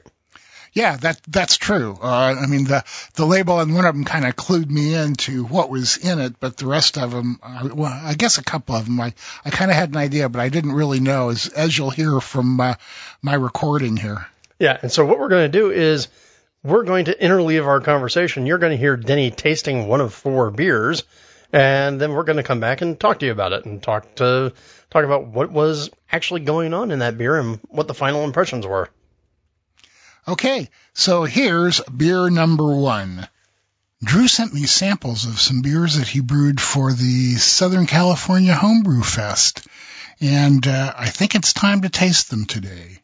Yeah, 0.72 0.96
that 0.98 1.20
that's 1.26 1.56
true. 1.56 1.98
Uh, 2.00 2.36
I 2.40 2.46
mean, 2.46 2.64
the 2.64 2.84
the 3.14 3.26
label 3.26 3.58
and 3.58 3.74
one 3.74 3.84
of 3.84 3.92
them 3.94 4.04
kind 4.04 4.24
of 4.24 4.36
clued 4.36 4.70
me 4.70 4.94
into 4.94 5.44
what 5.44 5.68
was 5.68 5.96
in 5.96 6.20
it, 6.20 6.38
but 6.38 6.56
the 6.56 6.66
rest 6.66 6.96
of 6.96 7.10
them, 7.10 7.40
uh, 7.42 7.70
well, 7.74 7.90
I 7.92 8.14
guess 8.14 8.38
a 8.38 8.44
couple 8.44 8.76
of 8.76 8.84
them, 8.84 9.00
I 9.00 9.12
I 9.44 9.50
kind 9.50 9.72
of 9.72 9.76
had 9.76 9.90
an 9.90 9.96
idea, 9.96 10.28
but 10.28 10.40
I 10.40 10.48
didn't 10.48 10.72
really 10.72 11.00
know, 11.00 11.30
as 11.30 11.48
as 11.48 11.76
you'll 11.76 11.90
hear 11.90 12.20
from 12.20 12.60
uh, 12.60 12.74
my 13.20 13.34
recording 13.34 13.96
here. 13.96 14.24
Yeah, 14.60 14.78
and 14.80 14.92
so 14.92 15.04
what 15.04 15.18
we're 15.18 15.28
going 15.28 15.50
to 15.50 15.58
do 15.58 15.72
is 15.72 16.06
we're 16.62 16.84
going 16.84 17.06
to 17.06 17.14
interleave 17.14 17.66
our 17.66 17.80
conversation. 17.80 18.46
You're 18.46 18.58
going 18.58 18.72
to 18.72 18.76
hear 18.76 18.96
Denny 18.96 19.30
tasting 19.30 19.88
one 19.88 20.00
of 20.00 20.12
four 20.12 20.50
beers, 20.50 21.04
and 21.52 22.00
then 22.00 22.12
we're 22.12 22.24
going 22.24 22.36
to 22.36 22.42
come 22.42 22.60
back 22.60 22.80
and 22.80 22.98
talk 22.98 23.20
to 23.20 23.26
you 23.26 23.32
about 23.32 23.52
it 23.52 23.64
and 23.64 23.82
talk 23.82 24.14
to 24.16 24.52
talk 24.90 25.04
about 25.04 25.26
what 25.26 25.50
was 25.50 25.90
actually 26.10 26.40
going 26.40 26.74
on 26.74 26.90
in 26.90 26.98
that 26.98 27.16
beer 27.16 27.38
and 27.38 27.60
what 27.68 27.88
the 27.88 27.94
final 27.94 28.24
impressions 28.24 28.66
were. 28.66 28.88
Okay, 30.28 30.68
so 30.92 31.24
here's 31.24 31.80
beer 31.80 32.28
number 32.28 32.74
one. 32.74 33.26
Drew 34.02 34.28
sent 34.28 34.54
me 34.54 34.64
samples 34.64 35.26
of 35.26 35.40
some 35.40 35.62
beers 35.62 35.96
that 35.96 36.08
he 36.08 36.20
brewed 36.20 36.60
for 36.60 36.92
the 36.92 37.34
Southern 37.36 37.86
California 37.86 38.54
Homebrew 38.54 39.02
Fest, 39.02 39.66
and 40.20 40.66
uh, 40.66 40.94
I 40.96 41.08
think 41.08 41.34
it's 41.34 41.52
time 41.52 41.82
to 41.82 41.88
taste 41.88 42.30
them 42.30 42.44
today. 42.44 43.00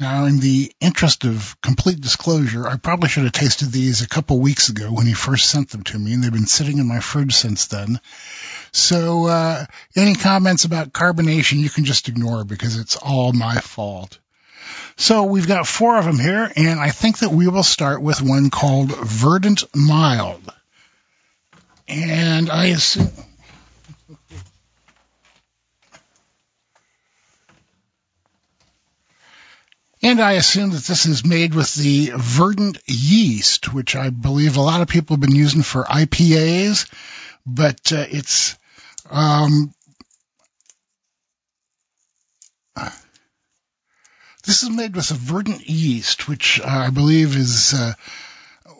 Now, 0.00 0.24
in 0.24 0.40
the 0.40 0.72
interest 0.80 1.24
of 1.24 1.56
complete 1.60 2.00
disclosure, 2.00 2.66
I 2.66 2.76
probably 2.76 3.08
should 3.08 3.22
have 3.24 3.32
tasted 3.32 3.70
these 3.70 4.02
a 4.02 4.08
couple 4.08 4.40
weeks 4.40 4.68
ago 4.68 4.88
when 4.88 5.06
he 5.06 5.14
first 5.14 5.48
sent 5.48 5.70
them 5.70 5.84
to 5.84 5.98
me, 5.98 6.12
and 6.12 6.24
they've 6.24 6.32
been 6.32 6.46
sitting 6.46 6.78
in 6.78 6.88
my 6.88 6.98
fridge 6.98 7.34
since 7.34 7.66
then. 7.68 8.00
So, 8.72 9.26
uh, 9.26 9.66
any 9.94 10.14
comments 10.14 10.64
about 10.64 10.92
carbonation 10.92 11.60
you 11.60 11.70
can 11.70 11.84
just 11.84 12.08
ignore 12.08 12.44
because 12.44 12.76
it's 12.76 12.96
all 12.96 13.32
my 13.32 13.54
fault. 13.54 14.18
So 14.96 15.24
we've 15.24 15.46
got 15.48 15.66
four 15.66 15.96
of 15.96 16.04
them 16.04 16.18
here, 16.18 16.50
and 16.56 16.80
I 16.80 16.90
think 16.90 17.18
that 17.18 17.30
we 17.30 17.48
will 17.48 17.62
start 17.62 18.02
with 18.02 18.22
one 18.22 18.50
called 18.50 18.94
Verdant 18.96 19.64
Mild. 19.74 20.52
And 21.88 22.50
I 22.50 22.66
assume. 22.66 23.10
And 30.04 30.20
I 30.20 30.32
assume 30.32 30.70
that 30.70 30.84
this 30.84 31.06
is 31.06 31.24
made 31.24 31.54
with 31.54 31.74
the 31.74 32.12
verdant 32.14 32.78
yeast, 32.86 33.72
which 33.72 33.96
I 33.96 34.10
believe 34.10 34.56
a 34.56 34.60
lot 34.60 34.82
of 34.82 34.88
people 34.88 35.16
have 35.16 35.22
been 35.22 35.34
using 35.34 35.62
for 35.62 35.84
IPAs, 35.84 36.88
but 37.46 37.90
uh, 37.90 38.04
it's 38.10 38.58
um, 39.10 39.74
This 44.44 44.62
is 44.62 44.68
made 44.68 44.94
with 44.94 45.10
a 45.10 45.14
verdant 45.14 45.66
yeast, 45.66 46.28
which 46.28 46.60
uh, 46.60 46.66
I 46.66 46.90
believe 46.90 47.34
is 47.34 47.72
uh, 47.72 47.94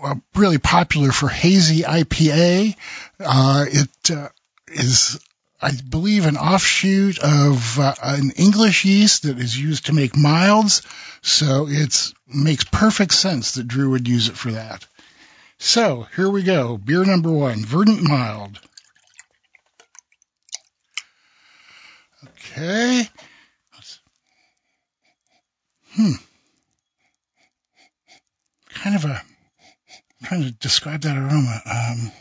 uh, 0.03 0.15
really 0.35 0.59
popular 0.59 1.11
for 1.11 1.31
hazy 1.31 1.85
IPA. 1.85 2.77
Uh, 3.19 3.65
it 3.67 4.11
uh, 4.11 4.29
is, 4.69 5.19
I 5.63 5.71
believe, 5.89 6.27
an 6.27 6.37
offshoot 6.37 7.19
of 7.19 7.79
uh, 7.79 7.95
an 8.03 8.33
English 8.33 8.85
yeast 8.85 9.23
that 9.23 9.39
is 9.39 9.59
used 9.59 9.87
to 9.87 9.95
make 9.95 10.19
milds. 10.19 10.83
So 11.25 11.67
it 11.69 12.13
makes 12.29 12.65
perfect 12.65 13.15
sense 13.15 13.53
that 13.53 13.67
Drew 13.67 13.91
would 13.91 14.07
use 14.07 14.29
it 14.29 14.37
for 14.37 14.53
that. 14.53 14.87
So 15.59 16.07
here 16.17 16.29
we 16.29 16.43
go. 16.43 16.77
Beer 16.77 17.03
number 17.03 17.33
one, 17.33 17.65
verdant 17.65 18.03
mild. 18.03 18.61
Okay. 22.25 23.09
Hmm. 25.95 26.13
Kind 28.75 28.97
of 28.97 29.07
a, 29.07 29.23
I'm 30.21 30.27
trying 30.27 30.43
to 30.43 30.51
describe 30.53 31.01
that 31.01 31.17
aroma. 31.17 31.63
Um, 31.65 32.13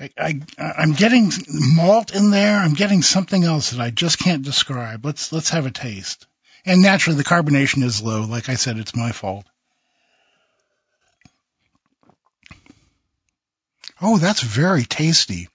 I, 0.00 0.40
I'm 0.58 0.92
getting 0.92 1.30
malt 1.48 2.14
in 2.14 2.30
there. 2.30 2.58
I'm 2.58 2.74
getting 2.74 3.02
something 3.02 3.44
else 3.44 3.70
that 3.70 3.80
I 3.80 3.90
just 3.90 4.18
can't 4.18 4.42
describe. 4.42 5.04
Let's, 5.04 5.32
let's 5.32 5.50
have 5.50 5.66
a 5.66 5.70
taste. 5.70 6.26
And 6.66 6.82
naturally 6.82 7.16
the 7.16 7.24
carbonation 7.24 7.82
is 7.84 8.02
low. 8.02 8.22
Like 8.22 8.48
I 8.48 8.54
said, 8.54 8.78
it's 8.78 8.96
my 8.96 9.12
fault. 9.12 9.46
Oh, 14.02 14.18
that's 14.18 14.42
very 14.42 14.84
tasty. 14.84 15.48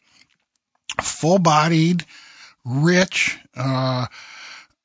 Full 1.01 1.39
bodied 1.39 2.05
rich. 2.63 3.37
Uh, 3.55 4.07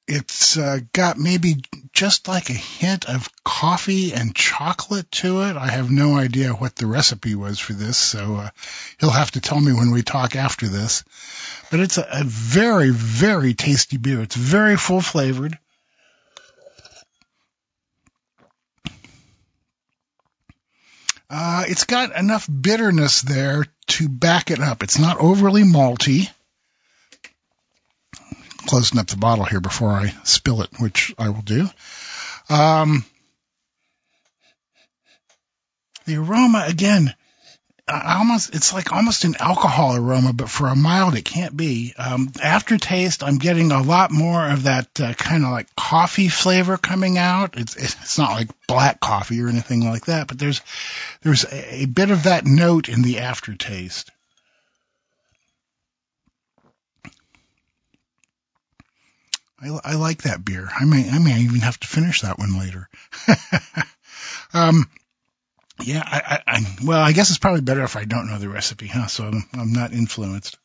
it's 0.07 0.59
uh, 0.59 0.81
got 0.93 1.19
maybe 1.19 1.57
just 1.93 2.29
like 2.29 2.51
a 2.51 2.55
hint 2.55 3.09
of 3.09 3.29
coffee 3.43 4.13
and 4.13 4.35
chocolate 4.35 5.11
to 5.13 5.43
it. 5.43 5.57
I 5.57 5.69
have 5.69 5.91
no 5.91 6.17
idea 6.17 6.53
what 6.53 6.77
the 6.77 6.87
recipe 6.87 7.35
was 7.35 7.59
for 7.59 7.73
this, 7.73 7.97
so 7.97 8.37
uh, 8.37 8.51
he'll 9.01 9.11
have 9.11 9.31
to 9.33 9.41
tell 9.41 9.61
me 9.61 9.73
when 9.73 9.91
we 9.91 10.03
talk 10.03 10.37
after 10.37 10.67
this. 10.67 11.05
But 11.71 11.81
it's 11.81 11.97
a, 11.97 12.07
a 12.11 12.25
very, 12.25 12.91
very 12.91 13.55
tasty 13.55 13.97
beer. 13.97 14.21
It's 14.21 14.37
very 14.37 14.77
full 14.77 15.01
flavored. 15.01 15.59
Uh, 21.31 21.65
it's 21.67 21.85
got 21.85 22.17
enough 22.17 22.49
bitterness 22.49 23.23
there 23.23 23.65
to 23.87 24.09
back 24.09 24.51
it 24.51 24.61
up. 24.61 24.83
It's 24.83 24.99
not 24.99 25.19
overly 25.19 25.63
malty 25.63 26.31
closing 28.67 28.99
up 28.99 29.07
the 29.07 29.17
bottle 29.17 29.45
here 29.45 29.61
before 29.61 29.91
I 29.91 30.15
spill 30.25 30.62
it, 30.62 30.71
which 30.79 31.15
I 31.19 31.29
will 31.31 31.43
do. 31.43 31.69
Um, 32.49 33.05
the 36.07 36.17
aroma 36.17 36.65
again, 36.69 37.15
almost 37.89 38.55
it's 38.55 38.73
like 38.73 38.93
almost 38.93 39.25
an 39.25 39.37
alcohol 39.39 39.97
aroma, 39.97 40.33
but 40.33 40.49
for 40.49 40.69
a 40.69 40.77
mild 40.77 41.15
it 41.15 41.25
can't 41.25 41.57
be. 41.57 41.95
Um, 41.97 42.33
aftertaste, 42.43 43.23
I'm 43.23 43.39
getting 43.39 43.73
a 43.73 43.83
lot 43.83 44.11
more 44.11 44.49
of 44.49 44.65
that 44.65 44.89
uh, 45.01 45.12
kind 45.15 45.45
of 45.45 45.51
like 45.51 45.75
coffee 45.77 46.29
flavor 46.29 46.77
coming 46.77 47.19
out. 47.19 47.57
It's 47.57 47.77
it's 47.77 48.19
not 48.19 48.33
like 48.33 48.49
black 48.67 49.01
coffee 49.01 49.41
or 49.43 49.49
anything 49.49 49.85
like 49.85 50.07
that, 50.07 50.29
but 50.29 50.39
there's 50.39 50.61
there's 51.23 51.45
a, 51.45 51.83
a 51.83 51.87
bit 51.87 52.11
of 52.11 52.25
that 52.25 52.45
note 52.45 52.89
in 52.89 53.03
the 53.03 53.21
aftertaste. 53.21 54.11
I, 59.65 59.81
I 59.85 59.95
like 59.95 60.23
that 60.23 60.45
beer. 60.45 60.69
I 60.79 60.85
may, 60.85 61.09
I 61.09 61.19
may 61.19 61.41
even 61.41 61.61
have 61.61 61.81
to 61.81 61.89
finish 61.89 62.21
that 62.21 62.39
one 62.39 62.59
later. 62.59 62.89
um, 64.55 64.85
yeah, 65.83 66.03
I, 66.05 66.21
I, 66.47 66.57
I, 66.57 66.77
well, 66.85 67.01
I 67.01 67.12
guess 67.12 67.31
it's 67.31 67.39
probably 67.39 67.62
better 67.62 67.83
if 67.83 67.97
I 67.97 68.05
don't 68.05 68.29
know 68.29 68.39
the 68.39 68.49
recipe, 68.49 68.87
huh? 68.87 69.07
So 69.07 69.25
I'm, 69.25 69.45
I'm 69.55 69.73
not 69.73 69.93
influenced. 69.93 70.59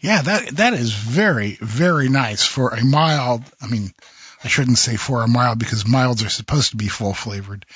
Yeah, 0.00 0.22
that 0.22 0.56
that 0.56 0.74
is 0.74 0.92
very 0.92 1.58
very 1.60 2.08
nice 2.08 2.44
for 2.44 2.68
a 2.68 2.84
mild. 2.84 3.42
I 3.60 3.66
mean, 3.66 3.92
I 4.42 4.48
shouldn't 4.48 4.78
say 4.78 4.96
for 4.96 5.22
a 5.22 5.28
mild 5.28 5.58
because 5.58 5.86
milds 5.86 6.22
are 6.22 6.28
supposed 6.28 6.70
to 6.70 6.76
be 6.76 6.88
full 6.88 7.12
flavored. 7.12 7.66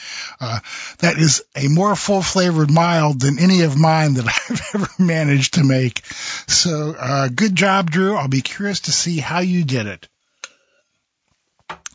Uh, 0.41 0.61
that 0.99 1.19
is 1.19 1.43
a 1.57 1.67
more 1.69 1.97
full 1.97 2.23
flavored 2.23 2.71
mild 2.71 3.21
than 3.21 3.41
any 3.41 3.63
of 3.63 3.77
mine 3.77 4.15
that 4.15 4.27
I've 4.51 4.63
ever 4.75 4.89
managed 5.03 5.55
to 5.55 5.65
make. 5.65 6.05
So, 6.47 6.95
uh, 6.97 7.29
good 7.29 7.57
job, 7.57 7.91
Drew. 7.91 8.17
I'll 8.17 8.29
be 8.29 8.43
curious 8.43 8.81
to 8.83 8.93
see 8.93 9.19
how 9.19 9.41
you 9.41 9.65
did 9.65 9.87
it. 9.87 10.09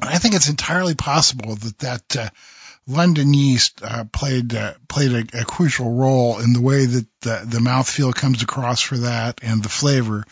I 0.02 0.18
think 0.20 0.36
it's 0.36 0.50
entirely 0.50 0.96
possible 0.96 1.56
that 1.56 1.80
that 1.80 2.18
uh, 2.18 2.30
London 2.88 3.34
yeast 3.34 3.82
uh, 3.84 4.06
played 4.06 4.56
uh, 4.56 4.74
played 4.88 5.12
a, 5.12 5.42
a, 5.42 5.46
crucial 5.46 5.94
role 5.94 6.40
in 6.40 6.54
the 6.54 6.62
way 6.62 6.86
that 6.86 7.06
the, 7.20 7.42
the 7.46 7.60
mouthfeel 7.60 8.16
comes 8.16 8.42
across 8.42 8.82
for 8.82 8.98
that 8.98 9.42
and 9.44 9.62
the 9.62 9.70
flavor, 9.70 10.24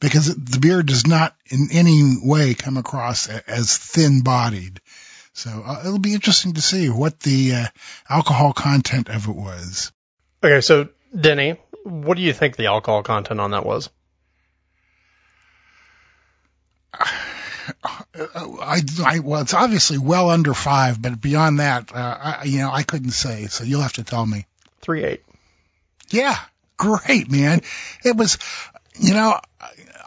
because 0.00 0.34
the 0.34 0.58
beer 0.58 0.82
does 0.82 1.06
not 1.06 1.36
in 1.46 1.68
any 1.70 2.16
way 2.20 2.54
come 2.54 2.76
across 2.76 3.28
as 3.28 3.78
thin 3.78 4.22
bodied. 4.22 4.80
So 5.34 5.62
uh, 5.64 5.82
it'll 5.86 6.00
be 6.00 6.14
interesting 6.14 6.54
to 6.54 6.60
see 6.60 6.88
what 6.90 7.20
the 7.20 7.54
uh, 7.54 7.66
alcohol 8.08 8.52
content 8.52 9.08
of 9.08 9.28
it 9.28 9.36
was. 9.36 9.92
Okay, 10.42 10.60
so 10.60 10.88
Denny, 11.18 11.58
what 11.84 12.16
do 12.16 12.24
you 12.24 12.32
think 12.32 12.56
the 12.56 12.66
alcohol 12.66 13.04
content 13.04 13.38
on 13.38 13.52
that 13.52 13.64
was? 13.64 13.88
I, 17.84 18.80
I, 19.04 19.18
well, 19.20 19.42
it's 19.42 19.54
obviously 19.54 19.98
well 19.98 20.30
under 20.30 20.54
five, 20.54 21.00
but 21.00 21.20
beyond 21.20 21.60
that, 21.60 21.94
uh, 21.94 22.18
I, 22.40 22.44
you 22.44 22.58
know, 22.58 22.70
I 22.72 22.82
couldn't 22.82 23.12
say. 23.12 23.46
So 23.46 23.64
you'll 23.64 23.82
have 23.82 23.94
to 23.94 24.04
tell 24.04 24.24
me. 24.24 24.46
Three 24.80 25.04
eight. 25.04 25.22
Yeah, 26.10 26.36
great, 26.76 27.30
man. 27.30 27.60
It 28.04 28.16
was, 28.16 28.38
you 28.98 29.14
know, 29.14 29.38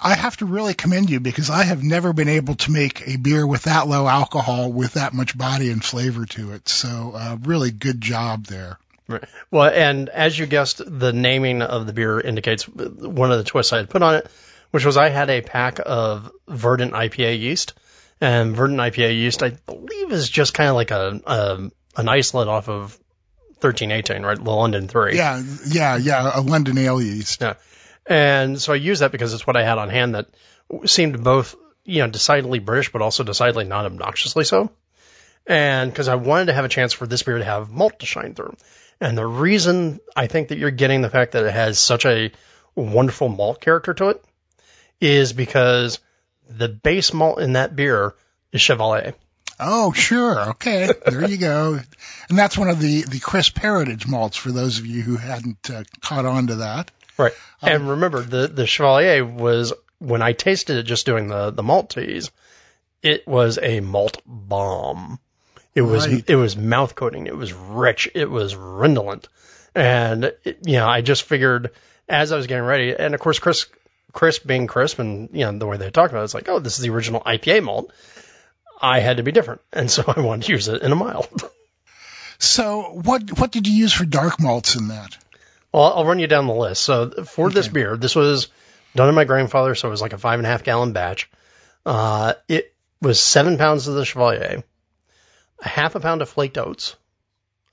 I 0.01 0.15
have 0.15 0.37
to 0.37 0.45
really 0.45 0.73
commend 0.73 1.09
you 1.09 1.19
because 1.19 1.49
I 1.49 1.63
have 1.63 1.81
never 1.81 2.11
been 2.11 2.27
able 2.27 2.55
to 2.55 2.71
make 2.71 3.07
a 3.07 3.15
beer 3.15 3.47
with 3.47 3.63
that 3.63 3.87
low 3.87 4.07
alcohol 4.07 4.71
with 4.71 4.93
that 4.93 5.13
much 5.13 5.37
body 5.37 5.69
and 5.69 5.83
flavor 5.83 6.25
to 6.25 6.53
it. 6.53 6.67
So, 6.67 7.13
uh, 7.15 7.37
really 7.43 7.71
good 7.71 8.01
job 8.01 8.45
there. 8.45 8.77
Right. 9.07 9.23
Well, 9.51 9.69
and 9.69 10.09
as 10.09 10.37
you 10.37 10.45
guessed, 10.45 10.81
the 10.85 11.13
naming 11.13 11.61
of 11.61 11.85
the 11.87 11.93
beer 11.93 12.19
indicates 12.19 12.67
one 12.67 13.31
of 13.31 13.37
the 13.37 13.43
twists 13.43 13.73
I 13.73 13.77
had 13.77 13.89
put 13.89 14.01
on 14.01 14.15
it 14.15 14.27
which 14.73 14.85
was 14.85 14.97
I 14.97 15.09
had 15.09 15.29
a 15.29 15.41
pack 15.41 15.79
of 15.85 16.31
Verdant 16.47 16.93
IPA 16.93 17.39
yeast. 17.39 17.73
And 18.19 18.55
Verdant 18.55 18.79
IPA 18.79 19.15
yeast, 19.15 19.43
I 19.43 19.49
believe, 19.49 20.11
is 20.11 20.27
just 20.27 20.55
kind 20.55 20.67
of 20.67 20.75
like 20.75 20.89
a, 20.89 21.21
a 21.27 21.69
an 21.95 22.09
isolate 22.09 22.47
off 22.47 22.69
of 22.69 22.97
1318, 23.61 24.23
right? 24.23 24.35
The 24.35 24.49
London 24.49 24.87
3. 24.87 25.15
Yeah, 25.15 25.43
yeah, 25.67 25.97
yeah, 25.97 26.31
a 26.33 26.41
London 26.41 26.79
ale 26.79 26.99
yeast. 26.99 27.41
Yeah. 27.41 27.53
And 28.07 28.59
so 28.59 28.73
I 28.73 28.77
used 28.77 29.03
that 29.03 29.11
because 29.11 29.35
it's 29.35 29.45
what 29.45 29.55
I 29.55 29.63
had 29.63 29.77
on 29.77 29.89
hand 29.89 30.15
that 30.15 30.29
seemed 30.87 31.23
both, 31.23 31.55
you 31.85 32.01
know, 32.01 32.07
decidedly 32.07 32.57
British, 32.57 32.91
but 32.91 33.03
also 33.03 33.23
decidedly 33.23 33.65
not 33.65 33.85
obnoxiously 33.85 34.43
so. 34.43 34.71
And 35.45 35.91
because 35.91 36.07
I 36.07 36.15
wanted 36.15 36.45
to 36.45 36.53
have 36.53 36.65
a 36.65 36.69
chance 36.69 36.93
for 36.93 37.05
this 37.05 37.21
beer 37.21 37.37
to 37.37 37.45
have 37.45 37.69
malt 37.69 37.99
to 37.99 38.07
shine 38.07 38.33
through. 38.33 38.55
And 38.99 39.15
the 39.15 39.27
reason 39.27 39.99
I 40.15 40.25
think 40.25 40.47
that 40.47 40.57
you're 40.57 40.71
getting 40.71 41.03
the 41.03 41.11
fact 41.11 41.33
that 41.33 41.45
it 41.45 41.53
has 41.53 41.77
such 41.77 42.07
a 42.07 42.31
wonderful 42.73 43.29
malt 43.29 43.61
character 43.61 43.93
to 43.93 44.09
it 44.09 44.25
is 45.03 45.33
because 45.33 45.99
the 46.49 46.69
base 46.69 47.13
malt 47.13 47.41
in 47.41 47.53
that 47.53 47.75
beer 47.75 48.15
is 48.53 48.61
Chevalier. 48.61 49.13
Oh, 49.59 49.91
sure. 49.91 50.51
Okay. 50.51 50.89
There 51.05 51.29
you 51.29 51.37
go. 51.37 51.79
And 52.29 52.37
that's 52.37 52.57
one 52.57 52.69
of 52.69 52.79
the, 52.79 53.01
the 53.01 53.19
crisp 53.19 53.57
heritage 53.57 54.07
malts 54.07 54.37
for 54.37 54.51
those 54.51 54.79
of 54.79 54.85
you 54.85 55.01
who 55.01 55.17
hadn't 55.17 55.69
uh, 55.69 55.83
caught 56.01 56.25
on 56.25 56.47
to 56.47 56.55
that. 56.55 56.89
Right. 57.17 57.33
Um, 57.61 57.71
and 57.71 57.89
remember, 57.89 58.21
the, 58.21 58.47
the 58.47 58.65
Chevalier 58.65 59.25
was, 59.25 59.73
when 59.99 60.21
I 60.21 60.31
tasted 60.31 60.77
it 60.77 60.83
just 60.83 61.05
doing 61.05 61.27
the, 61.27 61.51
the 61.51 61.63
malt 61.63 61.91
teas, 61.91 62.31
it 63.01 63.27
was 63.27 63.59
a 63.61 63.81
malt 63.81 64.21
bomb. 64.25 65.19
It 65.75 65.81
was, 65.81 66.07
right. 66.07 66.23
it 66.27 66.35
was 66.35 66.55
mouth 66.55 66.95
coating. 66.95 67.27
It 67.27 67.35
was 67.35 67.51
rich. 67.51 68.09
It 68.15 68.29
was 68.29 68.55
redolent. 68.55 69.27
And, 69.75 70.33
it, 70.43 70.59
you 70.65 70.77
know, 70.77 70.87
I 70.87 71.01
just 71.01 71.23
figured 71.23 71.71
as 72.07 72.31
I 72.31 72.37
was 72.37 72.47
getting 72.47 72.63
ready, 72.63 72.95
and 72.97 73.13
of 73.13 73.19
course, 73.19 73.39
Chris 73.39 73.65
crisp 74.13 74.45
being 74.45 74.67
crisp 74.67 74.99
and, 74.99 75.29
you 75.33 75.41
know, 75.41 75.57
the 75.57 75.65
way 75.65 75.77
they 75.77 75.89
talked 75.89 76.13
about 76.13 76.21
it, 76.21 76.25
it's 76.25 76.33
like, 76.33 76.47
oh, 76.47 76.59
this 76.59 76.77
is 76.77 76.83
the 76.83 76.91
original 76.91 77.21
IPA 77.21 77.63
malt. 77.63 77.91
I 78.79 78.99
had 78.99 79.17
to 79.17 79.23
be 79.23 79.31
different. 79.31 79.61
And 79.73 79.89
so 79.89 80.03
I 80.07 80.21
wanted 80.21 80.45
to 80.45 80.51
use 80.53 80.67
it 80.67 80.81
in 80.81 80.91
a 80.91 80.95
mild. 80.95 81.27
So 82.39 82.99
what, 83.03 83.39
what 83.39 83.51
did 83.51 83.67
you 83.67 83.73
use 83.73 83.93
for 83.93 84.05
dark 84.05 84.39
malts 84.39 84.75
in 84.75 84.89
that? 84.89 85.17
Well, 85.71 85.93
I'll 85.93 86.05
run 86.05 86.19
you 86.19 86.27
down 86.27 86.47
the 86.47 86.53
list. 86.53 86.83
So 86.83 87.23
for 87.23 87.47
okay. 87.47 87.55
this 87.55 87.67
beer, 87.67 87.95
this 87.95 88.15
was 88.15 88.49
done 88.95 89.09
in 89.09 89.15
my 89.15 89.25
Grainfather. 89.25 89.77
So 89.77 89.87
it 89.87 89.91
was 89.91 90.01
like 90.01 90.13
a 90.13 90.17
five 90.17 90.39
and 90.39 90.45
a 90.45 90.49
half 90.49 90.63
gallon 90.63 90.93
batch. 90.93 91.29
Uh, 91.85 92.33
it 92.47 92.73
was 93.01 93.19
seven 93.19 93.57
pounds 93.57 93.87
of 93.87 93.95
the 93.95 94.05
Chevalier, 94.05 94.63
a 95.59 95.67
half 95.67 95.95
a 95.95 95.99
pound 95.99 96.21
of 96.21 96.29
flaked 96.29 96.57
oats, 96.57 96.95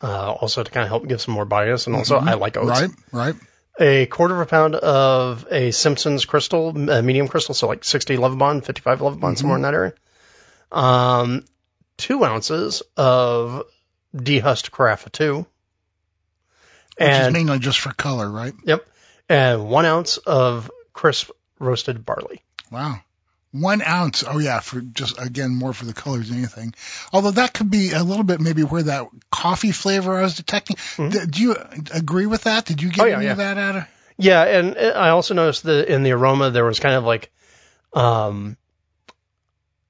uh, 0.03 0.33
also 0.33 0.63
to 0.63 0.71
kind 0.71 0.85
of 0.85 0.89
help 0.89 1.07
give 1.07 1.21
some 1.21 1.35
more 1.35 1.45
bias. 1.45 1.87
And 1.87 1.97
also 1.97 2.19
mm-hmm. 2.19 2.29
I 2.29 2.35
like 2.35 2.57
oats. 2.57 2.81
Right, 2.81 2.91
right 3.13 3.37
a 3.79 4.07
quarter 4.07 4.35
of 4.35 4.41
a 4.41 4.47
pound 4.47 4.75
of 4.75 5.47
a 5.51 5.71
Simpson's 5.71 6.25
crystal, 6.25 6.71
a 6.91 7.03
medium 7.03 7.29
crystal, 7.29 7.55
so 7.55 7.69
like 7.69 7.85
60 7.85 8.17
Lovibond, 8.17 8.65
55 8.65 9.01
Lovibond, 9.01 9.21
mm-hmm. 9.21 9.35
somewhere 9.35 9.57
in 9.57 9.63
that 9.63 9.75
area. 9.75 9.95
Um, 10.73 11.45
two 11.97 12.25
ounces 12.25 12.83
of 12.97 13.65
dehusked 14.15 14.71
Carafa 14.71 15.11
2. 15.13 15.37
Which 15.37 15.47
and, 16.99 17.29
is 17.29 17.33
mainly 17.33 17.59
just 17.59 17.81
for 17.81 17.93
color, 17.93 18.31
right? 18.31 18.55
Yep. 18.65 18.87
And 19.29 19.69
one 19.69 19.87
ounce 19.87 20.19
of 20.19 20.71
crisp 20.93 21.31
roasted 21.59 22.05
barley. 22.05 22.43
Wow. 22.71 23.01
One 23.53 23.83
ounce. 23.83 24.23
Oh 24.27 24.39
yeah, 24.39 24.61
for 24.61 24.81
just 24.81 25.21
again 25.21 25.51
more 25.51 25.73
for 25.73 25.85
the 25.85 25.93
colors 25.93 26.29
than 26.29 26.39
anything. 26.39 26.73
Although 27.13 27.33
that 27.33 27.53
could 27.53 27.69
be 27.69 27.91
a 27.91 28.05
little 28.05 28.23
bit 28.23 28.41
maybe 28.41 28.63
where 28.63 28.85
that 28.85 29.09
coffee 29.31 29.73
flavor 29.73 30.17
I 30.17 30.23
was 30.23 30.37
detecting. 30.37 30.77
Mm-hmm. 30.77 31.31
Do 31.31 31.43
you 31.43 31.57
agree 31.93 32.27
with 32.27 32.45
that? 32.45 32.65
Did 32.65 32.81
you 32.81 32.91
get 32.91 33.03
oh, 33.03 33.07
yeah, 33.07 33.17
any 33.17 33.25
yeah. 33.25 33.33
of 33.33 33.39
that 33.39 33.59
out 33.59 33.77
of? 33.77 33.89
Yeah, 34.19 34.45
and 34.45 34.79
I 34.79 35.09
also 35.09 35.35
noticed 35.35 35.65
that 35.65 35.93
in 35.93 36.05
the 36.05 36.13
aroma 36.13 36.51
there 36.51 36.65
was 36.65 36.79
kind 36.79 36.95
of 36.95 37.05
like, 37.05 37.33
um, 37.93 38.57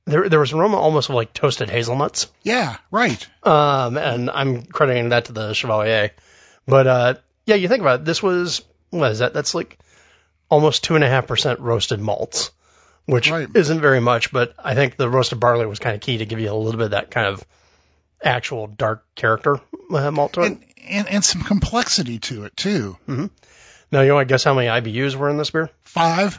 there 0.06 0.28
there 0.28 0.40
was 0.40 0.52
aroma 0.54 0.78
almost 0.78 1.10
of 1.10 1.16
like 1.16 1.34
toasted 1.34 1.68
hazelnuts. 1.68 2.28
Yeah, 2.42 2.78
right. 2.90 3.28
Um, 3.42 3.98
and 3.98 4.30
I'm 4.30 4.62
crediting 4.62 5.10
that 5.10 5.26
to 5.26 5.32
the 5.32 5.52
Chevalier, 5.52 6.12
but 6.66 6.86
uh, 6.86 7.14
yeah, 7.44 7.56
you 7.56 7.68
think 7.68 7.82
about 7.82 8.00
it. 8.00 8.04
This 8.06 8.22
was 8.22 8.62
what 8.88 9.10
is 9.10 9.18
that? 9.18 9.34
That's 9.34 9.54
like 9.54 9.78
almost 10.48 10.82
two 10.84 10.94
and 10.94 11.04
a 11.04 11.08
half 11.08 11.26
percent 11.26 11.60
roasted 11.60 12.00
malts 12.00 12.52
which 13.10 13.30
right. 13.30 13.48
isn't 13.54 13.80
very 13.80 14.00
much, 14.00 14.32
but 14.32 14.54
I 14.58 14.74
think 14.74 14.96
the 14.96 15.08
roasted 15.08 15.40
barley 15.40 15.66
was 15.66 15.78
kind 15.78 15.96
of 15.96 16.00
key 16.00 16.18
to 16.18 16.26
give 16.26 16.38
you 16.38 16.50
a 16.50 16.54
little 16.54 16.78
bit 16.78 16.86
of 16.86 16.90
that 16.92 17.10
kind 17.10 17.26
of 17.26 17.44
actual 18.22 18.66
dark 18.68 19.04
character 19.14 19.60
uh, 19.92 20.10
malt 20.10 20.34
to 20.34 20.42
it. 20.42 20.46
And, 20.46 20.64
and, 20.88 21.08
and, 21.08 21.24
some 21.24 21.42
complexity 21.42 22.18
to 22.20 22.44
it, 22.44 22.56
too. 22.56 22.96
Mm-hmm. 23.08 23.26
Now, 23.90 24.02
you 24.02 24.14
want 24.14 24.28
to 24.28 24.32
guess 24.32 24.44
how 24.44 24.54
many 24.54 24.68
IBUs 24.68 25.16
were 25.16 25.28
in 25.28 25.38
this 25.38 25.50
beer? 25.50 25.70
Five. 25.82 26.38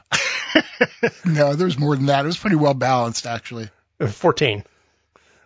no, 1.25 1.55
there's 1.55 1.77
more 1.77 1.95
than 1.95 2.05
that. 2.05 2.23
It 2.23 2.27
was 2.27 2.37
pretty 2.37 2.55
well 2.55 2.73
balanced, 2.73 3.25
actually. 3.25 3.69
Uh, 3.99 4.07
14. 4.07 4.63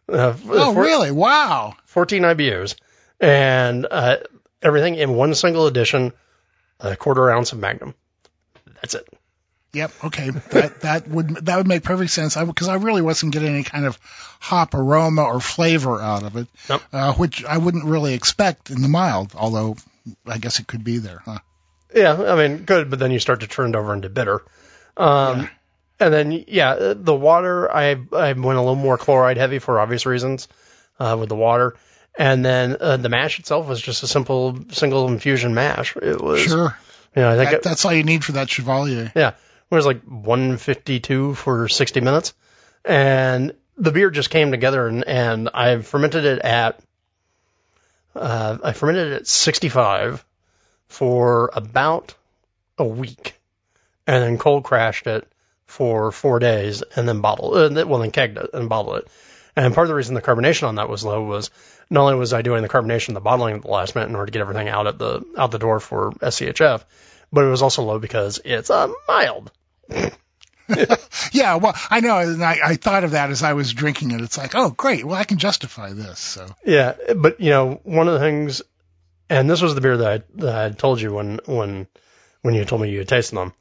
Uh, 0.07 0.13
oh, 0.47 0.73
four, 0.73 0.83
really? 0.83 1.09
Wow. 1.11 1.75
14 1.85 2.21
IBUs. 2.21 2.75
And 3.19 3.87
uh, 3.89 4.17
everything 4.61 4.95
in 4.95 5.15
one 5.15 5.33
single 5.33 5.65
edition, 5.65 6.13
a 6.79 6.95
quarter 6.95 7.31
ounce 7.31 7.51
of 7.51 7.59
Magnum. 7.59 7.95
That's 8.75 8.93
it. 8.93 9.07
Yep. 9.75 9.91
Okay. 10.05 10.29
That 10.29 10.79
that 10.81 11.07
would 11.09 11.27
that 11.45 11.57
would 11.57 11.67
make 11.67 11.83
perfect 11.83 12.11
sense. 12.11 12.35
Because 12.37 12.69
I, 12.69 12.73
I, 12.73 12.77
really 12.77 13.01
wasn't 13.01 13.33
getting 13.33 13.49
any 13.49 13.63
kind 13.63 13.85
of 13.85 13.99
hop 14.39 14.73
aroma 14.73 15.23
or 15.23 15.41
flavor 15.41 16.01
out 16.01 16.23
of 16.23 16.37
it, 16.37 16.47
nope. 16.69 16.81
uh, 16.93 17.13
which 17.13 17.43
I 17.43 17.57
wouldn't 17.57 17.83
really 17.83 18.13
expect 18.13 18.69
in 18.69 18.81
the 18.81 18.87
mild. 18.87 19.33
Although 19.35 19.75
I 20.25 20.37
guess 20.37 20.59
it 20.59 20.67
could 20.67 20.85
be 20.85 20.99
there, 20.99 21.21
huh? 21.25 21.39
Yeah. 21.93 22.13
I 22.13 22.35
mean, 22.35 22.63
good. 22.63 22.89
But 22.89 22.99
then 22.99 23.11
you 23.11 23.19
start 23.19 23.41
to 23.41 23.47
turn 23.47 23.71
it 23.71 23.75
over 23.75 23.93
into 23.93 24.07
bitter. 24.07 24.43
Um, 24.95 25.41
yeah. 25.41 25.49
And 25.99 26.13
then 26.13 26.45
yeah, 26.47 26.93
the 26.95 27.13
water 27.13 27.69
I 27.69 27.97
I 28.13 28.31
went 28.31 28.57
a 28.57 28.61
little 28.61 28.75
more 28.75 28.97
chloride 28.97 29.37
heavy 29.37 29.59
for 29.59 29.77
obvious 29.81 30.05
reasons 30.05 30.47
uh, 30.99 31.17
with 31.19 31.27
the 31.27 31.35
water. 31.35 31.75
And 32.17 32.45
then 32.45 32.77
uh, 32.79 32.95
the 32.95 33.09
mash 33.09 33.39
itself 33.39 33.67
was 33.67 33.81
just 33.81 34.03
a 34.03 34.07
simple 34.07 34.57
single 34.71 35.09
infusion 35.09 35.53
mash. 35.53 35.97
It 35.97 36.21
was 36.21 36.43
sure. 36.43 36.77
You 37.13 37.21
know, 37.21 37.31
I 37.31 37.35
think 37.35 37.49
that, 37.49 37.57
it, 37.57 37.63
that's 37.63 37.83
all 37.83 37.93
you 37.93 38.03
need 38.03 38.23
for 38.23 38.33
that 38.33 38.49
Chevalier. 38.49 39.11
Yeah 39.13 39.33
it 39.71 39.75
was 39.75 39.85
like 39.85 40.03
152 40.03 41.33
for 41.33 41.67
60 41.67 42.01
minutes. 42.01 42.33
And 42.83 43.53
the 43.77 43.91
beer 43.91 44.11
just 44.11 44.29
came 44.29 44.51
together 44.51 44.87
and, 44.87 45.03
and 45.05 45.49
I 45.53 45.79
fermented 45.81 46.25
it 46.25 46.39
at, 46.39 46.79
uh, 48.15 48.57
I 48.63 48.73
fermented 48.73 49.11
it 49.11 49.15
at 49.15 49.27
65 49.27 50.23
for 50.87 51.49
about 51.53 52.13
a 52.77 52.85
week 52.85 53.35
and 54.07 54.23
then 54.23 54.37
cold 54.37 54.63
crashed 54.63 55.07
it 55.07 55.27
for 55.65 56.11
four 56.11 56.39
days 56.39 56.83
and 56.95 57.07
then 57.07 57.21
bottled, 57.21 57.55
uh, 57.55 57.85
well, 57.87 57.99
then 57.99 58.11
kegged 58.11 58.37
it 58.37 58.51
and 58.53 58.69
bottled 58.69 58.97
it. 58.99 59.07
And 59.55 59.73
part 59.73 59.85
of 59.85 59.89
the 59.89 59.95
reason 59.95 60.15
the 60.15 60.21
carbonation 60.21 60.67
on 60.67 60.75
that 60.75 60.89
was 60.89 61.03
low 61.03 61.23
was 61.23 61.49
not 61.89 62.01
only 62.01 62.15
was 62.15 62.33
I 62.33 62.41
doing 62.41 62.61
the 62.61 62.69
carbonation, 62.69 63.13
the 63.13 63.21
bottling 63.21 63.55
at 63.55 63.61
the 63.61 63.69
last 63.69 63.95
minute 63.95 64.09
in 64.09 64.15
order 64.15 64.27
to 64.27 64.31
get 64.31 64.41
everything 64.41 64.67
out 64.67 64.85
at 64.85 64.99
the, 64.99 65.23
out 65.37 65.51
the 65.51 65.59
door 65.59 65.79
for 65.79 66.11
SCHF, 66.11 66.83
but 67.35 67.43
it 67.43 67.49
was 67.49 67.61
also 67.61 67.83
low 67.83 67.99
because 67.99 68.39
it's 68.45 68.69
a 68.69 68.89
mild. 69.09 69.51
yeah, 71.33 71.55
well, 71.55 71.75
I 71.89 71.99
know, 71.99 72.17
and 72.17 72.41
I, 72.41 72.59
I 72.63 72.75
thought 72.75 73.03
of 73.03 73.11
that 73.11 73.29
as 73.29 73.43
I 73.43 73.53
was 73.53 73.73
drinking 73.73 74.11
it. 74.11 74.21
It's 74.21 74.37
like, 74.37 74.55
oh, 74.55 74.69
great, 74.69 75.03
well, 75.03 75.17
I 75.19 75.25
can 75.25 75.37
justify 75.37 75.91
this. 75.91 76.17
So 76.17 76.47
Yeah, 76.65 76.95
but 77.13 77.41
you 77.41 77.49
know, 77.49 77.81
one 77.83 78.07
of 78.07 78.13
the 78.13 78.21
things, 78.21 78.61
and 79.29 79.49
this 79.49 79.61
was 79.61 79.75
the 79.75 79.81
beer 79.81 79.97
that 79.97 80.11
I, 80.11 80.23
that 80.35 80.55
I 80.55 80.69
told 80.73 81.01
you 81.01 81.13
when 81.13 81.41
when 81.45 81.87
when 82.41 82.53
you 82.53 82.63
told 82.63 82.81
me 82.81 82.89
you 82.89 82.99
had 82.99 83.09
tasted 83.09 83.35
them. 83.35 83.51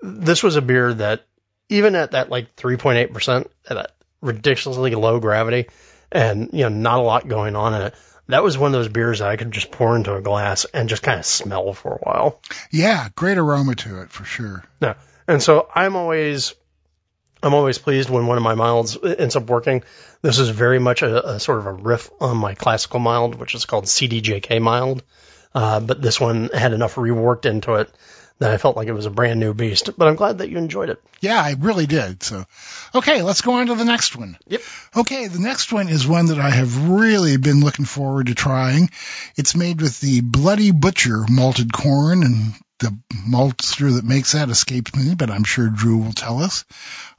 This 0.00 0.42
was 0.42 0.56
a 0.56 0.62
beer 0.62 0.94
that 0.94 1.26
even 1.68 1.94
at 1.94 2.12
that 2.12 2.30
like 2.30 2.56
3.8 2.56 3.12
percent, 3.12 3.50
at 3.68 3.74
that 3.74 3.92
ridiculously 4.22 4.94
low 4.94 5.20
gravity, 5.20 5.68
and 6.10 6.48
you 6.54 6.62
know, 6.62 6.70
not 6.70 6.98
a 6.98 7.02
lot 7.02 7.28
going 7.28 7.56
on 7.56 7.74
in 7.74 7.82
it. 7.82 7.94
That 8.32 8.42
was 8.42 8.56
one 8.56 8.68
of 8.68 8.72
those 8.72 8.88
beers 8.88 9.18
that 9.18 9.28
I 9.28 9.36
could 9.36 9.50
just 9.50 9.70
pour 9.70 9.94
into 9.94 10.14
a 10.14 10.22
glass 10.22 10.64
and 10.72 10.88
just 10.88 11.02
kind 11.02 11.18
of 11.18 11.26
smell 11.26 11.74
for 11.74 11.92
a 11.92 11.98
while. 11.98 12.40
yeah, 12.70 13.08
great 13.14 13.36
aroma 13.36 13.74
to 13.74 14.00
it 14.00 14.10
for 14.10 14.24
sure. 14.24 14.64
Yeah, 14.80 14.94
And 15.28 15.42
so 15.42 15.68
I'm 15.74 15.96
always, 15.96 16.54
I'm 17.42 17.52
always 17.52 17.76
pleased 17.78 18.08
when 18.08 18.26
one 18.26 18.38
of 18.38 18.42
my 18.42 18.54
milds 18.54 18.96
ends 19.02 19.36
up 19.36 19.50
working. 19.50 19.82
This 20.22 20.38
is 20.38 20.48
very 20.48 20.78
much 20.78 21.02
a, 21.02 21.32
a 21.34 21.40
sort 21.40 21.58
of 21.58 21.66
a 21.66 21.72
riff 21.72 22.10
on 22.20 22.38
my 22.38 22.54
classical 22.54 23.00
mild, 23.00 23.34
which 23.34 23.54
is 23.54 23.66
called 23.66 23.84
CDJK 23.84 24.62
mild. 24.62 25.02
Uh, 25.54 25.80
but 25.80 26.00
this 26.00 26.18
one 26.18 26.48
had 26.48 26.72
enough 26.72 26.94
reworked 26.94 27.44
into 27.44 27.74
it 27.74 27.90
that 28.42 28.52
I 28.52 28.58
felt 28.58 28.76
like 28.76 28.88
it 28.88 28.92
was 28.92 29.06
a 29.06 29.10
brand 29.10 29.40
new 29.40 29.54
beast. 29.54 29.90
But 29.96 30.08
I'm 30.08 30.16
glad 30.16 30.38
that 30.38 30.50
you 30.50 30.58
enjoyed 30.58 30.90
it. 30.90 31.02
Yeah, 31.20 31.40
I 31.40 31.56
really 31.58 31.86
did. 31.86 32.22
So, 32.22 32.44
okay, 32.94 33.22
let's 33.22 33.40
go 33.40 33.54
on 33.54 33.68
to 33.68 33.74
the 33.74 33.84
next 33.84 34.16
one. 34.16 34.36
Yep. 34.48 34.60
Okay, 34.96 35.26
the 35.28 35.38
next 35.38 35.72
one 35.72 35.88
is 35.88 36.06
one 36.06 36.26
that 36.26 36.38
I 36.38 36.50
have 36.50 36.90
really 36.90 37.36
been 37.36 37.60
looking 37.60 37.84
forward 37.84 38.26
to 38.26 38.34
trying. 38.34 38.90
It's 39.36 39.54
made 39.56 39.80
with 39.80 40.00
the 40.00 40.20
Bloody 40.20 40.70
Butcher 40.70 41.24
malted 41.28 41.72
corn, 41.72 42.22
and 42.22 42.54
the 42.82 42.96
maltster 43.28 43.94
that 43.94 44.04
makes 44.04 44.32
that 44.32 44.50
escapes 44.50 44.94
me, 44.94 45.14
but 45.14 45.30
I'm 45.30 45.44
sure 45.44 45.68
Drew 45.68 45.98
will 45.98 46.12
tell 46.12 46.42
us. 46.42 46.64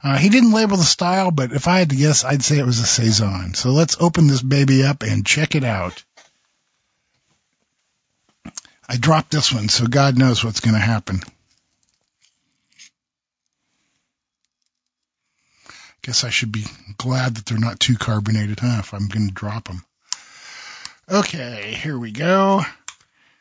Uh, 0.02 0.18
he 0.18 0.28
didn't 0.28 0.52
label 0.52 0.76
the 0.76 0.84
style, 0.84 1.30
but 1.30 1.52
if 1.52 1.66
I 1.66 1.78
had 1.78 1.90
to 1.90 1.96
guess, 1.96 2.24
I'd 2.24 2.42
say 2.42 2.58
it 2.58 2.66
was 2.66 2.80
a 2.80 2.86
saison. 2.86 3.54
So 3.54 3.70
let's 3.70 3.96
open 3.98 4.26
this 4.26 4.42
baby 4.42 4.84
up 4.84 5.02
and 5.02 5.24
check 5.24 5.54
it 5.54 5.64
out. 5.64 6.04
I 8.88 8.96
dropped 8.96 9.30
this 9.30 9.52
one, 9.52 9.68
so 9.68 9.86
God 9.86 10.18
knows 10.18 10.44
what's 10.44 10.60
going 10.60 10.74
to 10.74 10.80
happen. 10.80 11.20
Guess 16.02 16.24
I 16.24 16.30
should 16.30 16.52
be 16.52 16.66
glad 16.98 17.36
that 17.36 17.46
they're 17.46 17.58
not 17.58 17.80
too 17.80 17.96
carbonated, 17.96 18.60
huh? 18.60 18.76
If 18.80 18.92
I'm 18.92 19.08
going 19.08 19.28
to 19.28 19.34
drop 19.34 19.68
them. 19.68 19.82
Okay, 21.10 21.74
here 21.82 21.98
we 21.98 22.12
go. 22.12 22.62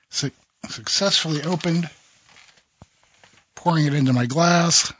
Su- 0.09 0.31
successfully 0.69 1.43
opened. 1.43 1.89
Pouring 3.55 3.85
it 3.85 3.93
into 3.93 4.13
my 4.13 4.27
glass. 4.27 4.93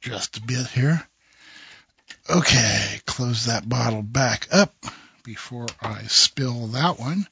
Just 0.00 0.38
a 0.38 0.42
bit 0.42 0.66
here. 0.68 1.06
Okay, 2.28 3.00
close 3.04 3.46
that 3.46 3.68
bottle 3.68 4.02
back 4.02 4.48
up 4.50 4.74
before 5.24 5.66
I 5.80 6.02
spill 6.04 6.68
that 6.68 7.00
one. 7.00 7.26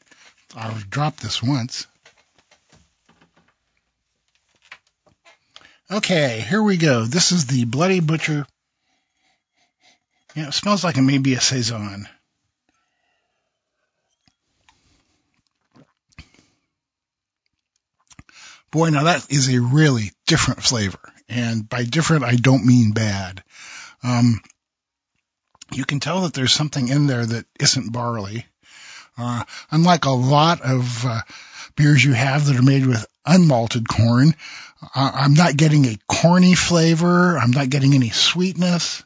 I've 0.56 0.90
dropped 0.90 1.22
this 1.22 1.42
once. 1.42 1.86
Okay, 5.90 6.40
here 6.48 6.62
we 6.62 6.78
go. 6.78 7.04
This 7.04 7.32
is 7.32 7.46
the 7.46 7.66
Bloody 7.66 8.00
Butcher. 8.00 8.46
Yeah, 10.34 10.48
it 10.48 10.54
smells 10.54 10.82
like 10.82 10.96
it 10.96 11.02
may 11.02 11.18
be 11.18 11.34
a 11.34 11.40
Saison. 11.40 12.08
Boy, 18.70 18.88
now 18.88 19.04
that 19.04 19.30
is 19.30 19.52
a 19.52 19.60
really 19.60 20.12
different 20.26 20.62
flavor. 20.62 21.12
And 21.28 21.68
by 21.68 21.84
different, 21.84 22.24
I 22.24 22.36
don't 22.36 22.64
mean 22.64 22.92
bad. 22.92 23.42
Um, 24.02 24.40
you 25.76 25.84
can 25.84 26.00
tell 26.00 26.22
that 26.22 26.34
there's 26.34 26.52
something 26.52 26.88
in 26.88 27.06
there 27.06 27.24
that 27.24 27.46
isn't 27.60 27.92
barley. 27.92 28.46
Uh, 29.16 29.44
unlike 29.70 30.04
a 30.04 30.10
lot 30.10 30.60
of 30.62 31.04
uh, 31.04 31.20
beers 31.76 32.04
you 32.04 32.12
have 32.12 32.46
that 32.46 32.56
are 32.56 32.62
made 32.62 32.86
with 32.86 33.06
unmalted 33.26 33.86
corn, 33.86 34.34
uh, 34.94 35.12
I'm 35.14 35.34
not 35.34 35.56
getting 35.56 35.84
a 35.84 35.98
corny 36.08 36.54
flavor. 36.54 37.38
I'm 37.38 37.50
not 37.50 37.70
getting 37.70 37.94
any 37.94 38.10
sweetness. 38.10 39.04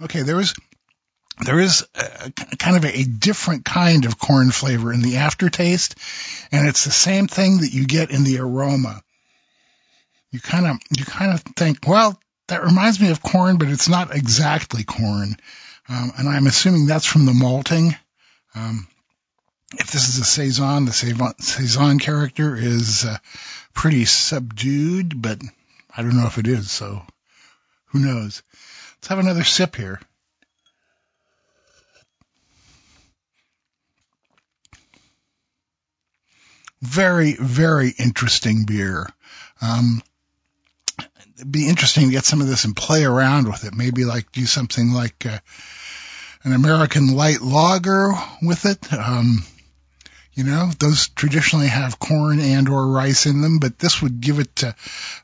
Okay, 0.00 0.22
there 0.22 0.40
is 0.40 0.54
there 1.44 1.60
is 1.60 1.86
a, 1.94 2.30
kind 2.58 2.76
of 2.76 2.84
a, 2.84 2.98
a 2.98 3.04
different 3.04 3.64
kind 3.64 4.06
of 4.06 4.18
corn 4.18 4.50
flavor 4.50 4.92
in 4.92 5.02
the 5.02 5.18
aftertaste, 5.18 5.96
and 6.52 6.66
it's 6.66 6.84
the 6.84 6.90
same 6.90 7.28
thing 7.28 7.58
that 7.58 7.72
you 7.72 7.86
get 7.86 8.10
in 8.10 8.24
the 8.24 8.38
aroma. 8.38 9.02
You 10.36 10.42
kind 10.42 10.66
of 10.66 10.76
you 10.94 11.06
kind 11.06 11.32
of 11.32 11.40
think, 11.40 11.88
well, 11.88 12.20
that 12.48 12.62
reminds 12.62 13.00
me 13.00 13.10
of 13.10 13.22
corn, 13.22 13.56
but 13.56 13.68
it's 13.68 13.88
not 13.88 14.14
exactly 14.14 14.84
corn, 14.84 15.34
um, 15.88 16.12
and 16.18 16.28
I'm 16.28 16.46
assuming 16.46 16.84
that's 16.84 17.06
from 17.06 17.24
the 17.24 17.32
malting. 17.32 17.96
Um, 18.54 18.86
if 19.78 19.90
this 19.90 20.10
is 20.10 20.18
a 20.18 20.24
saison, 20.24 20.84
the 20.84 20.92
saison 20.92 21.98
character 21.98 22.54
is 22.54 23.06
uh, 23.06 23.16
pretty 23.72 24.04
subdued, 24.04 25.22
but 25.22 25.40
I 25.96 26.02
don't 26.02 26.18
know 26.18 26.26
if 26.26 26.36
it 26.36 26.46
is. 26.46 26.70
So 26.70 27.02
who 27.86 28.00
knows? 28.00 28.42
Let's 28.96 29.08
have 29.08 29.18
another 29.18 29.42
sip 29.42 29.74
here. 29.74 30.02
Very, 36.82 37.32
very 37.40 37.88
interesting 37.88 38.66
beer. 38.66 39.08
Um, 39.62 40.02
be 41.50 41.68
interesting 41.68 42.06
to 42.06 42.12
get 42.12 42.24
some 42.24 42.40
of 42.40 42.46
this 42.46 42.64
and 42.64 42.74
play 42.74 43.04
around 43.04 43.46
with 43.46 43.64
it. 43.64 43.74
Maybe 43.74 44.04
like 44.04 44.32
do 44.32 44.46
something 44.46 44.92
like 44.92 45.26
uh, 45.26 45.38
an 46.44 46.52
American 46.52 47.14
light 47.14 47.40
lager 47.40 48.12
with 48.42 48.64
it. 48.66 48.92
Um, 48.92 49.44
you 50.32 50.44
know, 50.44 50.70
those 50.78 51.08
traditionally 51.08 51.68
have 51.68 51.98
corn 51.98 52.40
and 52.40 52.68
or 52.68 52.86
rice 52.88 53.24
in 53.24 53.40
them, 53.40 53.58
but 53.58 53.78
this 53.78 54.02
would 54.02 54.20
give 54.20 54.38
it 54.38 54.64
uh, 54.64 54.72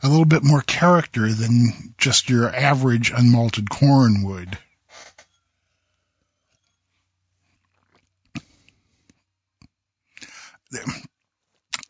a 0.02 0.08
little 0.08 0.24
bit 0.24 0.42
more 0.42 0.62
character 0.62 1.30
than 1.30 1.94
just 1.98 2.30
your 2.30 2.54
average 2.54 3.12
unmalted 3.12 3.68
corn 3.68 4.22
would. 4.24 4.58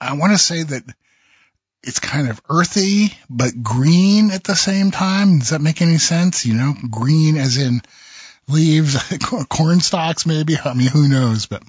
I 0.00 0.14
want 0.14 0.32
to 0.32 0.38
say 0.38 0.64
that 0.64 0.82
it's 1.82 1.98
kind 1.98 2.28
of 2.28 2.40
earthy, 2.48 3.12
but 3.28 3.62
green 3.62 4.30
at 4.30 4.44
the 4.44 4.54
same 4.54 4.90
time. 4.90 5.40
Does 5.40 5.50
that 5.50 5.60
make 5.60 5.82
any 5.82 5.98
sense? 5.98 6.46
You 6.46 6.54
know, 6.54 6.74
green 6.90 7.36
as 7.36 7.56
in 7.56 7.80
leaves, 8.48 8.96
corn 9.48 9.80
stalks, 9.80 10.26
maybe. 10.26 10.56
I 10.64 10.74
mean, 10.74 10.88
who 10.88 11.08
knows? 11.08 11.46
But 11.46 11.62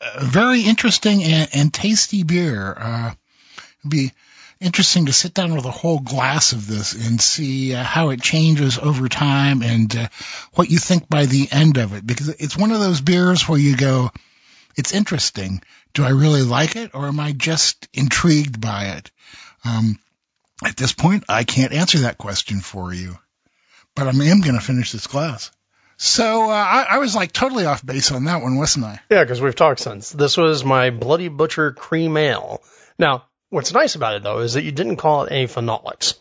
uh, 0.00 0.24
very 0.24 0.62
interesting 0.62 1.22
and, 1.22 1.48
and 1.54 1.74
tasty 1.74 2.24
beer. 2.24 2.74
Uh, 2.76 3.14
it'd 3.80 3.90
be 3.90 4.12
interesting 4.60 5.06
to 5.06 5.12
sit 5.12 5.34
down 5.34 5.54
with 5.54 5.64
a 5.64 5.70
whole 5.70 6.00
glass 6.00 6.52
of 6.52 6.66
this 6.66 6.94
and 6.94 7.20
see 7.20 7.74
uh, 7.74 7.82
how 7.82 8.10
it 8.10 8.20
changes 8.20 8.78
over 8.78 9.08
time 9.08 9.62
and 9.62 9.94
uh, 9.96 10.08
what 10.54 10.70
you 10.70 10.78
think 10.78 11.08
by 11.08 11.26
the 11.26 11.48
end 11.52 11.76
of 11.76 11.94
it. 11.94 12.06
Because 12.06 12.28
it's 12.28 12.56
one 12.56 12.72
of 12.72 12.80
those 12.80 13.00
beers 13.00 13.48
where 13.48 13.58
you 13.58 13.76
go, 13.76 14.10
it's 14.76 14.92
interesting. 14.92 15.62
Do 15.92 16.04
I 16.04 16.10
really 16.10 16.42
like 16.42 16.76
it 16.76 16.94
or 16.94 17.06
am 17.06 17.20
I 17.20 17.32
just 17.32 17.88
intrigued 17.92 18.60
by 18.60 18.96
it? 18.96 19.10
Um, 19.64 19.98
at 20.64 20.76
this 20.76 20.92
point, 20.92 21.24
I 21.28 21.44
can't 21.44 21.72
answer 21.72 21.98
that 22.00 22.18
question 22.18 22.60
for 22.60 22.92
you, 22.92 23.18
but 23.94 24.06
I 24.06 24.10
am 24.10 24.40
going 24.40 24.54
to 24.54 24.60
finish 24.60 24.92
this 24.92 25.06
glass. 25.06 25.50
So 25.96 26.50
uh, 26.50 26.54
I, 26.54 26.86
I 26.90 26.98
was 26.98 27.14
like 27.14 27.32
totally 27.32 27.66
off 27.66 27.84
base 27.84 28.10
on 28.10 28.24
that 28.24 28.42
one, 28.42 28.56
wasn't 28.56 28.86
I? 28.86 29.00
Yeah, 29.10 29.22
because 29.22 29.40
we've 29.40 29.54
talked 29.54 29.80
since. 29.80 30.10
This 30.10 30.36
was 30.36 30.64
my 30.64 30.90
Bloody 30.90 31.28
Butcher 31.28 31.72
Cream 31.72 32.16
Ale. 32.16 32.62
Now, 32.98 33.24
what's 33.50 33.72
nice 33.72 33.94
about 33.94 34.16
it 34.16 34.22
though 34.22 34.40
is 34.40 34.54
that 34.54 34.64
you 34.64 34.72
didn't 34.72 34.96
call 34.96 35.24
it 35.24 35.32
any 35.32 35.46
phenolics. 35.46 36.14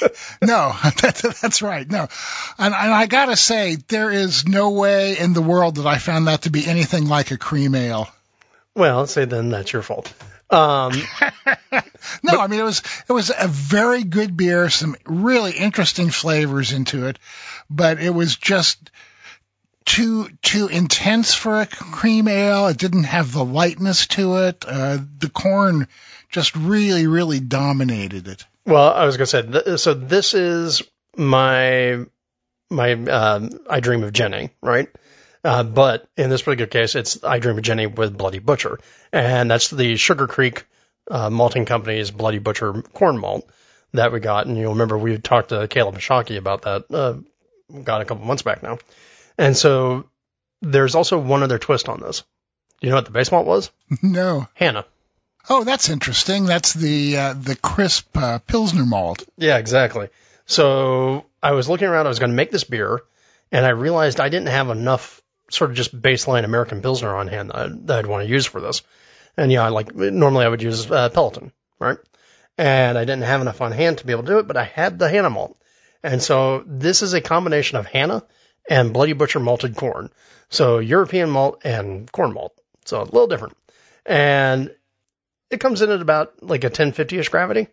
no, 0.42 0.72
that, 0.82 1.38
that's 1.40 1.62
right. 1.62 1.88
No, 1.88 2.08
and, 2.58 2.74
and 2.74 2.94
I 2.94 3.06
gotta 3.06 3.36
say, 3.36 3.76
there 3.88 4.10
is 4.10 4.46
no 4.46 4.70
way 4.70 5.18
in 5.18 5.32
the 5.32 5.42
world 5.42 5.76
that 5.76 5.86
I 5.86 5.98
found 5.98 6.28
that 6.28 6.42
to 6.42 6.50
be 6.50 6.66
anything 6.66 7.06
like 7.06 7.30
a 7.30 7.38
cream 7.38 7.74
ale. 7.74 8.08
Well, 8.74 9.06
say 9.06 9.24
then 9.24 9.50
that's 9.50 9.72
your 9.72 9.82
fault. 9.82 10.12
Um, 10.50 10.92
no, 12.22 12.40
I 12.40 12.46
mean 12.48 12.60
it 12.60 12.64
was 12.64 12.82
it 13.08 13.12
was 13.12 13.32
a 13.36 13.48
very 13.48 14.04
good 14.04 14.36
beer, 14.36 14.68
some 14.68 14.96
really 15.06 15.52
interesting 15.52 16.10
flavors 16.10 16.72
into 16.72 17.06
it, 17.06 17.18
but 17.70 18.00
it 18.00 18.10
was 18.10 18.36
just 18.36 18.90
too 19.84 20.28
too 20.42 20.66
intense 20.68 21.34
for 21.34 21.60
a 21.60 21.66
cream 21.66 22.28
ale. 22.28 22.68
It 22.68 22.78
didn't 22.78 23.04
have 23.04 23.32
the 23.32 23.44
lightness 23.44 24.06
to 24.08 24.36
it. 24.36 24.64
Uh, 24.66 24.98
the 25.18 25.30
corn 25.30 25.88
just 26.30 26.54
really 26.56 27.06
really 27.06 27.40
dominated 27.40 28.28
it. 28.28 28.44
Well, 28.66 28.92
I 28.92 29.04
was 29.04 29.16
going 29.16 29.26
to 29.26 29.30
say, 29.30 29.42
th- 29.42 29.80
so 29.80 29.94
this 29.94 30.34
is 30.34 30.82
my, 31.16 32.04
my, 32.70 32.92
um, 32.92 33.50
I 33.68 33.80
dream 33.80 34.02
of 34.02 34.12
Jenny, 34.12 34.50
right? 34.62 34.88
Uh, 35.44 35.62
but 35.62 36.08
in 36.16 36.30
this 36.30 36.40
particular 36.42 36.68
case, 36.68 36.94
it's 36.94 37.22
I 37.22 37.38
Dream 37.38 37.58
of 37.58 37.62
Jenny 37.62 37.86
with 37.86 38.16
Bloody 38.16 38.38
Butcher, 38.38 38.78
and 39.12 39.50
that's 39.50 39.68
the 39.68 39.94
Sugarcreek 39.94 40.62
uh, 41.10 41.28
malting 41.28 41.66
company's 41.66 42.10
Bloody 42.10 42.38
Butcher 42.38 42.80
corn 42.94 43.18
malt 43.18 43.46
that 43.92 44.10
we 44.10 44.20
got. 44.20 44.46
And 44.46 44.56
you'll 44.56 44.72
remember 44.72 44.96
we 44.96 45.18
talked 45.18 45.50
to 45.50 45.68
Caleb 45.68 45.96
Shockey 45.96 46.38
about 46.38 46.62
that, 46.62 46.84
uh, 46.90 47.16
got 47.82 48.00
a 48.00 48.06
couple 48.06 48.24
months 48.24 48.42
back 48.42 48.62
now. 48.62 48.78
And 49.36 49.54
so 49.54 50.08
there's 50.62 50.94
also 50.94 51.18
one 51.18 51.42
other 51.42 51.58
twist 51.58 51.90
on 51.90 52.00
this. 52.00 52.22
Do 52.80 52.86
you 52.86 52.90
know 52.90 52.96
what 52.96 53.04
the 53.04 53.10
base 53.10 53.30
malt 53.30 53.46
was? 53.46 53.70
No. 54.02 54.48
Hana. 54.54 54.86
Oh, 55.48 55.64
that's 55.64 55.90
interesting. 55.90 56.46
That's 56.46 56.72
the 56.72 57.16
uh, 57.16 57.34
the 57.34 57.56
crisp 57.56 58.16
uh, 58.16 58.38
pilsner 58.38 58.86
malt. 58.86 59.24
Yeah, 59.36 59.58
exactly. 59.58 60.08
So 60.46 61.26
I 61.42 61.52
was 61.52 61.68
looking 61.68 61.88
around. 61.88 62.06
I 62.06 62.10
was 62.10 62.18
going 62.18 62.30
to 62.30 62.36
make 62.36 62.50
this 62.50 62.64
beer, 62.64 63.02
and 63.52 63.64
I 63.64 63.70
realized 63.70 64.20
I 64.20 64.28
didn't 64.28 64.48
have 64.48 64.70
enough 64.70 65.22
sort 65.50 65.70
of 65.70 65.76
just 65.76 65.98
baseline 66.00 66.44
American 66.44 66.82
Pilsner 66.82 67.14
on 67.14 67.28
hand 67.28 67.50
that 67.50 67.98
I'd, 67.98 68.06
want 68.06 68.24
to 68.24 68.30
use 68.30 68.46
for 68.46 68.60
this. 68.60 68.82
And 69.36 69.52
yeah, 69.52 69.64
I 69.64 69.68
like 69.68 69.94
normally 69.94 70.44
I 70.44 70.48
would 70.48 70.62
use 70.62 70.90
uh, 70.90 71.10
Pelton, 71.10 71.52
right? 71.78 71.98
And 72.56 72.96
I 72.96 73.04
didn't 73.04 73.24
have 73.24 73.40
enough 73.40 73.60
on 73.60 73.72
hand 73.72 73.98
to 73.98 74.06
be 74.06 74.12
able 74.12 74.22
to 74.22 74.32
do 74.32 74.38
it, 74.38 74.46
but 74.46 74.56
I 74.56 74.64
had 74.64 74.98
the 74.98 75.08
Hana 75.08 75.30
malt. 75.30 75.56
And 76.02 76.22
so 76.22 76.62
this 76.66 77.02
is 77.02 77.14
a 77.14 77.20
combination 77.20 77.78
of 77.78 77.86
Hana 77.86 78.22
and 78.68 78.92
Bloody 78.92 79.12
Butcher 79.12 79.40
malted 79.40 79.76
corn. 79.76 80.10
So 80.50 80.78
European 80.78 81.30
malt 81.30 81.62
and 81.64 82.10
corn 82.10 82.32
malt. 82.32 82.54
So 82.84 83.00
a 83.00 83.04
little 83.04 83.26
different. 83.26 83.56
And 84.06 84.70
it 85.54 85.60
comes 85.60 85.80
in 85.82 85.90
at 85.90 86.00
about 86.02 86.42
like 86.42 86.64
a 86.64 86.70
1050-ish 86.70 87.28
gravity. 87.30 87.68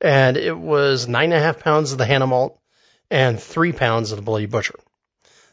And 0.00 0.36
it 0.36 0.56
was 0.56 1.06
nine 1.08 1.32
and 1.32 1.40
a 1.40 1.44
half 1.44 1.60
pounds 1.60 1.92
of 1.92 1.98
the 1.98 2.06
Hana 2.06 2.26
malt 2.26 2.58
and 3.10 3.38
three 3.40 3.72
pounds 3.72 4.10
of 4.12 4.16
the 4.16 4.22
Bloody 4.22 4.46
Butcher. 4.46 4.78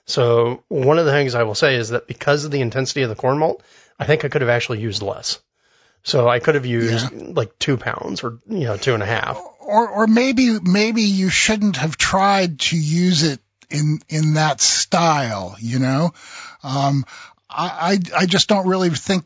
So 0.06 0.64
one 0.68 0.98
of 0.98 1.06
the 1.06 1.12
things 1.12 1.36
I 1.36 1.44
will 1.44 1.56
say 1.56 1.76
is 1.76 1.90
that 1.90 2.08
because 2.08 2.44
of 2.44 2.52
the 2.52 2.62
intensity 2.62 3.04
of 3.04 3.10
the 3.10 3.16
corn 3.16 3.38
malt, 3.38 3.62
I 4.00 4.06
think 4.06 4.26
I 4.26 4.30
could 4.30 4.42
have 4.42 4.50
actually 4.50 4.80
used 4.80 5.02
less. 5.02 5.40
So 6.04 6.28
I 6.28 6.40
could 6.40 6.56
have 6.56 6.66
used 6.66 7.12
Yeah. 7.12 7.24
like 7.36 7.58
two 7.60 7.78
pounds 7.78 8.24
or 8.24 8.40
you 8.50 8.66
know 8.66 8.78
two 8.78 8.96
and 8.96 9.04
a 9.04 9.06
half. 9.06 9.40
Or 9.60 9.88
or 9.88 10.08
maybe 10.08 10.58
maybe 10.60 11.04
you 11.04 11.30
shouldn't 11.30 11.78
have 11.78 11.96
tried 11.98 12.60
to 12.62 12.78
use 12.78 13.22
it 13.24 13.40
in 13.70 14.00
in 14.10 14.34
that 14.34 14.60
style. 14.60 15.56
You 15.60 15.78
know, 15.78 16.14
um, 16.64 17.06
I 17.50 18.00
I 18.16 18.22
I 18.22 18.26
just 18.26 18.50
don't 18.50 18.68
really 18.68 18.90
think. 18.90 19.24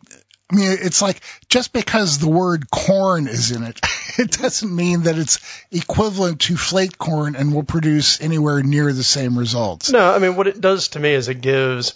I 0.52 0.56
mean, 0.56 0.78
it's 0.82 1.02
like 1.02 1.22
just 1.50 1.74
because 1.74 2.20
the 2.20 2.30
word 2.30 2.70
corn 2.70 3.28
is 3.28 3.52
in 3.52 3.64
it, 3.64 3.80
it 4.20 4.32
doesn't 4.32 4.74
mean 4.74 5.04
that 5.04 5.18
it's 5.18 5.40
equivalent 5.72 6.42
to 6.42 6.56
flake 6.56 6.98
corn 7.00 7.36
and 7.36 7.54
will 7.54 7.64
produce 7.64 8.22
anywhere 8.22 8.62
near 8.62 8.94
the 8.94 9.04
same 9.04 9.40
results. 9.40 9.92
No, 9.92 10.14
I 10.14 10.20
mean 10.20 10.36
what 10.36 10.48
it 10.48 10.62
does 10.62 10.90
to 10.90 11.00
me 11.00 11.14
is 11.14 11.30
it 11.30 11.42
gives 11.42 11.96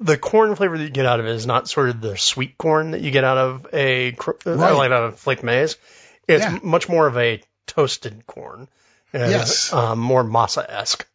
the 0.00 0.16
corn 0.18 0.54
flavor 0.54 0.76
that 0.78 0.84
you 0.84 0.90
get 0.90 1.06
out 1.06 1.18
of 1.18 1.26
it 1.26 1.34
is 1.34 1.46
not 1.46 1.68
sort 1.68 1.88
of 1.88 2.00
the 2.00 2.16
sweet 2.16 2.56
corn 2.58 2.92
that 2.92 3.00
you 3.00 3.10
get 3.10 3.24
out 3.24 3.38
of 3.38 3.66
a 3.72 4.12
uh, 4.12 4.32
Right. 4.44 4.72
like 4.72 4.90
out 4.92 5.04
of 5.04 5.18
flaked 5.18 5.42
maize. 5.42 5.76
It's 6.28 6.44
Yeah. 6.44 6.58
much 6.62 6.88
more 6.88 7.06
of 7.06 7.16
a 7.16 7.42
toasted 7.66 8.26
corn. 8.26 8.68
And, 9.12 9.30
Yes. 9.30 9.72
Um, 9.72 9.98
more 9.98 10.22
masa 10.22 10.64
esque. 10.68 11.06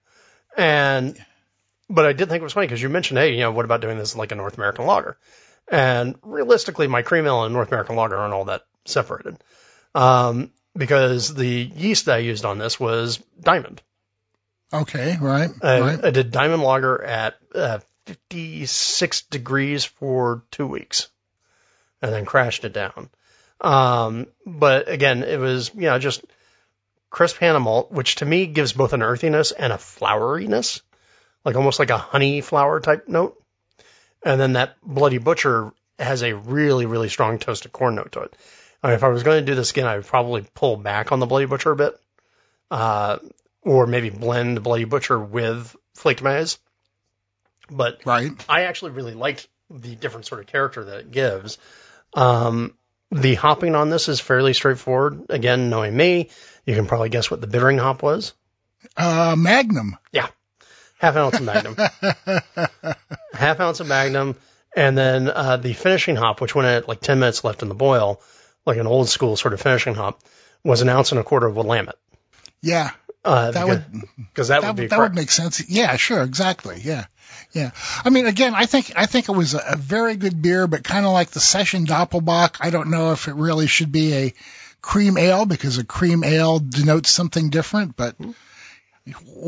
And 0.58 1.24
but 1.90 2.06
I 2.06 2.14
did 2.14 2.30
think 2.30 2.42
it 2.42 2.44
was 2.44 2.54
funny 2.54 2.66
because 2.68 2.82
you 2.82 2.90
mentioned, 2.90 3.20
hey, 3.20 3.34
you 3.34 3.42
know, 3.42 3.52
what 3.52 3.66
about 3.66 3.82
doing 3.82 3.98
this 4.00 4.16
like 4.16 4.32
a 4.32 4.36
North 4.36 4.58
American 4.58 4.86
lager? 4.86 5.18
And 5.70 6.16
realistically, 6.22 6.88
my 6.88 7.02
cream 7.02 7.26
ale 7.26 7.44
and 7.44 7.54
North 7.54 7.70
American 7.70 7.96
lager 7.96 8.18
aren't 8.18 8.34
all 8.34 8.46
that 8.46 8.66
separated. 8.86 9.38
Um, 9.96 10.52
because 10.76 11.34
the 11.34 11.48
yeast 11.48 12.06
that 12.06 12.16
I 12.16 12.20
used 12.20 12.46
on 12.46 12.58
this 12.58 12.80
was 12.80 13.18
diamond. 13.40 13.82
Okay, 14.74 15.18
right, 15.22 15.52
I, 15.62 15.80
right. 15.80 16.06
I 16.06 16.10
did 16.10 16.32
diamond 16.32 16.64
lager 16.64 17.02
at 17.04 17.36
uh, 17.54 17.80
56 18.08 19.22
degrees 19.24 19.86
for 19.86 20.44
two 20.50 20.66
weeks 20.66 21.10
and 22.02 22.12
then 22.12 22.26
crashed 22.26 22.66
it 22.66 22.74
down. 22.74 23.10
Um, 23.62 24.28
but 24.46 24.90
again, 24.90 25.24
it 25.24 25.40
was, 25.40 25.72
you 25.74 25.84
know, 25.84 26.00
just 26.00 26.24
crisp 27.10 27.38
Hana 27.38 27.60
malt, 27.60 27.92
which 27.92 28.16
to 28.16 28.26
me 28.26 28.48
gives 28.48 28.74
both 28.74 28.94
an 28.94 29.04
earthiness 29.04 29.52
and 29.52 29.72
a 29.72 29.78
floweriness, 29.78 30.82
like 31.46 31.56
almost 31.56 31.80
like 31.80 31.92
a 31.92 31.98
honey 31.98 32.42
flower 32.42 32.80
type 32.80 33.08
note. 33.08 33.42
And 34.26 34.40
then 34.40 34.54
that 34.54 34.76
Bloody 34.82 35.18
Butcher 35.18 35.72
has 36.00 36.24
a 36.24 36.34
really, 36.34 36.86
really 36.86 37.10
strong 37.10 37.40
toasted 37.40 37.72
corn 37.72 37.96
note 37.96 38.14
to 38.14 38.22
it. 38.22 38.36
I 38.82 38.88
mean, 38.88 38.96
if 38.96 39.04
I 39.04 39.10
was 39.10 39.24
going 39.24 39.46
to 39.46 39.52
do 39.52 39.56
this 39.56 39.72
again, 39.72 39.88
I 39.88 39.96
would 39.98 40.06
probably 40.06 40.46
pull 40.54 40.78
back 40.78 41.12
on 41.12 41.20
the 41.20 41.26
Bloody 41.26 41.46
Butcher 41.46 41.72
a 41.72 41.76
bit. 41.76 42.00
Uh, 42.72 43.20
or 43.62 43.88
maybe 43.88 44.10
blend 44.10 44.62
Bloody 44.64 44.84
Butcher 44.86 45.20
with 45.20 45.76
flaked 45.94 46.22
maize. 46.22 46.58
But 47.70 48.02
Right. 48.06 48.32
I 48.50 48.64
actually 48.64 48.92
really 48.92 49.14
liked 49.14 49.48
the 49.70 49.96
different 49.96 50.26
sort 50.26 50.42
of 50.42 50.48
character 50.48 50.84
that 50.84 51.00
it 51.00 51.12
gives. 51.12 51.58
Um, 52.14 52.74
the 53.12 53.36
hopping 53.36 53.76
on 53.76 53.90
this 53.90 54.10
is 54.10 54.20
fairly 54.20 54.54
straightforward. 54.54 55.26
Again, 55.30 55.70
knowing 55.70 55.96
me, 55.96 56.30
you 56.66 56.76
can 56.76 56.88
probably 56.88 57.10
guess 57.10 57.32
what 57.32 57.42
the 57.42 57.48
bittering 57.48 57.78
hop 57.78 58.04
was. 58.04 58.34
Uh, 58.98 59.36
Magnum. 59.38 59.98
Half 61.04 61.16
ounce 61.18 61.36
of 61.36 61.44
Magnum. 61.44 61.76
Half 63.34 63.60
ounce 63.60 63.80
of 63.82 63.88
Magnum. 63.88 64.36
And 64.76 64.98
then 64.98 65.28
uh, 65.30 65.58
the 65.58 65.74
finishing 65.74 66.16
hop, 66.16 66.40
which 66.40 66.56
went 66.56 66.68
at 66.68 66.88
like 66.88 67.02
10 67.02 67.20
minutes 67.20 67.44
left 67.44 67.62
in 67.62 67.68
the 67.68 67.76
boil, 67.76 68.22
like 68.66 68.78
an 68.78 68.88
old 68.88 69.10
school 69.10 69.36
sort 69.36 69.54
of 69.54 69.62
finishing 69.62 69.96
hop, 69.96 70.22
was 70.64 70.82
an 70.82 70.88
ounce 70.88 71.12
and 71.12 71.20
a 71.20 71.24
quarter 71.24 71.46
of 71.48 71.56
Willamette. 71.58 71.96
Yeah, 72.62 72.92
Uh, 73.26 73.52
that 73.52 73.66
because, 73.66 73.68
would 73.92 74.02
because 74.30 74.48
that, 74.48 74.62
that, 74.62 74.68
would 74.68 74.76
be 74.78 74.88
that 74.88 74.96
correct. 74.96 75.12
would 75.12 75.20
make 75.22 75.30
sense. 75.32 75.70
Yeah, 75.70 75.96
sure, 75.98 76.24
exactly. 76.24 76.80
Yeah, 76.82 77.06
yeah. 77.52 77.72
I 78.06 78.10
mean, 78.10 78.26
again, 78.26 78.54
I 78.56 78.66
think 78.66 78.94
I 78.96 79.06
think 79.06 79.28
it 79.28 79.34
was 79.34 79.54
a, 79.54 79.62
a 79.74 79.76
very 79.76 80.16
good 80.16 80.42
beer, 80.42 80.68
but 80.68 80.86
kind 80.86 81.06
of 81.06 81.12
like 81.12 81.32
the 81.32 81.42
Session 81.42 81.86
Doppelbock. 81.86 82.56
I 82.62 82.70
don't 82.70 82.90
know 82.90 83.12
if 83.12 83.28
it 83.28 83.36
really 83.36 83.68
should 83.68 83.92
be 83.92 84.14
a 84.14 84.34
cream 84.82 85.18
ale 85.18 85.46
because 85.46 85.78
a 85.78 85.84
cream 85.84 86.24
ale 86.24 86.60
denotes 86.60 87.10
something 87.10 87.50
different, 87.50 87.98
but 87.98 88.16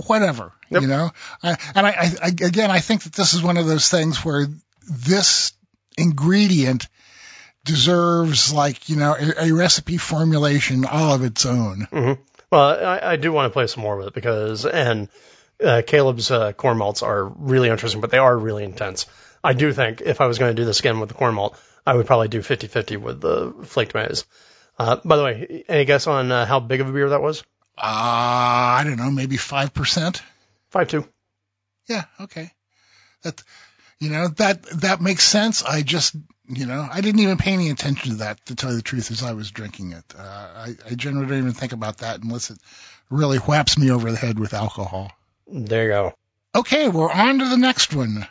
whatever, 0.07 0.51
Yep. 0.69 0.81
you 0.81 0.87
know. 0.87 1.11
I, 1.43 1.57
and 1.75 1.87
I, 1.87 2.11
I, 2.21 2.27
again, 2.27 2.71
I 2.71 2.79
think 2.79 3.03
that 3.03 3.13
this 3.13 3.33
is 3.33 3.41
one 3.43 3.57
of 3.57 3.65
those 3.65 3.89
things 3.89 4.23
where 4.25 4.47
this 4.89 5.53
ingredient 5.97 6.87
deserves 7.63 8.53
like 8.53 8.89
you 8.89 8.95
know 8.95 9.15
a, 9.17 9.47
a 9.47 9.51
recipe 9.53 9.97
formulation 9.97 10.85
all 10.85 11.15
of 11.15 11.23
its 11.23 11.45
own. 11.45 11.87
hmm 11.91 12.13
Well, 12.51 12.85
I, 12.85 13.13
I 13.13 13.15
do 13.15 13.31
want 13.31 13.49
to 13.49 13.53
play 13.53 13.67
some 13.67 13.81
more 13.83 13.97
with 13.97 14.07
it 14.07 14.13
because, 14.13 14.65
and 14.65 15.09
uh, 15.63 15.81
Caleb's 15.85 16.29
uh, 16.31 16.53
corn 16.53 16.77
malts 16.77 17.01
are 17.01 17.23
really 17.25 17.69
interesting, 17.69 18.01
but 18.01 18.11
they 18.11 18.17
are 18.19 18.37
really 18.37 18.63
intense. 18.63 19.07
I 19.43 19.53
do 19.53 19.71
think 19.73 20.01
if 20.01 20.21
I 20.21 20.27
was 20.27 20.37
going 20.37 20.55
to 20.55 20.61
do 20.61 20.65
this 20.65 20.79
again 20.79 20.99
with 20.99 21.09
the 21.09 21.15
corn 21.15 21.33
malt, 21.35 21.59
I 21.85 21.93
would 21.95 22.07
probably 22.07 22.27
do 22.27 22.39
50-50 22.39 22.97
with 22.97 23.21
the 23.21 23.53
flaked 23.65 23.93
maize. 23.93 24.25
Uh, 24.77 24.97
by 25.05 25.17
the 25.17 25.23
way, 25.23 25.63
any 25.69 25.85
guess 25.85 26.07
on 26.07 26.31
uh, 26.31 26.45
how 26.45 26.59
big 26.59 26.81
of 26.81 26.89
a 26.89 26.91
beer 26.91 27.09
that 27.09 27.21
was? 27.21 27.43
Uh, 27.77 28.79
I 28.79 28.83
don't 28.85 28.97
know, 28.97 29.11
maybe 29.11 29.37
five 29.37 29.73
percent. 29.73 30.21
Five 30.69 30.87
two. 30.87 31.07
Yeah, 31.87 32.03
okay. 32.21 32.51
That 33.23 33.41
you 33.99 34.09
know 34.09 34.27
that 34.29 34.63
that 34.81 35.01
makes 35.01 35.23
sense. 35.23 35.63
I 35.63 35.81
just 35.81 36.15
you 36.47 36.65
know 36.65 36.87
I 36.89 37.01
didn't 37.01 37.21
even 37.21 37.37
pay 37.37 37.53
any 37.53 37.69
attention 37.69 38.11
to 38.11 38.17
that 38.17 38.45
to 38.45 38.55
tell 38.55 38.71
you 38.71 38.77
the 38.77 38.81
truth 38.81 39.11
as 39.11 39.23
I 39.23 39.33
was 39.33 39.51
drinking 39.51 39.91
it. 39.91 40.03
Uh, 40.17 40.21
I, 40.21 40.75
I 40.89 40.95
generally 40.95 41.27
don't 41.27 41.39
even 41.39 41.53
think 41.53 41.73
about 41.73 41.97
that 41.97 42.21
unless 42.21 42.49
it 42.49 42.57
really 43.09 43.37
whaps 43.37 43.77
me 43.77 43.91
over 43.91 44.11
the 44.11 44.17
head 44.17 44.39
with 44.39 44.53
alcohol. 44.53 45.11
There 45.47 45.83
you 45.83 45.89
go. 45.89 46.13
Okay, 46.55 46.87
we're 46.87 47.11
on 47.11 47.39
to 47.39 47.49
the 47.49 47.57
next 47.57 47.93
one. 47.93 48.25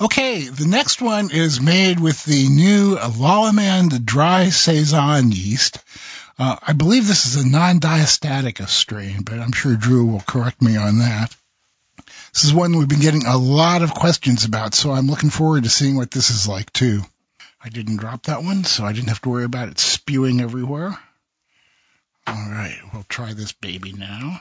Okay, 0.00 0.48
the 0.48 0.66
next 0.66 1.00
one 1.00 1.30
is 1.30 1.60
made 1.60 2.00
with 2.00 2.24
the 2.24 2.48
new 2.48 2.96
Lallemand 2.96 4.04
dry 4.04 4.48
saison 4.48 5.30
yeast. 5.30 5.78
Uh, 6.38 6.56
I 6.62 6.72
believe 6.72 7.06
this 7.06 7.26
is 7.26 7.36
a 7.36 7.48
non-diastatic 7.48 8.66
strain, 8.68 9.22
but 9.22 9.38
I'm 9.38 9.52
sure 9.52 9.76
Drew 9.76 10.06
will 10.06 10.20
correct 10.26 10.60
me 10.60 10.76
on 10.76 10.98
that. 10.98 11.34
This 12.32 12.44
is 12.44 12.52
one 12.52 12.76
we've 12.76 12.88
been 12.88 13.00
getting 13.00 13.26
a 13.26 13.36
lot 13.36 13.82
of 13.82 13.94
questions 13.94 14.44
about, 14.44 14.74
so 14.74 14.90
I'm 14.90 15.06
looking 15.06 15.30
forward 15.30 15.62
to 15.62 15.70
seeing 15.70 15.96
what 15.96 16.10
this 16.10 16.30
is 16.30 16.48
like 16.48 16.72
too. 16.72 17.02
I 17.62 17.68
didn't 17.68 17.98
drop 17.98 18.24
that 18.24 18.42
one, 18.42 18.64
so 18.64 18.84
I 18.84 18.92
didn't 18.92 19.08
have 19.08 19.22
to 19.22 19.30
worry 19.30 19.44
about 19.44 19.68
it 19.68 19.78
spewing 19.78 20.40
everywhere. 20.40 20.98
All 22.26 22.34
right, 22.34 22.78
we'll 22.92 23.06
try 23.08 23.32
this 23.32 23.52
baby 23.52 23.92
now. 23.92 24.40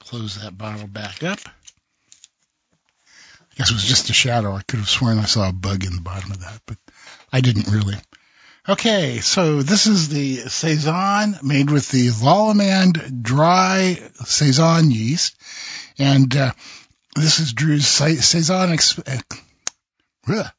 Close 0.00 0.40
that 0.42 0.56
bottle 0.56 0.86
back 0.86 1.22
up. 1.22 1.40
I 3.52 3.54
guess 3.58 3.70
it 3.70 3.74
was 3.74 3.84
just 3.84 4.10
a 4.10 4.14
shadow. 4.14 4.52
I 4.52 4.62
could 4.62 4.78
have 4.78 4.88
sworn 4.88 5.18
I 5.18 5.24
saw 5.24 5.48
a 5.48 5.52
bug 5.52 5.84
in 5.84 5.94
the 5.94 6.02
bottom 6.02 6.30
of 6.30 6.40
that, 6.40 6.60
but 6.66 6.78
I 7.32 7.40
didn't 7.40 7.68
really. 7.68 7.96
Okay, 8.68 9.20
so 9.20 9.62
this 9.62 9.86
is 9.86 10.08
the 10.08 10.38
Saison 10.48 11.38
made 11.40 11.70
with 11.70 11.88
the 11.88 12.08
Lallemand 12.08 13.22
dry 13.22 13.96
Saison 14.24 14.90
yeast. 14.90 15.36
And 16.00 16.36
uh, 16.36 16.50
this 17.14 17.38
is 17.38 17.52
Drew's 17.52 17.86
Sa- 17.86 18.08
Saison. 18.08 18.72
Ex- 18.72 18.98
uh, 18.98 19.20
Am 20.26 20.50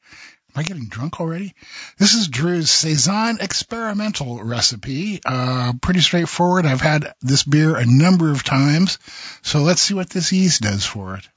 I 0.56 0.64
getting 0.64 0.88
drunk 0.88 1.20
already? 1.20 1.54
This 1.98 2.14
is 2.14 2.30
Drew's 2.30 2.72
Saison 2.72 3.40
experimental 3.42 4.42
recipe. 4.42 5.20
Uh, 5.26 5.74
pretty 5.82 6.00
straightforward. 6.00 6.66
I've 6.66 6.80
had 6.80 7.14
this 7.22 7.44
beer 7.44 7.76
a 7.76 7.86
number 7.86 8.32
of 8.32 8.42
times. 8.42 9.00
So 9.42 9.64
let's 9.64 9.82
see 9.82 9.96
what 9.96 10.10
this 10.10 10.32
yeast 10.32 10.62
does 10.62 10.86
for 10.86 11.18
it. 11.18 11.28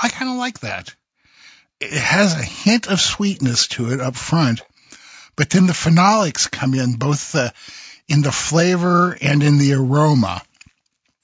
I 0.00 0.08
kind 0.08 0.30
of 0.30 0.36
like 0.36 0.60
that. 0.60 0.94
It 1.80 1.92
has 1.92 2.34
a 2.34 2.42
hint 2.42 2.88
of 2.88 3.00
sweetness 3.00 3.68
to 3.68 3.92
it 3.92 4.00
up 4.00 4.16
front, 4.16 4.62
but 5.36 5.50
then 5.50 5.66
the 5.66 5.72
phenolics 5.72 6.50
come 6.50 6.74
in 6.74 6.92
both 6.94 7.32
the, 7.32 7.52
in 8.08 8.22
the 8.22 8.32
flavor 8.32 9.16
and 9.20 9.42
in 9.42 9.58
the 9.58 9.74
aroma. 9.74 10.42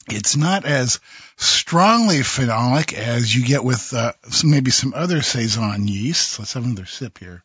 It's 0.09 0.37
not 0.37 0.65
as 0.65 1.01
strongly 1.37 2.19
phenolic 2.19 2.93
as 2.93 3.35
you 3.35 3.45
get 3.45 3.65
with 3.65 3.93
uh, 3.93 4.13
maybe 4.45 4.71
some 4.71 4.95
other 4.95 5.21
saison 5.21 5.89
yeasts. 5.89 6.39
Let's 6.39 6.53
have 6.53 6.65
another 6.65 6.87
sip 6.87 7.19
here. 7.19 7.43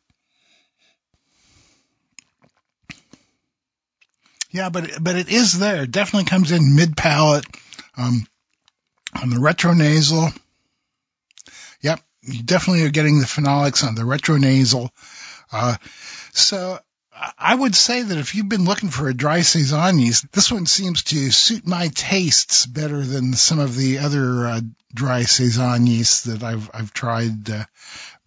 Yeah, 4.51 4.69
but 4.69 5.01
but 5.01 5.15
it 5.15 5.29
is 5.29 5.57
there. 5.57 5.84
It 5.84 5.91
definitely 5.91 6.29
comes 6.29 6.51
in 6.51 6.75
mid 6.75 6.97
palate, 6.97 7.45
um, 7.97 8.27
on 9.19 9.29
the 9.29 9.38
retronasal. 9.38 10.38
Yep, 11.82 11.99
you 12.23 12.43
definitely 12.43 12.84
are 12.84 12.91
getting 12.91 13.19
the 13.19 13.25
phenolics 13.25 13.86
on 13.86 13.95
the 13.95 14.03
retronasal. 14.03 14.89
Uh, 15.51 15.75
so 16.34 16.79
I 17.38 17.53
would 17.53 17.75
say 17.75 18.01
that 18.01 18.17
if 18.17 18.36
you've 18.36 18.49
been 18.49 18.65
looking 18.65 18.89
for 18.89 19.07
a 19.07 19.13
dry 19.13 19.41
saison 19.41 19.99
yeast, 19.99 20.32
this 20.32 20.51
one 20.51 20.65
seems 20.65 21.03
to 21.03 21.32
suit 21.32 21.67
my 21.67 21.89
tastes 21.89 22.65
better 22.65 23.01
than 23.01 23.34
some 23.34 23.59
of 23.59 23.75
the 23.75 23.99
other 23.99 24.47
uh, 24.47 24.61
dry 24.93 25.23
saison 25.23 25.86
yeasts 25.88 26.23
that 26.23 26.43
I've 26.43 26.69
I've 26.73 26.93
tried 26.93 27.49
uh, 27.49 27.65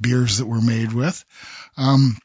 beers 0.00 0.38
that 0.38 0.46
were 0.46 0.60
made 0.60 0.92
with. 0.92 1.24
Um, 1.76 2.16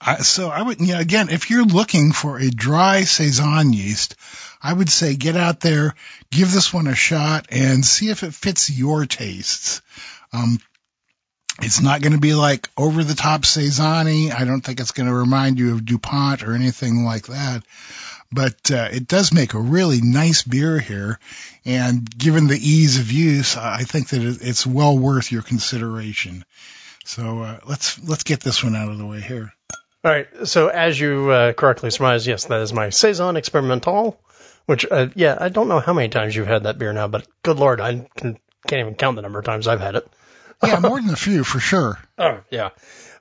I, 0.00 0.16
so 0.16 0.48
I 0.48 0.62
would, 0.62 0.80
again, 0.80 1.28
if 1.28 1.50
you're 1.50 1.64
looking 1.64 2.12
for 2.12 2.38
a 2.38 2.50
dry 2.50 3.02
saison 3.04 3.72
yeast, 3.72 4.16
I 4.60 4.72
would 4.72 4.90
say 4.90 5.16
get 5.16 5.36
out 5.36 5.60
there, 5.60 5.94
give 6.30 6.52
this 6.52 6.72
one 6.72 6.88
a 6.88 6.94
shot, 6.94 7.46
and 7.50 7.84
see 7.84 8.10
if 8.10 8.22
it 8.22 8.34
fits 8.34 8.70
your 8.70 9.06
tastes. 9.06 9.80
Um, 10.32 10.58
it's 11.60 11.80
not 11.80 12.02
going 12.02 12.12
to 12.12 12.20
be 12.20 12.34
like 12.34 12.68
over 12.76 13.02
the 13.02 13.14
top 13.14 13.44
saison 13.44 14.06
I 14.06 14.44
don't 14.44 14.60
think 14.60 14.80
it's 14.80 14.92
going 14.92 15.08
to 15.08 15.14
remind 15.14 15.58
you 15.58 15.72
of 15.72 15.84
DuPont 15.84 16.44
or 16.44 16.54
anything 16.54 17.04
like 17.04 17.26
that. 17.26 17.64
But 18.30 18.70
uh, 18.70 18.88
it 18.92 19.08
does 19.08 19.32
make 19.32 19.54
a 19.54 19.60
really 19.60 20.00
nice 20.02 20.42
beer 20.42 20.78
here, 20.78 21.18
and 21.64 22.08
given 22.18 22.46
the 22.46 22.58
ease 22.58 22.98
of 22.98 23.10
use, 23.10 23.56
I 23.56 23.84
think 23.84 24.08
that 24.10 24.22
it's 24.22 24.66
well 24.66 24.98
worth 24.98 25.32
your 25.32 25.40
consideration. 25.40 26.44
So 27.06 27.40
uh, 27.40 27.60
let's 27.66 27.98
let's 28.06 28.24
get 28.24 28.40
this 28.40 28.62
one 28.62 28.76
out 28.76 28.90
of 28.90 28.98
the 28.98 29.06
way 29.06 29.22
here. 29.22 29.50
All 30.04 30.12
right. 30.12 30.28
So 30.44 30.68
as 30.68 31.00
you 31.00 31.30
uh, 31.30 31.52
correctly 31.54 31.90
surmised, 31.90 32.26
yes, 32.26 32.44
that 32.44 32.60
is 32.60 32.72
my 32.72 32.90
saison 32.90 33.36
experimental. 33.36 34.20
Which, 34.66 34.84
uh, 34.90 35.08
yeah, 35.14 35.38
I 35.40 35.48
don't 35.48 35.68
know 35.68 35.80
how 35.80 35.94
many 35.94 36.10
times 36.10 36.36
you've 36.36 36.46
had 36.46 36.64
that 36.64 36.78
beer 36.78 36.92
now, 36.92 37.08
but 37.08 37.26
good 37.42 37.58
lord, 37.58 37.80
I 37.80 38.06
can, 38.16 38.38
can't 38.66 38.80
even 38.80 38.94
count 38.96 39.16
the 39.16 39.22
number 39.22 39.38
of 39.38 39.46
times 39.46 39.66
I've 39.66 39.80
had 39.80 39.96
it. 39.96 40.06
Yeah, 40.64 40.80
more 40.80 41.00
than 41.00 41.10
a 41.10 41.16
few 41.16 41.44
for 41.44 41.60
sure. 41.60 41.98
Oh, 42.20 42.40
yeah. 42.50 42.70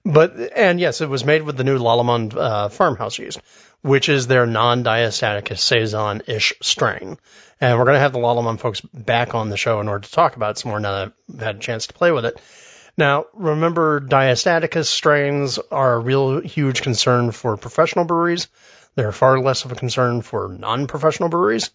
But, 0.03 0.35
and 0.55 0.79
yes, 0.79 1.01
it 1.01 1.09
was 1.09 1.23
made 1.23 1.43
with 1.43 1.55
the 1.55 1.63
new 1.63 1.77
Lallemand 1.77 2.35
uh, 2.35 2.69
farmhouse 2.69 3.19
yeast, 3.19 3.39
which 3.81 4.09
is 4.09 4.25
their 4.25 4.47
non-diastaticus 4.47 5.59
saison-ish 5.59 6.53
strain. 6.63 7.19
And 7.61 7.77
we're 7.77 7.85
going 7.85 7.95
to 7.95 7.99
have 7.99 8.13
the 8.13 8.19
Lallemand 8.19 8.59
folks 8.59 8.81
back 8.81 9.35
on 9.35 9.49
the 9.49 9.57
show 9.57 9.79
in 9.81 9.88
order 9.88 10.07
to 10.07 10.11
talk 10.11 10.35
about 10.35 10.51
it 10.51 10.57
some 10.57 10.71
more 10.71 10.79
now 10.79 10.93
that 10.93 11.13
I've 11.31 11.39
had 11.39 11.55
a 11.57 11.59
chance 11.59 11.88
to 11.88 11.93
play 11.93 12.11
with 12.11 12.25
it. 12.25 12.41
Now, 12.97 13.25
remember, 13.33 13.99
diastaticus 13.99 14.85
strains 14.85 15.59
are 15.59 15.93
a 15.93 15.99
real 15.99 16.41
huge 16.41 16.81
concern 16.81 17.31
for 17.31 17.55
professional 17.55 18.05
breweries. 18.05 18.47
They're 18.95 19.11
far 19.11 19.39
less 19.39 19.65
of 19.65 19.71
a 19.71 19.75
concern 19.75 20.23
for 20.23 20.47
non-professional 20.47 21.29
breweries. 21.29 21.69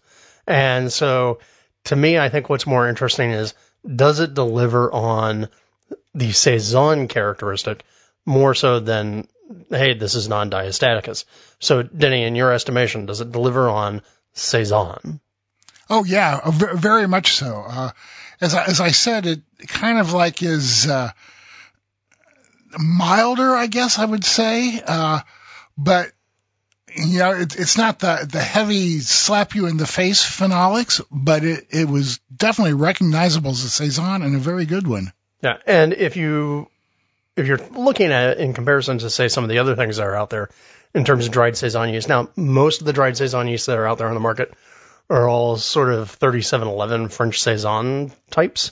And 0.45 0.91
so, 0.91 1.39
to 1.85 1.95
me, 1.95 2.17
I 2.17 2.27
think 2.27 2.49
what's 2.49 2.67
more 2.67 2.89
interesting 2.89 3.31
is 3.31 3.53
does 3.83 4.19
it 4.19 4.33
deliver 4.33 4.91
on 4.91 5.49
the 6.15 6.31
saison 6.31 7.07
characteristic 7.07 7.83
more 8.25 8.53
so 8.53 8.79
than 8.79 9.27
hey, 9.69 9.93
this 9.93 10.15
is 10.15 10.29
non-diastaticus. 10.29 11.25
So, 11.59 11.83
Denny, 11.83 12.23
in 12.23 12.35
your 12.35 12.51
estimation, 12.51 13.05
does 13.05 13.21
it 13.21 13.31
deliver 13.31 13.69
on 13.69 14.01
saison? 14.33 15.19
Oh 15.89 16.03
yeah, 16.03 16.39
very 16.49 17.07
much 17.07 17.33
so. 17.33 17.63
Uh, 17.67 17.91
as 18.41 18.55
I, 18.55 18.65
as 18.65 18.79
I 18.79 18.91
said, 18.91 19.25
it 19.25 19.41
kind 19.67 19.99
of 19.99 20.13
like 20.13 20.41
is 20.41 20.87
uh, 20.87 21.11
milder, 22.79 23.55
I 23.55 23.67
guess 23.67 23.99
I 23.99 24.05
would 24.05 24.23
say, 24.23 24.81
uh, 24.85 25.19
but 25.77 26.11
you 26.95 27.19
know, 27.19 27.31
it, 27.31 27.55
it's 27.57 27.77
not 27.77 27.99
the, 27.99 28.27
the 28.29 28.41
heavy 28.41 28.99
slap 28.99 29.55
you 29.55 29.67
in 29.67 29.77
the 29.77 29.87
face 29.87 30.23
phenolics, 30.23 31.03
but 31.11 31.43
it, 31.43 31.67
it 31.69 31.87
was 31.87 32.19
definitely 32.35 32.73
recognizable 32.73 33.51
as 33.51 33.63
a 33.63 33.69
saison 33.69 34.21
and 34.21 34.35
a 34.35 34.39
very 34.39 34.65
good 34.65 34.87
one. 34.87 35.11
Yeah, 35.41 35.57
and 35.65 35.93
if 35.93 36.15
you 36.15 36.69
if 37.35 37.47
you're 37.47 37.57
looking 37.57 38.11
at 38.11 38.31
it 38.31 38.37
in 38.39 38.53
comparison 38.53 38.99
to 38.99 39.09
say 39.09 39.27
some 39.27 39.43
of 39.43 39.49
the 39.49 39.59
other 39.59 39.75
things 39.75 39.97
that 39.97 40.05
are 40.05 40.15
out 40.15 40.29
there 40.29 40.49
in 40.93 41.03
terms 41.03 41.25
of 41.25 41.31
dried 41.31 41.57
saison 41.57 41.89
yeast, 41.89 42.07
now 42.07 42.29
most 42.35 42.81
of 42.81 42.87
the 42.87 42.93
dried 42.93 43.17
saison 43.17 43.47
yeast 43.47 43.65
that 43.67 43.77
are 43.77 43.87
out 43.87 43.97
there 43.97 44.07
on 44.07 44.13
the 44.13 44.19
market 44.19 44.53
are 45.09 45.27
all 45.27 45.57
sort 45.57 45.91
of 45.91 46.11
3711 46.11 47.09
French 47.09 47.41
saison 47.41 48.11
types, 48.29 48.71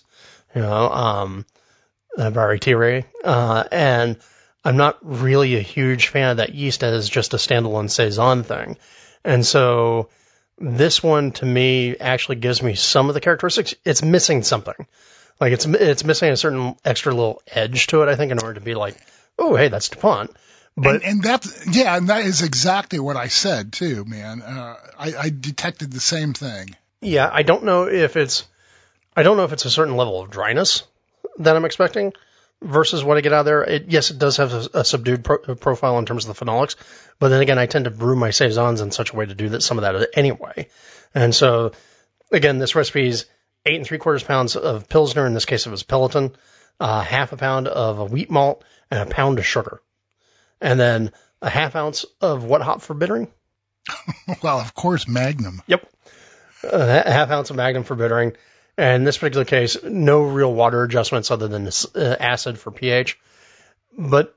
you 0.55 0.61
know, 0.61 0.89
um, 0.89 1.45
uh, 2.17 2.29
Variété, 2.29 3.05
uh, 3.23 3.63
and 3.71 4.17
I'm 4.63 4.77
not 4.77 4.99
really 5.01 5.55
a 5.55 5.61
huge 5.61 6.07
fan 6.07 6.31
of 6.31 6.37
that 6.37 6.53
yeast 6.53 6.83
as 6.83 7.09
just 7.09 7.33
a 7.33 7.37
standalone 7.37 7.89
saison 7.89 8.43
thing. 8.43 8.77
And 9.23 9.45
so 9.45 10.09
this 10.57 11.01
one 11.01 11.31
to 11.33 11.45
me 11.45 11.97
actually 11.97 12.35
gives 12.35 12.61
me 12.61 12.75
some 12.75 13.09
of 13.09 13.15
the 13.15 13.21
characteristics. 13.21 13.73
It's 13.83 14.03
missing 14.03 14.43
something. 14.43 14.87
Like 15.39 15.53
it's 15.53 15.65
it's 15.65 16.03
missing 16.03 16.29
a 16.29 16.37
certain 16.37 16.75
extra 16.85 17.13
little 17.13 17.41
edge 17.47 17.87
to 17.87 18.03
it, 18.03 18.09
I 18.09 18.15
think, 18.15 18.31
in 18.31 18.39
order 18.39 18.55
to 18.55 18.61
be 18.61 18.75
like, 18.75 18.95
oh, 19.39 19.55
hey, 19.55 19.69
that's 19.69 19.89
DuPont. 19.89 20.31
But 20.77 20.95
and, 20.95 21.03
and 21.03 21.23
that's 21.23 21.75
yeah, 21.75 21.97
and 21.97 22.09
that 22.09 22.25
is 22.25 22.43
exactly 22.43 22.99
what 22.99 23.17
I 23.17 23.27
said 23.27 23.73
too, 23.73 24.05
man. 24.05 24.41
Uh, 24.41 24.75
I, 24.97 25.13
I 25.15 25.29
detected 25.29 25.91
the 25.91 25.99
same 25.99 26.33
thing. 26.33 26.75
Yeah, 27.01 27.29
I 27.31 27.41
don't 27.41 27.63
know 27.63 27.87
if 27.87 28.15
it's 28.15 28.45
I 29.15 29.23
don't 29.23 29.35
know 29.35 29.43
if 29.43 29.51
it's 29.51 29.65
a 29.65 29.71
certain 29.71 29.97
level 29.97 30.21
of 30.21 30.29
dryness 30.29 30.83
that 31.39 31.55
I'm 31.55 31.65
expecting 31.65 32.13
versus 32.61 33.03
what 33.03 33.17
I 33.17 33.21
get 33.21 33.33
out 33.33 33.41
of 33.41 33.45
there. 33.45 33.63
It, 33.63 33.85
yes, 33.87 34.11
it 34.11 34.19
does 34.19 34.37
have 34.37 34.53
a, 34.53 34.79
a 34.79 34.85
subdued 34.85 35.23
pro, 35.23 35.37
profile 35.55 35.97
in 35.97 36.05
terms 36.05 36.27
of 36.27 36.37
the 36.37 36.45
phenolics, 36.45 36.75
but 37.19 37.29
then 37.29 37.41
again, 37.41 37.57
I 37.57 37.65
tend 37.65 37.85
to 37.85 37.91
brew 37.91 38.15
my 38.15 38.31
saisons 38.31 38.81
in 38.81 38.91
such 38.91 39.11
a 39.11 39.15
way 39.15 39.25
to 39.25 39.35
do 39.35 39.49
that 39.49 39.63
some 39.63 39.77
of 39.77 39.83
that 39.83 40.09
anyway. 40.13 40.67
And 41.13 41.33
so, 41.33 41.71
again, 42.31 42.59
this 42.59 42.75
recipe 42.75 43.07
is 43.07 43.25
eight 43.65 43.77
and 43.77 43.85
three 43.85 43.97
quarters 43.97 44.23
pounds 44.23 44.55
of 44.55 44.89
pilsner. 44.89 45.25
In 45.25 45.33
this 45.33 45.45
case, 45.45 45.65
it 45.65 45.71
was 45.71 45.83
Pelton, 45.83 46.35
uh, 46.79 47.01
half 47.01 47.31
a 47.31 47.37
pound 47.37 47.67
of 47.67 47.99
a 47.99 48.05
wheat 48.05 48.29
malt, 48.29 48.63
and 48.89 48.99
a 48.99 49.13
pound 49.13 49.39
of 49.39 49.45
sugar, 49.45 49.81
and 50.59 50.79
then 50.79 51.11
a 51.41 51.49
half 51.49 51.75
ounce 51.75 52.05
of 52.21 52.43
what 52.43 52.61
hop 52.61 52.81
for 52.81 52.93
bittering. 52.93 53.31
well, 54.43 54.59
of 54.59 54.73
course, 54.75 55.07
Magnum. 55.07 55.61
Yep, 55.67 55.91
a 56.63 57.11
half 57.11 57.31
ounce 57.31 57.49
of 57.49 57.55
Magnum 57.55 57.83
for 57.83 57.95
bittering 57.95 58.33
in 58.81 59.03
this 59.03 59.17
particular 59.17 59.45
case, 59.45 59.77
no 59.83 60.23
real 60.23 60.53
water 60.53 60.83
adjustments 60.83 61.29
other 61.29 61.47
than 61.47 61.67
uh, 61.67 62.15
acid 62.19 62.57
for 62.57 62.71
pH. 62.71 63.19
But 63.97 64.35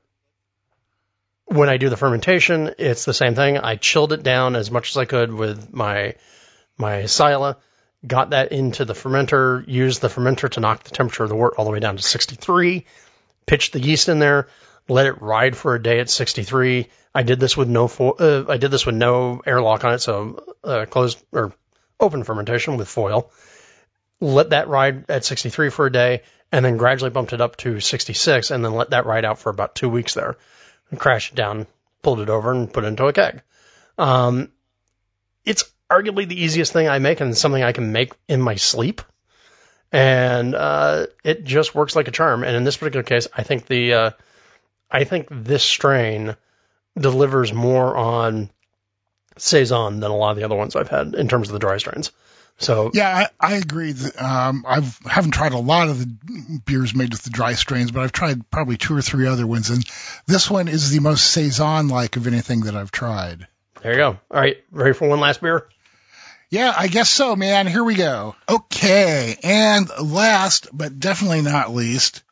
when 1.46 1.68
I 1.68 1.78
do 1.78 1.88
the 1.88 1.96
fermentation, 1.96 2.74
it's 2.78 3.04
the 3.04 3.14
same 3.14 3.34
thing. 3.34 3.58
I 3.58 3.76
chilled 3.76 4.12
it 4.12 4.22
down 4.22 4.56
as 4.56 4.70
much 4.70 4.90
as 4.90 4.96
I 4.96 5.04
could 5.06 5.32
with 5.32 5.72
my 5.72 6.14
my 6.76 7.06
Scylla, 7.06 7.56
got 8.04 8.30
that 8.30 8.50
into 8.50 8.84
the 8.84 8.94
fermenter, 8.94 9.64
used 9.66 10.00
the 10.00 10.08
fermenter 10.08 10.50
to 10.50 10.60
knock 10.60 10.82
the 10.82 10.90
temperature 10.90 11.22
of 11.22 11.28
the 11.28 11.36
wort 11.36 11.54
all 11.56 11.64
the 11.64 11.70
way 11.70 11.78
down 11.78 11.96
to 11.96 12.02
63, 12.02 12.84
pitched 13.46 13.72
the 13.72 13.80
yeast 13.80 14.08
in 14.08 14.18
there, 14.18 14.48
let 14.88 15.06
it 15.06 15.22
ride 15.22 15.56
for 15.56 15.76
a 15.76 15.82
day 15.82 16.00
at 16.00 16.10
63. 16.10 16.88
I 17.14 17.22
did 17.22 17.38
this 17.38 17.56
with 17.56 17.68
no 17.68 17.86
fo- 17.86 18.10
uh, 18.10 18.44
I 18.48 18.56
did 18.56 18.72
this 18.72 18.84
with 18.84 18.96
no 18.96 19.40
airlock 19.46 19.84
on 19.84 19.94
it, 19.94 20.00
so 20.00 20.44
uh, 20.64 20.84
closed 20.86 21.22
or 21.30 21.52
open 22.00 22.24
fermentation 22.24 22.76
with 22.76 22.88
foil 22.88 23.30
let 24.20 24.50
that 24.50 24.68
ride 24.68 25.08
at 25.10 25.24
63 25.24 25.70
for 25.70 25.86
a 25.86 25.92
day, 25.92 26.22
and 26.52 26.64
then 26.64 26.76
gradually 26.76 27.10
bumped 27.10 27.32
it 27.32 27.40
up 27.40 27.56
to 27.58 27.80
66, 27.80 28.50
and 28.50 28.64
then 28.64 28.74
let 28.74 28.90
that 28.90 29.06
ride 29.06 29.24
out 29.24 29.38
for 29.38 29.50
about 29.50 29.74
two 29.74 29.88
weeks 29.88 30.14
there, 30.14 30.36
and 30.90 31.00
crashed 31.00 31.32
it 31.32 31.36
down, 31.36 31.66
pulled 32.02 32.20
it 32.20 32.30
over, 32.30 32.52
and 32.52 32.72
put 32.72 32.84
it 32.84 32.88
into 32.88 33.06
a 33.06 33.12
keg. 33.12 33.42
Um, 33.98 34.50
it's 35.44 35.64
arguably 35.90 36.26
the 36.26 36.42
easiest 36.42 36.72
thing 36.72 36.88
I 36.88 36.98
make, 36.98 37.20
and 37.20 37.36
something 37.36 37.62
I 37.62 37.72
can 37.72 37.92
make 37.92 38.12
in 38.28 38.40
my 38.40 38.54
sleep, 38.54 39.02
and 39.92 40.54
uh, 40.54 41.06
it 41.22 41.44
just 41.44 41.74
works 41.74 41.94
like 41.94 42.08
a 42.08 42.12
charm. 42.12 42.44
And 42.44 42.56
in 42.56 42.64
this 42.64 42.76
particular 42.76 43.04
case, 43.04 43.28
I 43.32 43.42
think 43.42 43.66
the 43.66 43.94
uh, 43.94 44.10
I 44.90 45.04
think 45.04 45.28
this 45.30 45.62
strain 45.62 46.36
delivers 46.98 47.52
more 47.52 47.96
on 47.96 48.50
saison 49.36 50.00
than 50.00 50.10
a 50.10 50.16
lot 50.16 50.30
of 50.30 50.36
the 50.36 50.44
other 50.44 50.54
ones 50.54 50.76
I've 50.76 50.88
had 50.88 51.14
in 51.14 51.28
terms 51.28 51.48
of 51.48 51.52
the 51.52 51.58
dry 51.58 51.78
strains. 51.78 52.12
So 52.58 52.90
yeah, 52.94 53.26
I, 53.40 53.54
I 53.54 53.54
agree. 53.56 53.92
That, 53.92 54.22
um, 54.22 54.64
I've 54.66 54.98
haven't 55.04 55.32
tried 55.32 55.52
a 55.52 55.58
lot 55.58 55.88
of 55.88 55.98
the 55.98 56.60
beers 56.64 56.94
made 56.94 57.10
with 57.10 57.22
the 57.22 57.30
dry 57.30 57.54
strains, 57.54 57.90
but 57.90 58.02
I've 58.02 58.12
tried 58.12 58.48
probably 58.50 58.76
two 58.76 58.96
or 58.96 59.02
three 59.02 59.26
other 59.26 59.46
ones, 59.46 59.70
and 59.70 59.84
this 60.26 60.50
one 60.50 60.68
is 60.68 60.90
the 60.90 61.00
most 61.00 61.26
saison 61.26 61.88
like 61.88 62.16
of 62.16 62.26
anything 62.26 62.62
that 62.62 62.76
I've 62.76 62.92
tried. 62.92 63.46
There 63.82 63.92
you 63.92 63.98
go. 63.98 64.08
All 64.30 64.40
right, 64.40 64.64
ready 64.70 64.94
for 64.94 65.08
one 65.08 65.20
last 65.20 65.40
beer? 65.40 65.68
Yeah, 66.54 66.72
I 66.76 66.86
guess 66.86 67.10
so, 67.10 67.34
man. 67.34 67.66
Here 67.66 67.82
we 67.82 67.96
go. 67.96 68.36
Okay. 68.48 69.36
And 69.42 69.90
last, 70.00 70.68
but 70.72 71.00
definitely 71.00 71.42
not 71.42 71.74
least, 71.74 72.22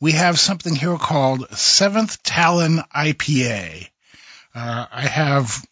we 0.00 0.12
have 0.12 0.40
something 0.40 0.74
here 0.74 0.96
called 0.96 1.48
Seventh 1.50 2.22
Talon 2.22 2.80
IPA. 2.94 3.88
Uh, 4.54 4.86
I 4.90 5.02
have 5.02 5.64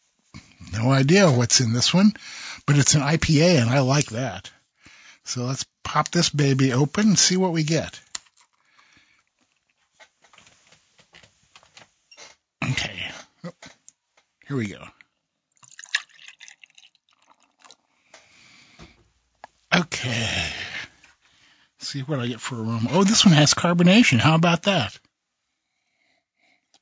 no 0.72 0.90
idea 0.92 1.30
what's 1.30 1.60
in 1.60 1.72
this 1.72 1.92
one, 1.92 2.12
but 2.66 2.76
it's 2.76 2.94
an 2.94 3.02
IPA 3.02 3.62
and 3.62 3.70
I 3.70 3.80
like 3.80 4.06
that. 4.06 4.50
So 5.24 5.44
let's 5.44 5.64
pop 5.82 6.10
this 6.10 6.30
baby 6.30 6.72
open 6.72 7.08
and 7.08 7.18
see 7.18 7.36
what 7.36 7.52
we 7.52 7.62
get. 7.62 8.00
Okay. 12.62 13.10
Here 14.46 14.56
we 14.56 14.66
go. 14.66 14.84
Okay. 19.74 20.46
see 21.78 22.00
what 22.00 22.20
I 22.20 22.26
get 22.26 22.40
for 22.40 22.56
aroma. 22.56 22.88
Oh, 22.92 23.04
this 23.04 23.24
one 23.24 23.34
has 23.34 23.54
carbonation. 23.54 24.18
How 24.18 24.34
about 24.34 24.64
that? 24.64 24.98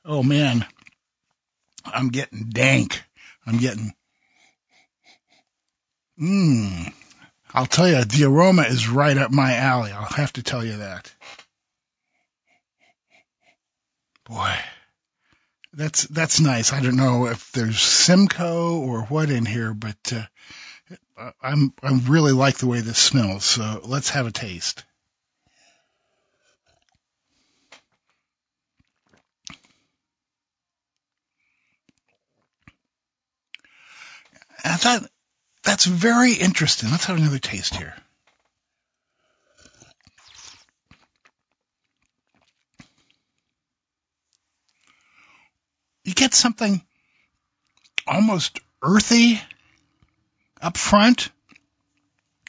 Oh 0.04 0.22
man. 0.22 0.66
I'm 1.84 2.08
getting 2.08 2.48
dank. 2.48 3.02
I'm 3.46 3.58
getting. 3.58 3.92
Mmm. 6.20 6.92
I'll 7.52 7.66
tell 7.66 7.88
you, 7.88 8.04
the 8.04 8.24
aroma 8.24 8.62
is 8.62 8.88
right 8.88 9.16
up 9.16 9.30
my 9.30 9.54
alley. 9.54 9.92
I'll 9.92 10.04
have 10.04 10.32
to 10.34 10.42
tell 10.42 10.64
you 10.64 10.78
that. 10.78 11.12
Boy, 14.24 14.54
that's 15.72 16.04
that's 16.04 16.40
nice. 16.40 16.72
I 16.72 16.80
don't 16.80 16.96
know 16.96 17.26
if 17.26 17.52
there's 17.52 17.80
Simcoe 17.80 18.78
or 18.80 19.02
what 19.02 19.30
in 19.30 19.44
here, 19.44 19.74
but 19.74 20.12
uh, 20.12 21.30
I'm 21.42 21.72
I 21.82 21.92
really 22.06 22.32
like 22.32 22.56
the 22.56 22.66
way 22.66 22.80
this 22.80 22.98
smells. 22.98 23.44
So 23.44 23.82
let's 23.84 24.10
have 24.10 24.26
a 24.26 24.32
taste. 24.32 24.84
I 34.64 34.76
thought 34.76 35.08
that's 35.64 35.86
very 35.86 36.34
interesting. 36.34 36.90
Let's 36.90 37.06
have 37.06 37.16
another 37.16 37.38
taste 37.38 37.74
here. 37.74 37.94
You 46.04 46.12
get 46.12 46.34
something 46.34 46.82
almost 48.06 48.60
earthy 48.82 49.40
up 50.60 50.76
front, 50.76 51.30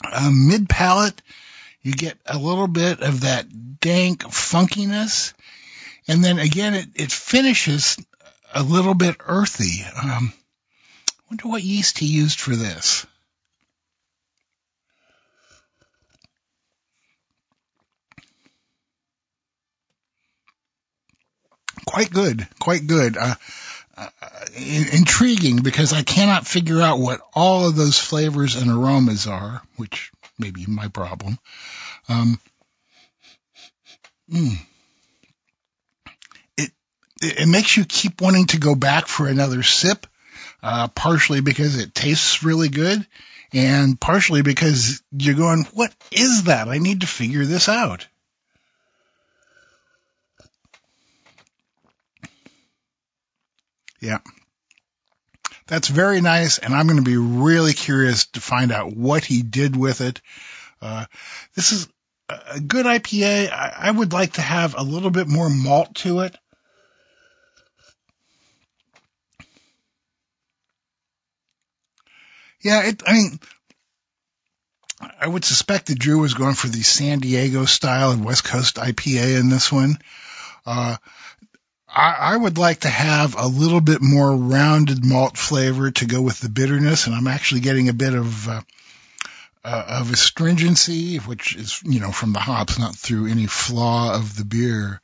uh, 0.03 0.29
mid 0.31 0.67
palate. 0.67 1.21
You 1.81 1.93
get 1.93 2.17
a 2.25 2.37
little 2.37 2.67
bit 2.67 3.01
of 3.01 3.21
that 3.21 3.79
dank 3.79 4.23
funkiness. 4.23 5.33
And 6.07 6.23
then 6.23 6.37
again, 6.37 6.73
it, 6.73 6.87
it 6.95 7.11
finishes 7.11 7.97
a 8.53 8.61
little 8.61 8.93
bit 8.93 9.15
earthy. 9.21 9.85
Um, 10.03 10.33
Wonder 11.29 11.47
what 11.47 11.63
yeast 11.63 11.97
he 11.97 12.05
used 12.05 12.39
for 12.39 12.55
this. 12.55 13.05
Quite 21.85 22.11
good, 22.11 22.47
quite 22.59 22.87
good. 22.87 23.17
Uh, 23.17 23.35
uh, 23.97 24.09
intriguing 24.57 25.57
because 25.57 25.93
I 25.93 26.03
cannot 26.03 26.45
figure 26.45 26.81
out 26.81 26.99
what 26.99 27.21
all 27.33 27.67
of 27.67 27.75
those 27.75 27.97
flavors 27.97 28.55
and 28.55 28.69
aromas 28.69 29.25
are, 29.25 29.61
which 29.77 30.11
may 30.37 30.51
be 30.51 30.65
my 30.67 30.89
problem. 30.89 31.39
Um, 32.09 32.39
mm. 34.29 34.57
it, 36.57 36.71
it 37.21 37.47
makes 37.47 37.77
you 37.77 37.85
keep 37.85 38.21
wanting 38.21 38.47
to 38.47 38.57
go 38.57 38.75
back 38.75 39.07
for 39.07 39.27
another 39.27 39.63
sip 39.63 40.05
uh, 40.65 40.87
partially 40.87 41.41
because 41.41 41.77
it 41.77 41.93
tastes 41.93 42.43
really 42.43 42.69
good 42.69 43.05
and 43.53 44.01
partially 44.01 44.41
because 44.41 45.03
you're 45.11 45.35
going, 45.35 45.63
what 45.75 45.93
is 46.11 46.45
that? 46.45 46.67
I 46.67 46.79
need 46.79 47.01
to 47.01 47.07
figure 47.07 47.45
this 47.45 47.69
out. 47.69 48.07
Yeah. 54.01 54.17
That's 55.67 55.87
very 55.87 56.19
nice, 56.21 56.57
and 56.57 56.73
I'm 56.73 56.87
going 56.87 56.97
to 56.97 57.03
be 57.03 57.17
really 57.17 57.73
curious 57.73 58.25
to 58.29 58.41
find 58.41 58.71
out 58.71 58.95
what 58.95 59.23
he 59.23 59.43
did 59.43 59.75
with 59.75 60.01
it. 60.01 60.19
Uh, 60.81 61.05
this 61.53 61.73
is 61.73 61.87
a 62.27 62.59
good 62.59 62.87
IPA. 62.87 63.51
I, 63.51 63.73
I 63.77 63.91
would 63.91 64.13
like 64.13 64.33
to 64.33 64.41
have 64.41 64.73
a 64.75 64.83
little 64.83 65.11
bit 65.11 65.27
more 65.27 65.49
malt 65.49 65.93
to 65.97 66.21
it. 66.21 66.35
Yeah, 72.65 72.87
it, 72.87 73.03
I 73.05 73.13
mean, 73.13 73.39
I 75.21 75.27
would 75.27 75.45
suspect 75.45 75.85
that 75.85 75.99
Drew 75.99 76.17
was 76.17 76.33
going 76.33 76.55
for 76.55 76.67
the 76.67 76.81
San 76.81 77.19
Diego 77.19 77.65
style 77.65 78.09
and 78.09 78.25
West 78.25 78.43
Coast 78.43 78.77
IPA 78.77 79.39
in 79.39 79.49
this 79.49 79.71
one. 79.71 79.99
Uh, 80.65 80.97
I, 81.87 82.15
I, 82.19 82.37
would 82.37 82.57
like 82.57 82.79
to 82.79 82.89
have 82.89 83.35
a 83.37 83.45
little 83.45 83.81
bit 83.81 84.01
more 84.01 84.35
rounded 84.35 85.05
malt 85.05 85.37
flavor 85.37 85.91
to 85.91 86.05
go 86.07 86.23
with 86.23 86.39
the 86.39 86.49
bitterness, 86.49 87.05
and 87.05 87.15
I'm 87.15 87.27
actually 87.27 87.61
getting 87.61 87.87
a 87.87 87.93
bit 87.93 88.15
of 88.15 88.49
uh, 88.49 88.61
uh, 89.65 89.85
of 89.99 90.13
astringency, 90.13 91.17
which 91.17 91.55
is 91.55 91.81
you 91.83 91.99
know 91.99 92.11
from 92.11 92.33
the 92.33 92.39
hops, 92.39 92.79
not 92.79 92.95
through 92.95 93.27
any 93.27 93.47
flaw 93.47 94.15
of 94.15 94.37
the 94.37 94.45
beer. 94.45 95.01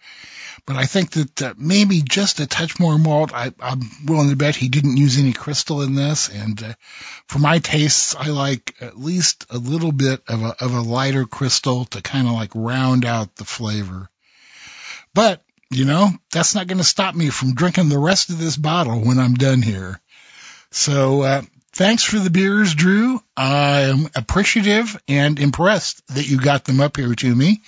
But 0.66 0.76
I 0.76 0.86
think 0.86 1.12
that 1.12 1.42
uh, 1.42 1.54
maybe 1.58 2.02
just 2.02 2.40
a 2.40 2.46
touch 2.46 2.80
more 2.80 2.98
malt. 2.98 3.34
I, 3.34 3.52
I'm 3.60 3.82
willing 4.06 4.30
to 4.30 4.36
bet 4.36 4.56
he 4.56 4.70
didn't 4.70 4.98
use 4.98 5.18
any 5.18 5.34
crystal 5.34 5.82
in 5.82 5.96
this. 5.96 6.30
And 6.30 6.62
uh, 6.64 6.74
for 7.28 7.40
my 7.40 7.60
tastes, 7.60 8.16
I 8.16 8.28
like 8.28 8.76
at 8.80 8.98
least 8.98 9.48
a 9.50 9.58
little 9.58 9.92
bit 9.92 10.22
of 10.28 10.44
a, 10.44 10.56
of 10.64 10.74
a 10.74 10.82
lighter 10.82 11.26
crystal 11.26 11.86
to 11.86 12.02
kind 12.02 12.28
of 12.28 12.34
like 12.34 12.52
round 12.54 13.06
out 13.06 13.36
the 13.36 13.46
flavor. 13.46 14.10
But, 15.14 15.44
you 15.70 15.86
know, 15.86 16.10
that's 16.32 16.54
not 16.54 16.68
going 16.68 16.78
to 16.78 16.84
stop 16.84 17.16
me 17.16 17.30
from 17.30 17.56
drinking 17.56 17.90
the 17.90 18.00
rest 18.00 18.30
of 18.30 18.38
this 18.38 18.58
bottle 18.58 19.00
when 19.02 19.20
I'm 19.20 19.34
done 19.34 19.62
here. 19.62 20.00
So, 20.70 21.24
uh, 21.24 21.42
thanks 21.74 22.04
for 22.04 22.20
the 22.20 22.30
beers, 22.30 22.74
Drew. 22.76 23.22
I'm 23.36 24.08
appreciative 24.16 25.02
and 25.08 25.40
impressed 25.40 26.06
that 26.16 26.28
you 26.28 26.40
got 26.40 26.66
them 26.66 26.80
up 26.80 26.98
here 26.98 27.14
to 27.14 27.36
me. 27.36 27.62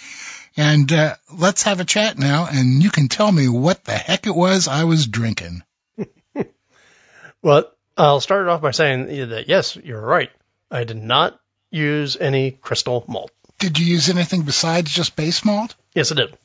And 0.56 0.92
uh, 0.92 1.16
let's 1.36 1.64
have 1.64 1.80
a 1.80 1.86
chat 1.86 2.18
now, 2.18 2.48
and 2.52 2.84
you 2.84 2.92
can 2.92 3.08
tell 3.08 3.32
me 3.32 3.48
what 3.48 3.84
the 3.86 3.94
heck 3.94 4.28
it 4.28 4.36
was 4.36 4.68
I 4.68 4.84
was 4.84 5.08
drinking. 5.08 5.64
well, 7.42 7.72
I'll 7.98 8.20
start 8.20 8.46
it 8.46 8.50
off 8.50 8.62
by 8.62 8.72
saying 8.72 9.30
that 9.30 9.48
yes, 9.48 9.76
you're 9.76 10.00
right. 10.00 10.30
I 10.70 10.84
did 10.84 11.02
not 11.02 11.40
use 11.72 12.18
any 12.18 12.52
crystal 12.52 13.04
malt. 13.08 13.32
Did 13.58 13.80
you 13.80 13.86
use 13.86 14.10
anything 14.10 14.44
besides 14.44 14.92
just 14.92 15.16
base 15.16 15.44
malt? 15.44 15.76
Yes, 15.96 16.12
I 16.12 16.16
did. 16.16 16.38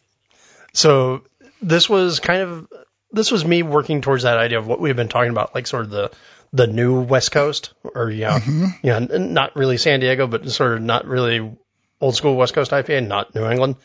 So 0.72 1.24
this 1.60 1.88
was 1.88 2.20
kind 2.20 2.42
of 2.42 2.68
this 3.10 3.30
was 3.30 3.44
me 3.44 3.62
working 3.62 4.00
towards 4.00 4.22
that 4.22 4.38
idea 4.38 4.58
of 4.58 4.66
what 4.66 4.80
we've 4.80 4.96
been 4.96 5.08
talking 5.08 5.30
about, 5.30 5.54
like 5.54 5.66
sort 5.66 5.84
of 5.84 5.90
the 5.90 6.10
the 6.52 6.66
new 6.66 7.00
West 7.02 7.32
Coast, 7.32 7.72
or 7.82 8.10
yeah, 8.10 8.38
mm-hmm. 8.38 8.66
yeah, 8.82 8.98
not 8.98 9.56
really 9.56 9.76
San 9.76 10.00
Diego, 10.00 10.26
but 10.26 10.48
sort 10.50 10.74
of 10.74 10.82
not 10.82 11.06
really 11.06 11.56
old 12.00 12.14
school 12.14 12.36
West 12.36 12.54
Coast 12.54 12.70
IPA, 12.70 13.06
not 13.06 13.34
New 13.34 13.48
England. 13.48 13.76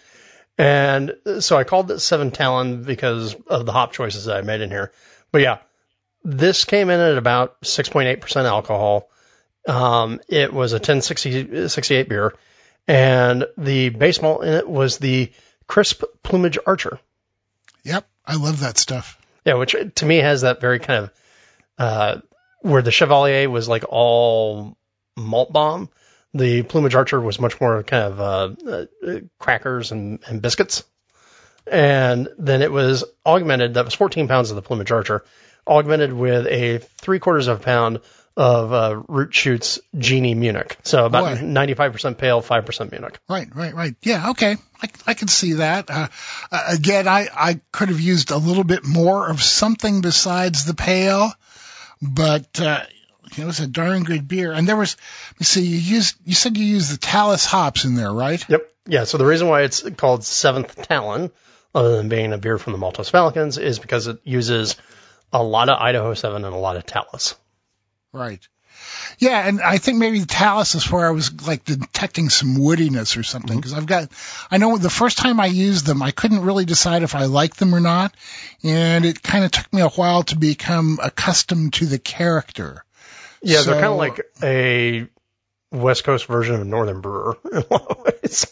And 0.58 1.16
so 1.40 1.58
I 1.58 1.64
called 1.64 1.90
it 1.92 2.00
Seven 2.00 2.32
Talon 2.32 2.84
because 2.84 3.36
of 3.48 3.66
the 3.66 3.72
hop 3.72 3.92
choices 3.92 4.26
that 4.26 4.38
I 4.38 4.42
made 4.42 4.62
in 4.62 4.70
here. 4.70 4.92
But 5.32 5.42
yeah, 5.42 5.58
this 6.24 6.66
came 6.66 6.90
in 6.90 7.00
at 7.00 7.18
about 7.18 7.62
6.8% 7.62 8.46
alcohol. 8.46 9.10
Um, 9.68 10.20
it 10.28 10.54
was 10.54 10.74
a 10.74 10.76
1068 10.76 12.10
beer, 12.10 12.34
and 12.88 13.46
the 13.58 13.90
base 13.90 14.22
malt 14.22 14.44
in 14.44 14.54
it 14.54 14.68
was 14.68 14.98
the 14.98 15.32
crisp 15.68 16.04
plumage 16.22 16.60
archer. 16.66 17.00
Yep, 17.84 18.06
I 18.26 18.36
love 18.36 18.60
that 18.60 18.78
stuff. 18.78 19.18
Yeah, 19.46 19.56
which 19.56 19.76
to 19.96 20.06
me 20.06 20.18
has 20.18 20.42
that 20.42 20.62
very 20.62 20.80
kind 20.80 21.06
of 21.06 21.12
uh, 21.78 22.22
where 22.64 22.82
the 22.82 22.92
Chevalier 22.92 23.50
was 23.50 23.70
like 23.70 23.84
all 23.88 24.78
malt 25.16 25.54
bomb. 25.54 25.90
The 26.34 26.64
Plumage 26.64 26.96
Archer 26.96 27.22
was 27.22 27.40
much 27.40 27.62
more 27.62 27.84
kind 27.84 28.06
of 28.06 28.20
uh, 28.20 28.70
uh, 29.06 29.20
crackers 29.38 29.92
and, 29.92 30.20
and 30.26 30.42
biscuits. 30.42 30.84
And 31.68 32.28
then 32.40 32.62
it 32.62 32.72
was 32.72 33.04
augmented, 33.26 33.76
that 33.76 33.86
was 33.86 33.94
14 33.94 34.28
pounds 34.28 34.50
of 34.50 34.56
the 34.56 34.62
Plumage 34.62 34.92
Archer, 34.92 35.24
augmented 35.68 36.12
with 36.12 36.48
a 36.48 36.80
three 36.80 37.20
quarters 37.20 37.48
of 37.48 37.62
a 37.62 37.64
pound 37.64 38.00
of 38.36 38.74
uh, 38.74 39.02
Root 39.08 39.34
Shoots 39.34 39.80
Genie 39.96 40.34
Munich. 40.34 40.78
So 40.84 41.06
about 41.06 41.38
Boy. 41.38 41.44
95% 41.44 42.18
pale, 42.18 42.42
5% 42.42 42.92
Munich. 42.92 43.20
Right, 43.30 43.48
right, 43.56 43.74
right. 43.76 43.96
Yeah, 44.02 44.32
okay. 44.32 44.56
I, 44.82 44.90
I 45.06 45.14
can 45.14 45.28
see 45.28 45.54
that. 45.54 45.90
Uh, 45.92 46.08
uh, 46.52 46.64
again, 46.70 47.08
I, 47.08 47.28
I 47.34 47.60
could 47.72 47.90
have 47.90 48.02
used 48.02 48.32
a 48.32 48.38
little 48.38 48.64
bit 48.64 48.84
more 48.84 49.30
of 49.30 49.42
something 49.42 50.02
besides 50.02 50.66
the 50.66 50.74
pale, 50.74 51.32
but, 52.04 52.60
uh, 52.60 52.84
It 53.38 53.46
was 53.46 53.60
a 53.60 53.68
darn 53.68 54.04
good 54.04 54.28
beer. 54.28 54.52
And 54.52 54.68
there 54.68 54.76
was, 54.76 54.96
let 55.32 55.40
me 55.40 55.46
see, 55.46 55.62
you 55.64 55.78
used, 55.78 56.18
you 56.24 56.36
said 56.36 56.58
you 56.58 56.66
used 56.66 56.94
the 56.94 56.98
Talus 56.98 57.46
hops 57.46 57.84
in 57.86 57.96
there, 57.96 58.12
right? 58.12 58.44
Yep. 58.48 58.72
Yeah. 58.86 59.04
So 59.06 59.18
the 59.18 59.26
reason 59.26 59.48
why 59.48 59.62
it's 59.64 59.82
called 59.98 60.24
Seventh 60.24 60.88
Talon, 60.88 61.32
other 61.74 61.98
than 61.98 62.10
being 62.10 62.34
a 62.34 62.38
beer 62.38 62.60
from 62.60 62.74
the 62.74 62.80
Maltose 62.80 63.10
Falcons, 63.10 63.58
is 63.58 63.80
because 63.80 64.08
it 64.08 64.20
uses 64.24 64.76
a 65.32 65.42
lot 65.42 65.70
of 65.70 65.80
Idaho 65.80 66.14
7 66.14 66.46
and 66.46 66.54
a 66.54 66.58
lot 66.58 66.76
of 66.76 66.86
Talus. 66.86 67.36
Right. 68.12 68.48
Yeah, 69.20 69.48
and 69.48 69.62
I 69.62 69.78
think 69.78 69.98
maybe 69.98 70.20
the 70.20 70.26
Talus 70.26 70.76
is 70.76 70.92
where 70.92 71.08
I 71.08 71.12
was 71.12 71.46
like 71.48 71.64
detecting 71.66 72.30
some 72.30 72.56
woodiness 72.58 73.18
or 73.18 73.24
something 73.24 73.56
because 73.58 73.74
I've 73.74 73.86
got, 73.86 74.10
I 74.52 74.58
know 74.58 74.78
the 74.78 74.90
first 74.90 75.18
time 75.18 75.40
I 75.40 75.46
used 75.48 75.86
them, 75.86 76.02
I 76.02 76.12
couldn't 76.12 76.42
really 76.42 76.66
decide 76.66 77.04
if 77.04 77.16
I 77.16 77.26
liked 77.26 77.58
them 77.60 77.74
or 77.74 77.80
not, 77.80 78.14
and 78.64 79.06
it 79.06 79.22
kind 79.22 79.46
of 79.46 79.52
took 79.52 79.72
me 79.72 79.82
a 79.82 79.90
while 79.90 80.24
to 80.24 80.38
become 80.38 81.00
accustomed 81.02 81.74
to 81.74 81.86
the 81.86 82.00
character. 82.00 82.84
Yeah, 83.42 83.60
So- 83.62 83.72
they're 83.72 83.82
kind 83.82 83.94
of 83.94 83.98
like 84.00 84.22
a 84.42 85.08
West 85.72 86.04
Coast 86.04 86.26
version 86.28 86.56
of 86.56 86.66
Northern 86.68 87.02
Brewer 87.02 87.38
in 87.52 87.58
a 87.58 87.66
lot 87.70 87.88
of 87.88 88.00
ways. 88.06 88.46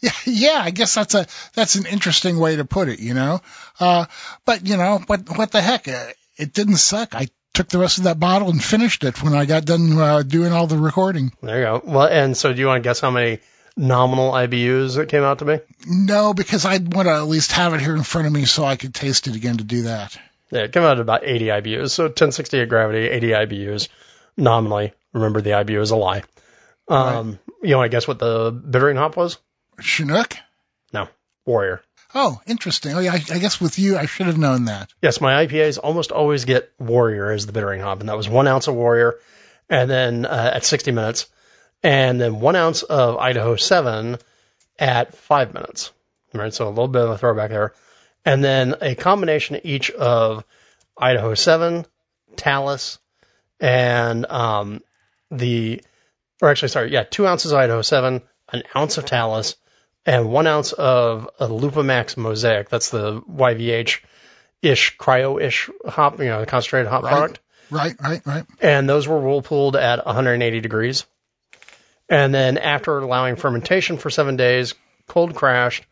Yeah, 0.00 0.10
yeah, 0.26 0.60
I 0.62 0.70
guess 0.70 0.94
that's 0.94 1.14
a 1.14 1.26
that's 1.54 1.74
an 1.76 1.86
interesting 1.86 2.38
way 2.38 2.56
to 2.56 2.64
put 2.64 2.88
it, 2.88 3.00
you 3.00 3.14
know. 3.14 3.40
Uh, 3.80 4.06
but 4.44 4.66
you 4.66 4.76
know, 4.76 5.00
what 5.06 5.36
what 5.36 5.50
the 5.50 5.60
heck? 5.60 5.88
Uh, 5.88 6.06
It 6.36 6.52
didn't 6.52 6.76
suck. 6.76 7.14
I 7.14 7.28
took 7.56 7.68
the 7.68 7.78
rest 7.78 7.98
of 7.98 8.04
that 8.04 8.20
bottle 8.20 8.50
and 8.50 8.62
finished 8.62 9.02
it 9.02 9.22
when 9.22 9.34
I 9.34 9.46
got 9.46 9.64
done 9.64 9.98
uh, 9.98 10.22
doing 10.22 10.52
all 10.52 10.66
the 10.66 10.76
recording. 10.78 11.32
There 11.42 11.58
you 11.58 11.64
go. 11.64 11.82
Well, 11.84 12.06
and 12.06 12.36
so 12.36 12.52
do 12.52 12.60
you 12.60 12.66
want 12.66 12.82
to 12.82 12.86
guess 12.86 13.00
how 13.00 13.10
many 13.10 13.38
nominal 13.76 14.30
IBUs 14.32 14.98
it 14.98 15.08
came 15.08 15.22
out 15.22 15.38
to 15.38 15.46
be? 15.46 15.58
No, 15.86 16.34
because 16.34 16.66
I'd 16.66 16.92
want 16.94 17.08
to 17.08 17.14
at 17.14 17.22
least 17.26 17.52
have 17.52 17.72
it 17.72 17.80
here 17.80 17.96
in 17.96 18.02
front 18.02 18.26
of 18.26 18.32
me 18.32 18.44
so 18.44 18.64
I 18.64 18.76
could 18.76 18.94
taste 18.94 19.26
it 19.26 19.36
again 19.36 19.56
to 19.56 19.64
do 19.64 19.82
that. 19.82 20.18
Yeah, 20.50 20.60
it 20.64 20.72
came 20.72 20.82
out 20.82 20.98
at 20.98 21.00
about 21.00 21.22
80 21.24 21.46
IBUs. 21.46 21.90
So 21.90 22.04
1068 22.04 22.68
gravity, 22.68 23.08
80 23.08 23.28
IBUs 23.28 23.88
nominally. 24.36 24.92
Remember, 25.14 25.40
the 25.40 25.50
IBU 25.50 25.80
is 25.80 25.90
a 25.92 25.96
lie. 25.96 26.22
Um, 26.88 27.38
You 27.62 27.74
want 27.76 27.90
to 27.90 27.96
guess 27.96 28.06
what 28.06 28.18
the 28.18 28.50
bittering 28.50 28.96
hop 28.96 29.16
was? 29.16 29.38
Chinook? 29.80 30.36
No, 30.92 31.08
Warrior. 31.46 31.80
Oh, 32.18 32.40
interesting. 32.46 32.94
Oh, 32.94 32.98
yeah, 32.98 33.12
I, 33.12 33.22
I 33.30 33.38
guess 33.38 33.60
with 33.60 33.78
you, 33.78 33.98
I 33.98 34.06
should 34.06 34.24
have 34.24 34.38
known 34.38 34.64
that. 34.64 34.90
Yes, 35.02 35.20
my 35.20 35.46
IPAs 35.46 35.78
almost 35.78 36.12
always 36.12 36.46
get 36.46 36.72
Warrior 36.78 37.30
as 37.30 37.44
the 37.44 37.52
bittering 37.52 37.82
hop, 37.82 38.00
and 38.00 38.08
that 38.08 38.16
was 38.16 38.26
one 38.26 38.48
ounce 38.48 38.68
of 38.68 38.74
Warrior, 38.74 39.16
and 39.68 39.90
then 39.90 40.24
uh, 40.24 40.52
at 40.54 40.64
60 40.64 40.92
minutes, 40.92 41.26
and 41.82 42.18
then 42.18 42.40
one 42.40 42.56
ounce 42.56 42.82
of 42.82 43.18
Idaho 43.18 43.56
7 43.56 44.16
at 44.78 45.14
five 45.14 45.52
minutes. 45.52 45.92
All 46.34 46.40
right, 46.40 46.54
so 46.54 46.66
a 46.66 46.70
little 46.70 46.88
bit 46.88 47.02
of 47.02 47.10
a 47.10 47.18
throwback 47.18 47.50
there, 47.50 47.74
and 48.24 48.42
then 48.42 48.76
a 48.80 48.94
combination 48.94 49.60
each 49.64 49.90
of 49.90 50.42
Idaho 50.96 51.34
7, 51.34 51.84
Talus, 52.34 52.98
and 53.60 54.24
um, 54.24 54.80
the, 55.30 55.82
or 56.40 56.48
actually, 56.48 56.68
sorry, 56.68 56.92
yeah, 56.92 57.02
two 57.02 57.26
ounces 57.26 57.52
of 57.52 57.58
Idaho 57.58 57.82
7, 57.82 58.22
an 58.54 58.62
ounce 58.74 58.96
of 58.96 59.04
Talus, 59.04 59.56
and 60.06 60.30
one 60.30 60.46
ounce 60.46 60.72
of 60.72 61.28
a 61.40 61.48
LupoMax 61.48 62.16
Mosaic. 62.16 62.68
That's 62.68 62.90
the 62.90 63.20
YVH 63.22 64.00
ish, 64.62 64.96
cryo 64.96 65.42
ish 65.42 65.68
hop, 65.86 66.18
you 66.20 66.26
know, 66.26 66.40
the 66.40 66.46
concentrated 66.46 66.88
hop 66.88 67.02
Right. 67.02 67.10
product. 67.10 67.40
Right, 67.70 67.96
right, 68.00 68.24
right. 68.24 68.44
And 68.60 68.88
those 68.88 69.08
were 69.08 69.42
pulled 69.42 69.74
at 69.74 70.06
180 70.06 70.60
degrees. 70.60 71.04
And 72.08 72.32
then 72.32 72.56
after 72.58 72.96
allowing 72.98 73.34
fermentation 73.34 73.98
for 73.98 74.08
seven 74.08 74.36
days, 74.36 74.74
cold 75.08 75.34
crashed, 75.34 75.84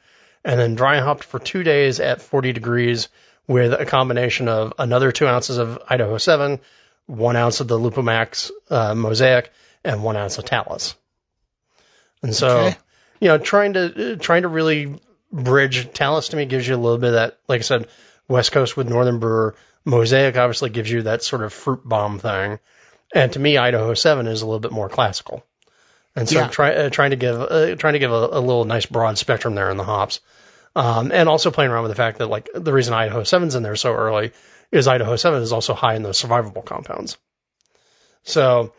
and 0.44 0.60
then 0.60 0.76
dry 0.76 1.00
hopped 1.00 1.24
for 1.24 1.40
two 1.40 1.64
days 1.64 1.98
at 1.98 2.22
40 2.22 2.52
degrees 2.52 3.08
with 3.48 3.72
a 3.72 3.84
combination 3.84 4.48
of 4.48 4.74
another 4.78 5.10
two 5.10 5.26
ounces 5.26 5.58
of 5.58 5.82
Idaho 5.88 6.18
7, 6.18 6.60
one 7.06 7.34
ounce 7.36 7.58
of 7.60 7.66
the 7.66 7.78
LupoMax 7.78 8.50
uh, 8.70 8.94
Mosaic, 8.94 9.50
and 9.82 10.04
one 10.04 10.16
ounce 10.16 10.38
of 10.38 10.44
Talus. 10.44 10.94
And 12.22 12.34
so, 12.34 12.58
Okay. 12.58 12.76
You 13.24 13.30
know, 13.30 13.38
trying 13.38 13.72
to 13.72 14.16
trying 14.18 14.42
to 14.42 14.48
really 14.48 15.00
bridge 15.32 15.90
Talus 15.94 16.28
to 16.28 16.36
me 16.36 16.44
gives 16.44 16.68
you 16.68 16.74
a 16.74 16.76
little 16.76 16.98
bit 16.98 17.08
of 17.08 17.14
that, 17.14 17.38
like 17.48 17.60
I 17.60 17.62
said, 17.62 17.88
West 18.28 18.52
Coast 18.52 18.76
with 18.76 18.86
Northern 18.86 19.18
Brewer. 19.18 19.56
Mosaic 19.86 20.36
obviously 20.36 20.68
gives 20.68 20.90
you 20.90 21.02
that 21.02 21.22
sort 21.22 21.42
of 21.42 21.50
fruit 21.54 21.80
bomb 21.88 22.18
thing, 22.18 22.58
and 23.14 23.32
to 23.32 23.38
me, 23.38 23.56
Idaho 23.56 23.94
Seven 23.94 24.26
is 24.26 24.42
a 24.42 24.44
little 24.44 24.60
bit 24.60 24.72
more 24.72 24.90
classical. 24.90 25.42
And 26.14 26.28
so, 26.28 26.40
Yeah. 26.40 26.48
try, 26.48 26.74
uh, 26.74 26.90
trying 26.90 27.10
to 27.12 27.16
give 27.16 27.40
uh, 27.40 27.76
trying 27.76 27.94
to 27.94 27.98
give 27.98 28.12
a, 28.12 28.28
a 28.32 28.40
little 28.40 28.66
nice 28.66 28.84
broad 28.84 29.16
spectrum 29.16 29.54
there 29.54 29.70
in 29.70 29.78
the 29.78 29.84
hops, 29.84 30.20
um, 30.76 31.10
and 31.10 31.26
also 31.26 31.50
playing 31.50 31.70
around 31.70 31.84
with 31.84 31.92
the 31.92 31.96
fact 31.96 32.18
that 32.18 32.26
like 32.26 32.50
the 32.54 32.74
reason 32.74 32.92
Idaho 32.92 33.24
Seven's 33.24 33.54
in 33.54 33.62
there 33.62 33.74
so 33.74 33.94
early 33.94 34.32
is 34.70 34.86
Idaho 34.86 35.16
Seven 35.16 35.40
is 35.40 35.52
also 35.52 35.72
high 35.72 35.94
in 35.94 36.02
those 36.02 36.20
survivable 36.20 36.62
compounds. 36.66 37.16
So, 38.22 38.74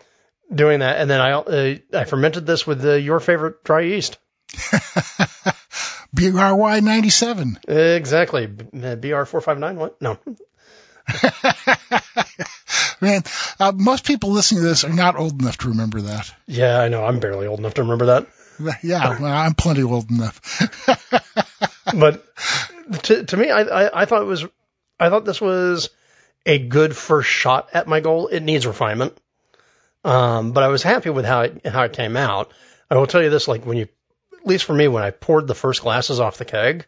doing 0.53 0.81
that, 0.81 0.97
and 0.97 1.09
then 1.09 1.19
I 1.19 1.31
uh, 1.31 1.75
I 1.95 2.03
fermented 2.03 2.45
this 2.45 2.67
with 2.67 2.85
uh, 2.85 2.93
your 2.93 3.19
favorite 3.19 3.63
dry 3.63 3.81
yeast. 3.81 4.19
BRY 6.13 6.79
97. 6.79 7.59
Exactly. 7.67 8.47
BR459, 8.47 9.75
what? 9.75 10.01
No. 10.01 10.17
Man, 13.01 13.21
uh, 13.59 13.73
most 13.75 14.05
people 14.05 14.31
listening 14.31 14.61
to 14.61 14.67
this 14.69 14.83
are 14.83 14.93
not 14.93 15.17
old 15.17 15.41
enough 15.41 15.57
to 15.59 15.69
remember 15.69 16.01
that. 16.01 16.33
Yeah, 16.47 16.79
I 16.79 16.87
know. 16.87 17.05
I'm 17.05 17.19
barely 17.19 17.47
old 17.47 17.59
enough 17.59 17.75
to 17.75 17.83
remember 17.83 18.05
that. 18.07 18.27
Yeah, 18.81 19.19
well, 19.19 19.33
I'm 19.33 19.53
plenty 19.53 19.83
old 19.83 20.09
enough. 20.09 20.39
But 21.93 22.25
to, 23.03 23.25
to 23.25 23.35
me, 23.37 23.49
I, 23.49 23.61
I, 23.63 24.01
I 24.01 24.05
thought 24.05 24.21
it 24.21 24.27
was, 24.27 24.45
I 24.97 25.09
thought 25.09 25.25
this 25.25 25.41
was 25.41 25.89
a 26.45 26.57
good 26.57 26.95
first 26.95 27.29
shot 27.29 27.69
at 27.73 27.87
my 27.87 27.99
goal. 27.99 28.27
It 28.27 28.41
needs 28.41 28.65
refinement. 28.65 29.17
Um, 30.05 30.51
but 30.51 30.63
I 30.63 30.69
was 30.69 30.83
happy 30.83 31.09
with 31.09 31.25
how 31.25 31.41
it, 31.41 31.65
how 31.65 31.83
it 31.83 31.93
came 31.93 32.15
out. 32.15 32.53
I 32.89 32.95
will 32.95 33.07
tell 33.07 33.21
you 33.21 33.29
this, 33.29 33.47
like 33.47 33.65
when 33.65 33.77
you, 33.77 33.87
at 34.45 34.49
least 34.49 34.65
for 34.65 34.73
me, 34.73 34.87
when 34.87 35.01
I 35.01 35.09
poured 35.09 35.47
the 35.47 35.55
first 35.55 35.81
glasses 35.81 36.19
off 36.19 36.37
the 36.37 36.45
keg, 36.45 36.85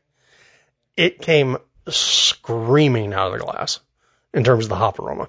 it 0.95 1.19
came 1.19 1.57
screaming 1.89 3.13
out 3.13 3.33
of 3.33 3.39
the 3.39 3.45
glass 3.45 3.79
in 4.31 4.43
terms 4.43 4.65
of 4.65 4.69
the 4.69 4.75
hop 4.75 4.99
aroma. 4.99 5.27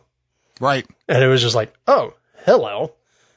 right. 0.61 0.87
and 1.09 1.25
it 1.25 1.29
was 1.29 1.41
just 1.41 1.55
like, 1.55 1.73
oh, 1.87 2.13
hello. 2.45 2.93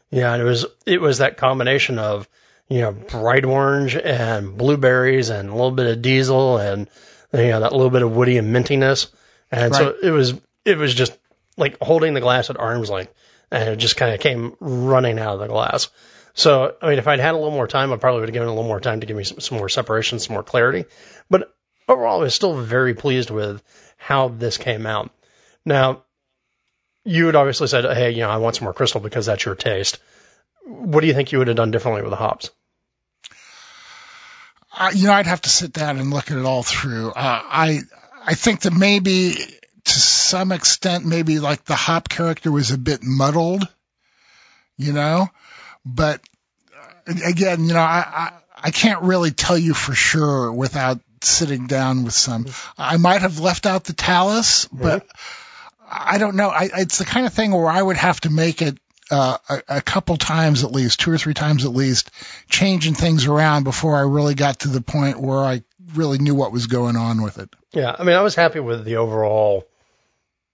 Yeah, 0.10 0.34
and 0.34 0.42
it 0.42 0.46
was 0.46 0.66
it 0.86 1.00
was 1.00 1.20
that 1.20 1.38
combination 1.38 2.00
of 2.00 2.28
you 2.68 2.82
know 2.82 2.92
bright 2.92 3.46
orange 3.46 3.96
and 3.96 4.58
blueberries 4.58 5.30
and 5.30 5.48
a 5.48 5.54
little 5.54 5.72
bit 5.72 5.86
of 5.88 6.02
diesel 6.02 6.58
and 6.58 6.89
you 7.34 7.48
know 7.48 7.62
that 7.62 7.72
little 7.72 7.89
bit 7.89 8.02
of 8.02 8.14
woody 8.14 8.38
and 8.38 8.54
mintiness, 8.54 9.10
and 9.50 9.74
so 9.74 9.96
it 10.04 10.12
was 10.12 10.34
it 10.66 10.78
was 10.78 10.94
just 10.94 11.18
like 11.56 11.78
holding 11.82 12.14
the 12.14 12.20
glass 12.20 12.50
at 12.50 12.60
arm's 12.60 12.89
length, 12.89 13.14
and 13.52 13.70
it 13.70 13.76
just 13.78 13.97
kind 13.97 14.14
of 14.14 14.20
came 14.20 14.56
running 14.60 15.20
out 15.20 15.34
of 15.36 15.39
the 15.39 15.47
glass. 15.47 15.89
So 16.34 16.76
I 16.82 16.89
mean, 16.89 16.99
if 16.99 17.08
I'd 17.08 17.20
had 17.20 17.34
a 17.34 17.38
little 17.38 17.52
more 17.52 17.68
time, 17.68 17.91
I 17.91 17.97
probably 17.97 18.21
would 18.21 18.30
have 18.30 18.34
given 18.34 18.47
it 18.47 18.51
a 18.51 18.54
little 18.54 18.67
more 18.67 18.80
time 18.80 19.01
to 19.01 19.05
give 19.05 19.17
me 19.17 19.24
some, 19.24 19.39
some 19.39 19.58
more 19.58 19.70
separation, 19.70 20.20
some 20.20 20.34
more 20.34 20.43
clarity. 20.43 20.86
But 21.30 21.54
overall, 21.88 22.21
I 22.21 22.24
was 22.24 22.36
still 22.36 22.55
very 22.55 22.93
pleased 22.93 23.30
with 23.30 23.62
how 23.97 24.30
this 24.30 24.58
came 24.58 24.86
out. 24.86 25.12
Now, 25.66 26.04
you 27.04 27.25
had 27.25 27.36
obviously 27.36 27.67
said, 27.67 27.86
hey, 27.86 28.12
you 28.12 28.21
know, 28.21 28.30
I 28.30 28.38
want 28.38 28.55
some 28.55 28.66
more 28.66 28.74
crystal 28.74 29.01
because 29.01 29.25
that's 29.25 29.46
your 29.46 29.55
taste. 29.55 30.00
What 30.66 31.01
do 31.01 31.08
you 31.08 31.13
think 31.13 31.32
you 31.32 31.39
would 31.39 31.47
have 31.47 31.58
done 31.58 31.71
differently 31.71 32.01
with 32.01 32.12
the 32.12 32.17
hops? 32.17 32.51
Uh, 34.78 34.92
you 34.93 35.08
know, 35.08 35.13
I'd 35.13 35.28
have 35.28 35.42
to 35.42 35.50
sit 35.50 35.74
down 35.74 36.00
and 36.00 36.12
look 36.12 36.32
at 36.32 36.38
it 36.38 36.46
all 36.46 36.63
through. 36.63 37.09
Uh, 37.09 37.13
I 37.43 37.82
I 38.25 38.36
think 38.36 38.62
that 38.62 38.74
maybe 38.74 39.34
to 39.34 40.00
some 40.32 40.51
extent, 40.53 41.05
maybe 41.05 41.39
like 41.39 41.66
the 41.66 41.75
hop 41.75 42.08
character 42.08 42.51
was 42.51 42.71
a 42.71 42.78
bit 42.78 43.03
muddled, 43.03 43.67
you 44.78 44.93
know. 44.93 45.28
But 45.86 46.21
uh, 47.08 47.13
again, 47.25 47.66
you 47.66 47.74
know, 47.74 47.79
I, 47.79 48.05
I 48.08 48.32
I 48.63 48.71
can't 48.71 49.03
really 49.03 49.32
tell 49.32 49.58
you 49.58 49.74
for 49.74 49.93
sure 49.93 50.53
without 50.53 51.01
sitting 51.21 51.67
down 51.67 52.05
with 52.05 52.13
some. 52.13 52.45
I 52.78 52.97
might 52.97 53.21
have 53.21 53.39
left 53.39 53.66
out 53.66 53.83
the 53.83 53.93
talus, 53.93 54.66
but 54.67 55.05
I 55.89 56.17
don't 56.17 56.36
know. 56.36 56.49
I, 56.49 56.70
it's 56.78 56.99
the 56.99 57.05
kind 57.05 57.25
of 57.25 57.33
thing 57.33 57.51
where 57.51 57.67
I 57.67 57.82
would 57.82 57.97
have 57.97 58.21
to 58.21 58.29
make 58.29 58.62
it 58.62 58.78
uh, 59.12 59.37
a, 59.49 59.62
a 59.67 59.82
couple 59.82 60.16
times 60.16 60.63
at 60.63 60.71
least, 60.71 61.01
two 61.01 61.12
or 61.12 61.17
three 61.17 61.33
times 61.33 61.66
at 61.66 61.71
least, 61.71 62.12
changing 62.49 62.93
things 62.93 63.25
around 63.25 63.66
before 63.66 63.97
I 63.97 64.01
really 64.01 64.36
got 64.36 64.59
to 64.59 64.70
the 64.70 64.82
point 64.82 65.20
where 65.20 65.39
I 65.39 65.63
really 65.93 66.20
knew 66.20 66.36
what 66.36 66.53
was 66.53 66.67
going 66.67 66.95
on 66.95 67.21
with 67.21 67.37
it. 67.39 67.49
Yeah, 67.74 67.93
I 67.97 68.03
mean, 68.03 68.16
I 68.16 68.21
was 68.21 68.36
happy 68.36 68.62
with 68.62 68.86
the 68.86 68.97
overall 68.97 69.66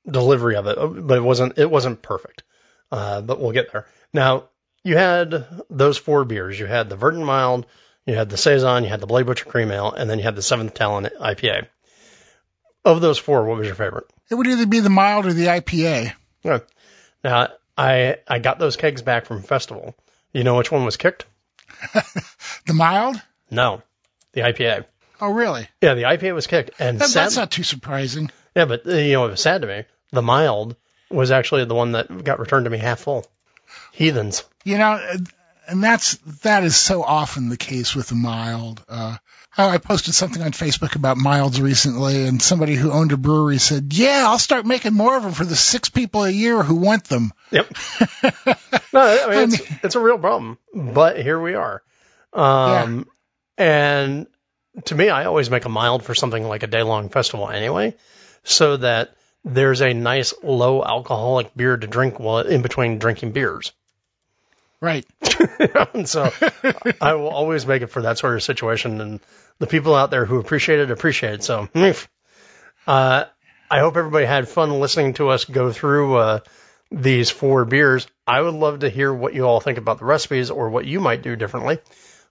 delivery 0.09 0.55
of 0.55 0.67
it, 0.67 0.77
but 0.77 1.17
it 1.17 1.21
wasn't 1.21 1.57
it 1.57 1.69
wasn't 1.69 2.01
perfect. 2.01 2.43
Uh, 2.91 3.21
but 3.21 3.39
we'll 3.39 3.51
get 3.51 3.71
there. 3.71 3.85
Now, 4.13 4.45
you 4.83 4.95
had 4.97 5.45
those 5.69 5.97
four 5.97 6.23
beers. 6.25 6.57
You 6.59 6.65
had 6.65 6.89
the 6.89 6.95
Verdant 6.95 7.25
Mild, 7.25 7.65
you 8.05 8.15
had 8.15 8.29
the 8.29 8.37
Saison, 8.37 8.83
you 8.83 8.89
had 8.89 9.01
the 9.01 9.07
Bloody 9.07 9.25
Butcher 9.25 9.45
Cream 9.45 9.71
Ale, 9.71 9.91
and 9.91 10.09
then 10.09 10.17
you 10.19 10.23
had 10.23 10.35
the 10.35 10.41
Seventh 10.41 10.73
Talon 10.73 11.09
IPA. 11.19 11.67
Of 12.85 13.01
those 13.01 13.17
four, 13.17 13.43
what 13.45 13.57
was 13.57 13.65
your 13.67 13.75
favorite? 13.75 14.05
It 14.31 14.35
would 14.35 14.47
either 14.47 14.65
be 14.65 14.79
the 14.79 14.89
mild 14.89 15.25
or 15.25 15.33
the 15.33 15.47
IPA. 15.47 16.13
Yeah. 16.43 16.59
Now, 17.23 17.49
I 17.77 18.17
I 18.27 18.39
got 18.39 18.59
those 18.59 18.77
kegs 18.77 19.01
back 19.01 19.25
from 19.25 19.43
Festival. 19.43 19.93
You 20.31 20.43
know 20.45 20.55
which 20.55 20.71
one 20.71 20.85
was 20.85 20.97
kicked? 20.97 21.25
The 22.65 22.73
mild? 22.73 23.21
No, 23.49 23.81
the 24.33 24.41
IPA. 24.41 24.85
Oh, 25.21 25.31
really? 25.31 25.67
Yeah, 25.81 25.93
the 25.93 26.03
IPA 26.03 26.35
was 26.35 26.47
kicked, 26.47 26.71
and 26.79 26.99
That, 26.99 27.07
sad, 27.09 27.23
that's 27.23 27.37
not 27.37 27.49
too 27.51 27.63
surprising. 27.63 28.29
yeah, 28.55 28.65
but 28.65 28.85
uh, 28.85 28.91
you 28.91 29.13
know 29.13 29.25
it 29.25 29.31
was 29.31 29.41
sad 29.41 29.61
to 29.61 29.67
me. 29.67 29.83
The 30.11 30.21
mild 30.21 30.75
was 31.09 31.31
actually 31.31 31.65
the 31.65 31.75
one 31.75 31.93
that 31.93 32.23
got 32.23 32.39
returned 32.39 32.65
to 32.65 32.69
me 32.69 32.77
half 32.77 33.01
full. 33.01 33.25
Heathens. 33.91 34.43
You 34.63 34.77
know, 34.77 34.99
and 35.67 35.83
that's 35.83 36.15
that 36.43 36.63
is 36.63 36.75
so 36.75 37.03
often 37.03 37.49
the 37.49 37.57
case 37.57 37.95
with 37.95 38.07
the 38.07 38.15
mild. 38.15 38.83
Uh, 38.87 39.17
I 39.59 39.79
posted 39.79 40.13
something 40.13 40.41
on 40.41 40.51
Facebook 40.51 40.95
about 40.95 41.17
milds 41.17 41.59
recently, 41.59 42.27
and 42.27 42.39
somebody 42.39 42.75
who 42.75 42.91
owned 42.91 43.11
a 43.11 43.17
brewery 43.17 43.57
said, 43.57 43.91
"Yeah, 43.91 44.25
I'll 44.27 44.39
start 44.39 44.65
making 44.65 44.93
more 44.93 45.17
of 45.17 45.23
them 45.23 45.31
for 45.31 45.45
the 45.45 45.55
six 45.55 45.89
people 45.89 46.23
a 46.23 46.29
year 46.29 46.61
who 46.61 46.75
want 46.75 47.05
them." 47.05 47.33
Yep. 47.51 47.73
no, 48.93 49.01
I 49.01 49.29
mean, 49.29 49.53
it's, 49.53 49.61
it's 49.83 49.95
a 49.95 49.99
real 49.99 50.19
problem, 50.19 50.57
but 50.73 51.19
here 51.19 51.41
we 51.41 51.55
are. 51.55 51.81
Um, 52.33 53.07
yeah. 53.57 53.65
and 53.65 54.27
to 54.85 54.95
me, 54.95 55.09
I 55.09 55.25
always 55.25 55.49
make 55.49 55.65
a 55.65 55.69
mild 55.69 56.03
for 56.03 56.13
something 56.13 56.43
like 56.43 56.61
a 56.61 56.67
day 56.67 56.83
long 56.83 57.09
festival 57.09 57.49
anyway, 57.49 57.95
so 58.43 58.77
that 58.77 59.15
there's 59.43 59.81
a 59.81 59.93
nice 59.93 60.33
low 60.43 60.83
alcoholic 60.83 61.55
beer 61.55 61.77
to 61.77 61.87
drink 61.87 62.19
while 62.19 62.39
in 62.39 62.61
between 62.61 62.99
drinking 62.99 63.31
beers. 63.31 63.71
Right. 64.79 65.05
and 65.93 66.07
so 66.09 66.31
I 67.01 67.15
will 67.15 67.29
always 67.29 67.65
make 67.65 67.81
it 67.81 67.87
for 67.87 68.03
that 68.03 68.17
sort 68.17 68.35
of 68.35 68.43
situation. 68.43 69.01
And 69.01 69.19
the 69.59 69.67
people 69.67 69.95
out 69.95 70.11
there 70.11 70.25
who 70.25 70.39
appreciate 70.39 70.79
it, 70.79 70.91
appreciate 70.91 71.35
it. 71.35 71.43
So, 71.43 71.67
uh, 72.87 73.25
I 73.69 73.79
hope 73.79 73.97
everybody 73.97 74.25
had 74.25 74.47
fun 74.47 74.79
listening 74.79 75.13
to 75.13 75.29
us 75.29 75.45
go 75.45 75.71
through, 75.71 76.15
uh, 76.17 76.39
these 76.91 77.29
four 77.29 77.65
beers. 77.65 78.07
I 78.25 78.41
would 78.41 78.53
love 78.53 78.79
to 78.79 78.89
hear 78.89 79.13
what 79.13 79.33
you 79.33 79.43
all 79.43 79.59
think 79.59 79.77
about 79.77 79.99
the 79.99 80.05
recipes 80.05 80.51
or 80.51 80.69
what 80.69 80.85
you 80.85 80.99
might 80.99 81.21
do 81.21 81.35
differently 81.35 81.79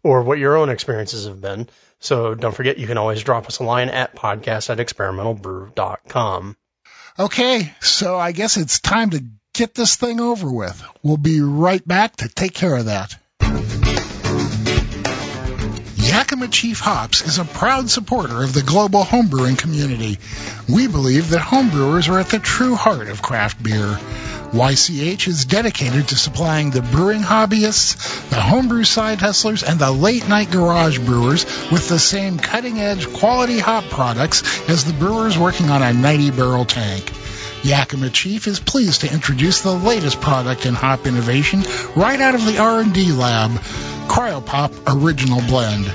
or 0.02 0.22
what 0.22 0.38
your 0.38 0.56
own 0.56 0.70
experiences 0.70 1.26
have 1.26 1.40
been. 1.40 1.68
So 1.98 2.34
don't 2.34 2.54
forget, 2.54 2.78
you 2.78 2.86
can 2.86 2.98
always 2.98 3.22
drop 3.22 3.46
us 3.46 3.58
a 3.58 3.64
line 3.64 3.88
at 3.88 4.14
podcast 4.14 4.70
at 4.70 4.78
experimentalbrew.com. 4.78 6.56
Okay. 7.18 7.72
So 7.80 8.18
I 8.18 8.32
guess 8.32 8.56
it's 8.56 8.80
time 8.80 9.10
to 9.10 9.24
get 9.54 9.74
this 9.74 9.96
thing 9.96 10.20
over 10.20 10.50
with. 10.50 10.82
We'll 11.02 11.16
be 11.16 11.40
right 11.40 11.86
back 11.86 12.16
to 12.16 12.28
take 12.28 12.52
care 12.52 12.76
of 12.76 12.86
that. 12.86 13.16
Yakima 15.96 16.48
Chief 16.48 16.78
Hops 16.78 17.22
is 17.22 17.38
a 17.38 17.44
proud 17.44 17.90
supporter 17.90 18.42
of 18.42 18.52
the 18.52 18.62
global 18.62 19.02
homebrewing 19.02 19.58
community. 19.58 20.18
We 20.68 20.86
believe 20.86 21.30
that 21.30 21.40
homebrewers 21.40 22.08
are 22.08 22.20
at 22.20 22.28
the 22.28 22.38
true 22.38 22.74
heart 22.74 23.08
of 23.08 23.22
craft 23.22 23.62
beer. 23.62 23.98
YCH 24.52 25.28
is 25.28 25.44
dedicated 25.44 26.08
to 26.08 26.16
supplying 26.16 26.70
the 26.70 26.82
brewing 26.82 27.22
hobbyists, 27.22 28.30
the 28.30 28.40
homebrew 28.40 28.84
side 28.84 29.18
hustlers, 29.18 29.62
and 29.62 29.78
the 29.78 29.90
late 29.90 30.28
night 30.28 30.50
garage 30.50 30.98
brewers 30.98 31.44
with 31.70 31.88
the 31.88 31.98
same 31.98 32.38
cutting 32.38 32.78
edge 32.78 33.12
quality 33.12 33.58
hop 33.58 33.84
products 33.84 34.68
as 34.68 34.84
the 34.84 34.92
brewers 34.92 35.36
working 35.36 35.70
on 35.70 35.82
a 35.82 35.92
90 35.92 36.30
barrel 36.30 36.64
tank. 36.64 37.12
Yakima 37.64 38.10
Chief 38.10 38.46
is 38.46 38.60
pleased 38.60 39.00
to 39.00 39.12
introduce 39.12 39.62
the 39.62 39.72
latest 39.72 40.20
product 40.20 40.66
in 40.66 40.74
hop 40.74 41.06
innovation 41.06 41.62
right 41.96 42.20
out 42.20 42.34
of 42.34 42.46
the 42.46 42.58
R&D 42.58 43.12
lab, 43.12 43.50
Cryopop 44.08 44.72
Original 44.86 45.40
Blend. 45.40 45.90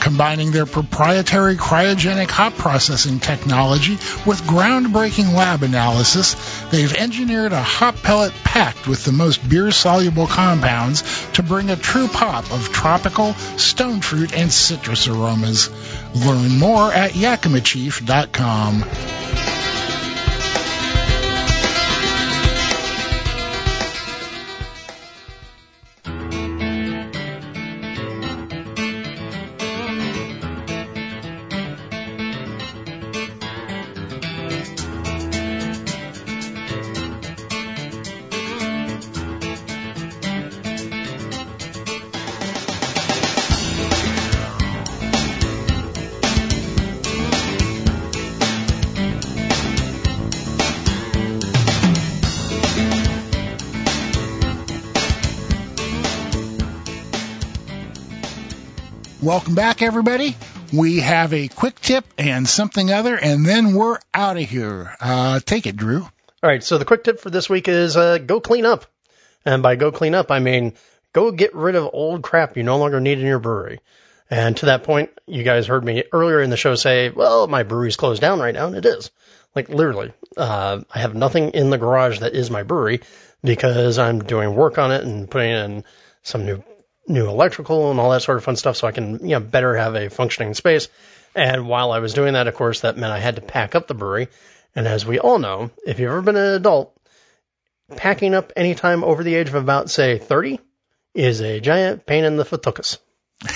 Combining 0.00 0.52
their 0.52 0.66
proprietary 0.66 1.56
cryogenic 1.56 2.30
hop 2.30 2.54
processing 2.54 3.18
technology 3.18 3.94
with 4.24 4.40
groundbreaking 4.42 5.34
lab 5.34 5.62
analysis, 5.62 6.34
they've 6.70 6.94
engineered 6.94 7.52
a 7.52 7.62
hop 7.62 7.96
pellet 7.96 8.32
packed 8.44 8.86
with 8.86 9.04
the 9.04 9.12
most 9.12 9.48
beer-soluble 9.48 10.26
compounds 10.26 11.02
to 11.32 11.42
bring 11.42 11.70
a 11.70 11.76
true 11.76 12.08
pop 12.08 12.50
of 12.52 12.72
tropical, 12.72 13.34
stone 13.58 14.00
fruit, 14.00 14.32
and 14.32 14.52
citrus 14.52 15.08
aromas. 15.08 15.70
Learn 16.14 16.58
more 16.58 16.92
at 16.92 17.12
yakimachief.com. 17.12 19.55
Welcome 59.36 59.54
back, 59.54 59.82
everybody. 59.82 60.34
We 60.72 61.00
have 61.00 61.34
a 61.34 61.48
quick 61.48 61.78
tip 61.78 62.06
and 62.16 62.48
something 62.48 62.90
other, 62.90 63.18
and 63.18 63.44
then 63.44 63.74
we're 63.74 63.98
out 64.14 64.38
of 64.38 64.48
here. 64.48 64.96
Uh, 64.98 65.40
take 65.40 65.66
it, 65.66 65.76
Drew. 65.76 66.00
All 66.00 66.10
right. 66.42 66.64
So 66.64 66.78
the 66.78 66.86
quick 66.86 67.04
tip 67.04 67.20
for 67.20 67.28
this 67.28 67.46
week 67.46 67.68
is 67.68 67.98
uh, 67.98 68.16
go 68.16 68.40
clean 68.40 68.64
up. 68.64 68.86
And 69.44 69.62
by 69.62 69.76
go 69.76 69.92
clean 69.92 70.14
up, 70.14 70.30
I 70.30 70.38
mean 70.38 70.72
go 71.12 71.32
get 71.32 71.54
rid 71.54 71.74
of 71.74 71.90
old 71.92 72.22
crap 72.22 72.56
you 72.56 72.62
no 72.62 72.78
longer 72.78 72.98
need 72.98 73.18
in 73.18 73.26
your 73.26 73.38
brewery. 73.38 73.80
And 74.30 74.56
to 74.56 74.66
that 74.66 74.84
point, 74.84 75.10
you 75.26 75.42
guys 75.42 75.66
heard 75.66 75.84
me 75.84 76.04
earlier 76.14 76.40
in 76.40 76.48
the 76.48 76.56
show 76.56 76.74
say, 76.74 77.10
well, 77.10 77.46
my 77.46 77.62
brewery's 77.62 77.96
closed 77.96 78.22
down 78.22 78.40
right 78.40 78.54
now, 78.54 78.68
and 78.68 78.74
it 78.76 78.86
is. 78.86 79.10
Like 79.54 79.68
literally, 79.68 80.14
uh, 80.38 80.80
I 80.90 80.98
have 80.98 81.14
nothing 81.14 81.50
in 81.50 81.68
the 81.68 81.76
garage 81.76 82.20
that 82.20 82.32
is 82.32 82.50
my 82.50 82.62
brewery 82.62 83.02
because 83.44 83.98
I'm 83.98 84.20
doing 84.20 84.54
work 84.54 84.78
on 84.78 84.92
it 84.92 85.04
and 85.04 85.30
putting 85.30 85.50
in 85.50 85.84
some 86.22 86.46
new 86.46 86.64
new 87.08 87.28
electrical 87.28 87.90
and 87.90 88.00
all 88.00 88.10
that 88.10 88.22
sort 88.22 88.38
of 88.38 88.44
fun 88.44 88.56
stuff 88.56 88.76
so 88.76 88.86
I 88.86 88.92
can, 88.92 89.20
you 89.20 89.34
know, 89.34 89.40
better 89.40 89.76
have 89.76 89.94
a 89.94 90.10
functioning 90.10 90.54
space. 90.54 90.88
And 91.34 91.68
while 91.68 91.92
I 91.92 91.98
was 91.98 92.14
doing 92.14 92.32
that, 92.32 92.48
of 92.48 92.54
course, 92.54 92.80
that 92.80 92.96
meant 92.96 93.12
I 93.12 93.18
had 93.18 93.36
to 93.36 93.42
pack 93.42 93.74
up 93.74 93.86
the 93.86 93.94
brewery. 93.94 94.28
And 94.74 94.86
as 94.86 95.06
we 95.06 95.18
all 95.18 95.38
know, 95.38 95.70
if 95.86 95.98
you've 95.98 96.10
ever 96.10 96.22
been 96.22 96.36
an 96.36 96.54
adult, 96.54 96.98
packing 97.94 98.34
up 98.34 98.52
anytime 98.56 99.04
over 99.04 99.22
the 99.22 99.34
age 99.34 99.48
of 99.48 99.54
about, 99.54 99.90
say, 99.90 100.18
30 100.18 100.58
is 101.14 101.40
a 101.40 101.60
giant 101.60 102.06
pain 102.06 102.24
in 102.24 102.36
the 102.36 102.44
footukas. 102.44 102.98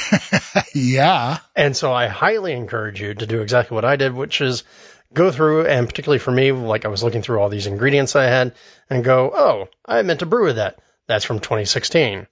yeah. 0.74 1.39
And 1.56 1.77
so 1.77 1.93
I 1.93 2.06
highly 2.06 2.52
encourage 2.52 3.01
you 3.01 3.14
to 3.14 3.27
do 3.27 3.40
exactly 3.40 3.74
what 3.74 3.85
I 3.85 3.97
did, 3.97 4.14
which 4.14 4.40
is 4.40 4.62
go 5.12 5.31
through 5.31 5.66
and 5.66 5.89
particularly 5.89 6.18
for 6.18 6.31
me, 6.31 6.52
like 6.52 6.85
I 6.85 6.89
was 6.89 7.02
looking 7.02 7.22
through 7.22 7.40
all 7.40 7.48
these 7.48 7.66
ingredients 7.66 8.14
I 8.14 8.24
had 8.24 8.55
and 8.89 9.05
go, 9.05 9.31
oh, 9.35 9.68
I 9.85 10.02
meant 10.02 10.20
to 10.20 10.27
brew 10.27 10.44
with 10.44 10.56
that. 10.56 10.78
That's 11.06 11.24
from 11.24 11.40
2016. 11.40 12.27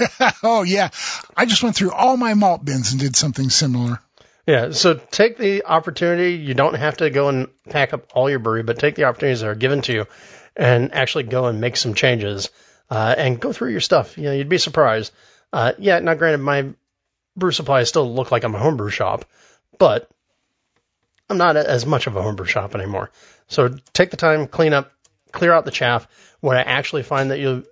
oh 0.42 0.62
yeah, 0.62 0.90
I 1.36 1.46
just 1.46 1.62
went 1.62 1.76
through 1.76 1.92
all 1.92 2.16
my 2.16 2.34
malt 2.34 2.64
bins 2.64 2.92
and 2.92 3.00
did 3.00 3.16
something 3.16 3.50
similar. 3.50 4.00
Yeah, 4.46 4.70
so 4.70 4.94
take 4.94 5.36
the 5.36 5.64
opportunity. 5.66 6.32
You 6.32 6.54
don't 6.54 6.74
have 6.74 6.96
to 6.98 7.10
go 7.10 7.28
and 7.28 7.48
pack 7.68 7.92
up 7.92 8.06
all 8.14 8.30
your 8.30 8.38
brewery, 8.38 8.62
but 8.62 8.78
take 8.78 8.94
the 8.94 9.04
opportunities 9.04 9.40
that 9.40 9.48
are 9.48 9.54
given 9.54 9.82
to 9.82 9.92
you, 9.92 10.06
and 10.56 10.94
actually 10.94 11.24
go 11.24 11.46
and 11.46 11.60
make 11.60 11.76
some 11.76 11.94
changes, 11.94 12.48
uh, 12.90 13.14
and 13.16 13.40
go 13.40 13.52
through 13.52 13.72
your 13.72 13.80
stuff. 13.80 14.16
You 14.16 14.24
know, 14.24 14.32
you'd 14.32 14.48
be 14.48 14.58
surprised. 14.58 15.12
Uh, 15.52 15.72
yeah, 15.78 15.98
now 15.98 16.14
granted, 16.14 16.38
my 16.38 16.70
brew 17.36 17.52
supplies 17.52 17.88
still 17.88 18.12
look 18.12 18.32
like 18.32 18.44
I'm 18.44 18.54
a 18.54 18.58
homebrew 18.58 18.90
shop, 18.90 19.24
but 19.78 20.10
I'm 21.30 21.38
not 21.38 21.56
as 21.56 21.84
much 21.84 22.06
of 22.06 22.16
a 22.16 22.22
homebrew 22.22 22.46
shop 22.46 22.74
anymore. 22.74 23.10
So 23.48 23.68
take 23.92 24.10
the 24.10 24.16
time, 24.16 24.46
clean 24.46 24.72
up, 24.72 24.92
clear 25.32 25.52
out 25.52 25.64
the 25.64 25.70
chaff. 25.70 26.08
What 26.40 26.56
I 26.56 26.62
actually 26.62 27.02
find 27.02 27.30
that 27.30 27.38
you 27.38 27.66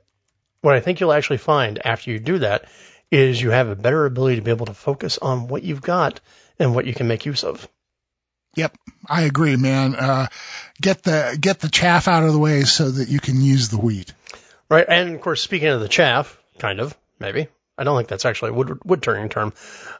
what 0.67 0.75
I 0.75 0.81
think 0.81 0.99
you'll 0.99 1.13
actually 1.13 1.37
find 1.37 1.81
after 1.87 2.11
you 2.11 2.19
do 2.19 2.41
that 2.41 2.65
is 3.13 3.41
you 3.41 3.51
have 3.51 3.69
a 3.69 3.77
better 3.77 4.05
ability 4.05 4.35
to 4.35 4.43
be 4.43 4.51
able 4.51 4.67
to 4.67 4.75
focus 4.75 5.17
on 5.17 5.47
what 5.47 5.63
you've 5.63 5.81
got 5.81 6.19
and 6.59 6.75
what 6.75 6.87
you 6.87 6.93
can 6.93 7.07
make 7.07 7.25
use 7.25 7.45
of. 7.45 7.69
Yep, 8.57 8.77
I 9.09 9.23
agree, 9.23 9.55
man. 9.55 9.95
Uh, 9.95 10.27
get 10.81 11.05
the 11.05 11.39
get 11.41 11.61
the 11.61 11.69
chaff 11.69 12.09
out 12.09 12.25
of 12.25 12.33
the 12.33 12.41
way 12.41 12.63
so 12.63 12.91
that 12.91 13.09
you 13.09 13.21
can 13.21 13.41
use 13.41 13.69
the 13.69 13.79
wheat. 13.79 14.13
Right, 14.69 14.85
and 14.89 15.15
of 15.15 15.21
course, 15.21 15.41
speaking 15.41 15.69
of 15.69 15.79
the 15.79 15.87
chaff, 15.87 16.37
kind 16.59 16.81
of 16.81 16.97
maybe 17.21 17.47
I 17.79 17.85
don't 17.85 17.97
think 17.97 18.09
that's 18.09 18.25
actually 18.25 18.51
a 18.51 18.55
wood 18.55 18.81
wood 18.85 19.03
turning 19.05 19.29
term. 19.29 19.53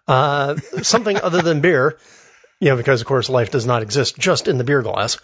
Uh, 0.09 0.57
something 0.83 1.17
other 1.17 1.43
than 1.43 1.61
beer, 1.61 1.97
you 2.61 2.71
know, 2.71 2.77
because 2.77 3.03
of 3.03 3.07
course 3.07 3.29
life 3.29 3.53
does 3.53 3.67
not 3.67 3.83
exist 3.83 4.19
just 4.19 4.49
in 4.49 4.59
the 4.59 4.65
beer 4.65 4.83
glass. 4.83 5.19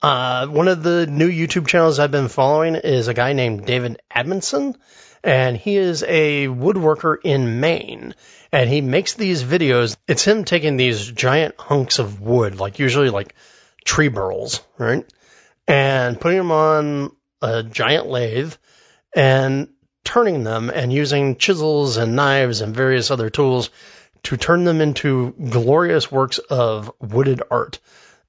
Uh, 0.00 0.46
one 0.46 0.68
of 0.68 0.82
the 0.82 1.06
new 1.06 1.28
YouTube 1.28 1.66
channels 1.66 1.98
I've 1.98 2.12
been 2.12 2.28
following 2.28 2.76
is 2.76 3.08
a 3.08 3.14
guy 3.14 3.32
named 3.32 3.66
David 3.66 4.00
Adamson, 4.10 4.76
and 5.24 5.56
he 5.56 5.76
is 5.76 6.04
a 6.04 6.46
woodworker 6.46 7.16
in 7.24 7.60
Maine. 7.60 8.14
And 8.52 8.70
he 8.70 8.80
makes 8.80 9.14
these 9.14 9.42
videos. 9.42 9.96
It's 10.06 10.24
him 10.24 10.44
taking 10.44 10.76
these 10.76 11.10
giant 11.10 11.56
hunks 11.58 11.98
of 11.98 12.20
wood, 12.20 12.60
like 12.60 12.78
usually 12.78 13.10
like 13.10 13.34
tree 13.84 14.08
burls, 14.08 14.60
right? 14.78 15.04
And 15.66 16.20
putting 16.20 16.38
them 16.38 16.52
on 16.52 17.12
a 17.42 17.62
giant 17.64 18.06
lathe 18.06 18.54
and 19.14 19.68
turning 20.04 20.44
them 20.44 20.70
and 20.70 20.92
using 20.92 21.36
chisels 21.36 21.96
and 21.96 22.16
knives 22.16 22.60
and 22.60 22.74
various 22.74 23.10
other 23.10 23.30
tools 23.30 23.70
to 24.22 24.36
turn 24.36 24.64
them 24.64 24.80
into 24.80 25.34
glorious 25.50 26.10
works 26.10 26.38
of 26.38 26.90
wooded 27.00 27.42
art. 27.50 27.80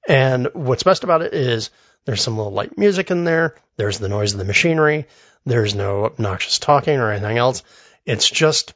And 0.09 0.49
what's 0.53 0.83
best 0.83 1.03
about 1.03 1.21
it 1.21 1.33
is 1.33 1.69
There's 2.05 2.21
some 2.21 2.37
little 2.37 2.51
light 2.51 2.77
music 2.77 3.11
in 3.11 3.23
there. 3.23 3.55
There's 3.77 3.99
the 3.99 4.09
noise 4.09 4.33
of 4.33 4.39
the 4.39 4.45
machinery. 4.45 5.05
There's 5.45 5.75
no 5.75 6.05
obnoxious 6.05 6.57
talking 6.57 6.99
or 6.99 7.11
anything 7.11 7.37
else. 7.37 7.63
It's 8.05 8.27
just 8.27 8.73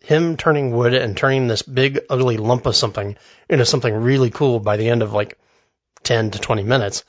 him 0.00 0.36
turning 0.36 0.72
wood 0.72 0.94
and 0.94 1.16
turning 1.16 1.46
this 1.46 1.62
big 1.62 2.00
ugly 2.10 2.36
lump 2.36 2.66
of 2.66 2.74
something 2.74 3.16
into 3.48 3.64
something 3.64 3.94
really 3.94 4.30
cool 4.30 4.58
by 4.58 4.76
the 4.76 4.88
end 4.88 5.02
of 5.02 5.12
like 5.12 5.38
10 6.02 6.32
to 6.32 6.40
20 6.40 6.64
minutes. 6.64 7.04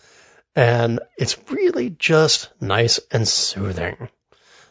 And 0.56 1.00
it's 1.18 1.38
really 1.50 1.90
just 1.90 2.50
nice 2.62 3.00
and 3.10 3.28
soothing. 3.28 4.10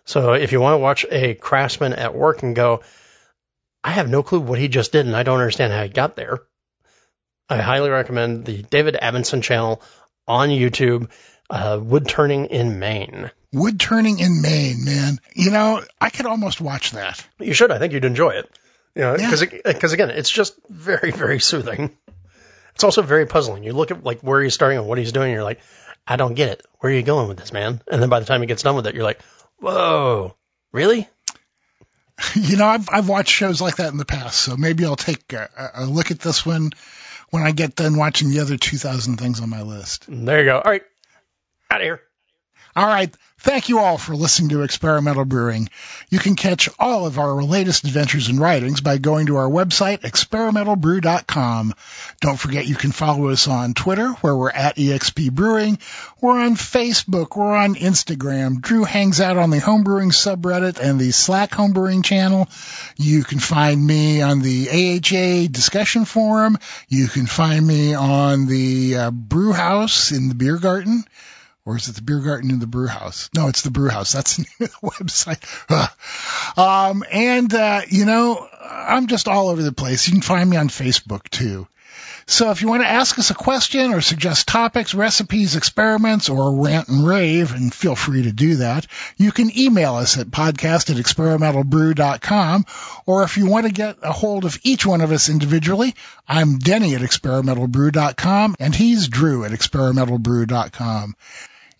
So 0.04 0.34
if 0.34 0.52
you 0.52 0.60
want 0.60 0.74
to 0.74 0.78
watch 0.78 1.04
a 1.10 1.34
craftsman 1.34 1.94
at 1.94 2.14
work 2.14 2.44
and 2.44 2.54
go, 2.54 2.82
I 3.82 3.90
have 3.90 4.08
no 4.08 4.22
clue 4.22 4.40
what 4.40 4.60
he 4.60 4.68
just 4.68 4.92
did 4.92 5.06
and 5.06 5.16
I 5.16 5.24
don't 5.24 5.40
understand 5.40 5.72
how 5.72 5.82
he 5.82 5.88
got 5.88 6.14
there. 6.14 6.42
I 7.52 7.60
highly 7.62 7.90
recommend 7.90 8.44
the 8.44 8.62
David 8.62 8.96
Abinson 9.00 9.42
channel 9.42 9.82
on 10.26 10.48
YouTube, 10.48 11.10
uh, 11.50 11.78
Wood 11.82 12.08
Turning 12.08 12.46
in 12.46 12.78
Maine. 12.78 13.30
Wood 13.52 13.78
turning 13.78 14.18
in 14.18 14.40
Maine, 14.40 14.82
man. 14.84 15.18
You 15.34 15.50
know, 15.50 15.82
I 16.00 16.08
could 16.08 16.24
almost 16.24 16.62
watch 16.62 16.92
that. 16.92 17.22
You 17.38 17.52
should. 17.52 17.70
I 17.70 17.78
think 17.78 17.92
you'd 17.92 18.06
enjoy 18.06 18.30
it. 18.30 18.50
You 18.94 19.02
know, 19.02 19.16
Yeah. 19.18 19.30
because 19.30 19.44
because 19.64 19.92
again, 19.92 20.08
it's 20.08 20.30
just 20.30 20.54
very 20.70 21.10
very 21.10 21.38
soothing. 21.40 21.94
It's 22.74 22.84
also 22.84 23.02
very 23.02 23.26
puzzling. 23.26 23.62
You 23.64 23.74
look 23.74 23.90
at 23.90 24.02
like 24.02 24.20
where 24.22 24.42
he's 24.42 24.54
starting 24.54 24.78
and 24.78 24.88
what 24.88 24.96
he's 24.96 25.12
doing. 25.12 25.26
And 25.26 25.34
you're 25.34 25.44
like, 25.44 25.60
I 26.06 26.16
don't 26.16 26.32
get 26.32 26.48
it. 26.48 26.62
Where 26.80 26.90
are 26.90 26.96
you 26.96 27.02
going 27.02 27.28
with 27.28 27.36
this, 27.36 27.52
man? 27.52 27.82
And 27.90 28.00
then 28.00 28.08
by 28.08 28.20
the 28.20 28.24
time 28.26 28.40
he 28.40 28.46
gets 28.46 28.62
done 28.62 28.74
with 28.76 28.86
it, 28.86 28.94
you're 28.94 29.04
like, 29.04 29.20
whoa, 29.58 30.34
really? 30.72 31.06
You 32.34 32.56
know, 32.56 32.66
I've 32.66 32.88
I've 32.90 33.08
watched 33.08 33.30
shows 33.30 33.60
like 33.60 33.76
that 33.76 33.90
in 33.92 33.98
the 33.98 34.04
past, 34.06 34.40
so 34.40 34.56
maybe 34.56 34.84
I'll 34.86 34.96
take 34.96 35.32
a 35.34 35.48
a 35.74 35.84
look 35.84 36.10
at 36.10 36.20
this 36.20 36.46
one 36.46 36.70
when 37.32 37.42
I 37.42 37.50
get 37.50 37.74
done 37.74 37.96
watching 37.96 38.30
the 38.30 38.40
other 38.40 38.56
2,000 38.56 39.16
things 39.16 39.40
on 39.40 39.50
my 39.50 39.62
list. 39.62 40.04
There 40.06 40.38
you 40.38 40.44
go. 40.44 40.60
All 40.60 40.70
right, 40.70 40.82
out 41.70 41.80
of 41.80 41.84
here. 41.84 42.02
All 42.74 42.86
right. 42.86 43.14
Thank 43.42 43.68
you 43.68 43.80
all 43.80 43.98
for 43.98 44.14
listening 44.14 44.50
to 44.50 44.62
Experimental 44.62 45.24
Brewing. 45.24 45.68
You 46.10 46.20
can 46.20 46.36
catch 46.36 46.68
all 46.78 47.06
of 47.06 47.18
our 47.18 47.42
latest 47.42 47.84
adventures 47.84 48.28
and 48.28 48.38
writings 48.38 48.80
by 48.80 48.98
going 48.98 49.26
to 49.26 49.36
our 49.36 49.48
website, 49.48 50.02
experimentalbrew.com. 50.02 51.74
Don't 52.20 52.38
forget 52.38 52.68
you 52.68 52.76
can 52.76 52.92
follow 52.92 53.30
us 53.30 53.48
on 53.48 53.74
Twitter, 53.74 54.10
where 54.20 54.36
we're 54.36 54.50
at 54.50 54.76
EXP 54.76 55.32
Brewing. 55.32 55.80
We're 56.20 56.40
on 56.40 56.54
Facebook. 56.54 57.36
We're 57.36 57.56
on 57.56 57.74
Instagram. 57.74 58.60
Drew 58.60 58.84
hangs 58.84 59.20
out 59.20 59.36
on 59.36 59.50
the 59.50 59.58
homebrewing 59.58 60.12
subreddit 60.12 60.78
and 60.78 61.00
the 61.00 61.10
Slack 61.10 61.50
homebrewing 61.50 62.04
channel. 62.04 62.48
You 62.96 63.24
can 63.24 63.40
find 63.40 63.84
me 63.84 64.22
on 64.22 64.40
the 64.40 64.68
AHA 64.70 65.48
discussion 65.50 66.04
forum. 66.04 66.58
You 66.88 67.08
can 67.08 67.26
find 67.26 67.66
me 67.66 67.94
on 67.94 68.46
the 68.46 68.96
uh, 68.96 69.10
brew 69.10 69.52
house 69.52 70.12
in 70.12 70.28
the 70.28 70.36
beer 70.36 70.58
garden 70.58 71.04
or 71.64 71.76
is 71.76 71.88
it 71.88 71.94
the 71.94 72.02
beer 72.02 72.20
garden 72.20 72.50
in 72.50 72.58
the 72.58 72.66
brew 72.66 72.88
house? 72.88 73.30
No, 73.34 73.48
it's 73.48 73.62
the 73.62 73.70
brew 73.70 73.88
house. 73.88 74.12
That's 74.12 74.36
the 74.36 74.42
name 74.42 74.68
of 74.68 74.80
the 74.80 75.04
website. 75.04 75.88
Um, 76.54 77.02
and, 77.10 77.54
uh, 77.54 77.80
you 77.88 78.04
know, 78.04 78.46
I'm 78.62 79.06
just 79.06 79.26
all 79.26 79.48
over 79.48 79.62
the 79.62 79.72
place. 79.72 80.06
You 80.06 80.12
can 80.12 80.20
find 80.20 80.50
me 80.50 80.58
on 80.58 80.68
Facebook 80.68 81.30
too. 81.30 81.66
So 82.26 82.50
if 82.50 82.62
you 82.62 82.68
want 82.68 82.82
to 82.82 82.88
ask 82.88 83.18
us 83.18 83.30
a 83.30 83.34
question 83.34 83.92
or 83.92 84.00
suggest 84.00 84.48
topics, 84.48 84.94
recipes, 84.94 85.56
experiments, 85.56 86.28
or 86.28 86.62
rant 86.64 86.88
and 86.88 87.06
rave, 87.06 87.54
and 87.54 87.74
feel 87.74 87.96
free 87.96 88.22
to 88.22 88.32
do 88.32 88.56
that, 88.56 88.86
you 89.16 89.32
can 89.32 89.56
email 89.58 89.96
us 89.96 90.18
at 90.18 90.28
podcast 90.28 90.90
at 90.90 90.96
experimentalbrew.com. 90.96 92.66
Or 93.06 93.24
if 93.24 93.36
you 93.36 93.46
want 93.46 93.66
to 93.66 93.72
get 93.72 93.96
a 94.02 94.12
hold 94.12 94.44
of 94.44 94.58
each 94.62 94.86
one 94.86 95.00
of 95.00 95.10
us 95.10 95.28
individually, 95.28 95.94
I'm 96.28 96.58
Denny 96.58 96.94
at 96.94 97.00
experimentalbrew.com 97.02 98.56
and 98.58 98.74
he's 98.74 99.08
Drew 99.08 99.44
at 99.44 99.52
experimentalbrew.com. 99.52 101.16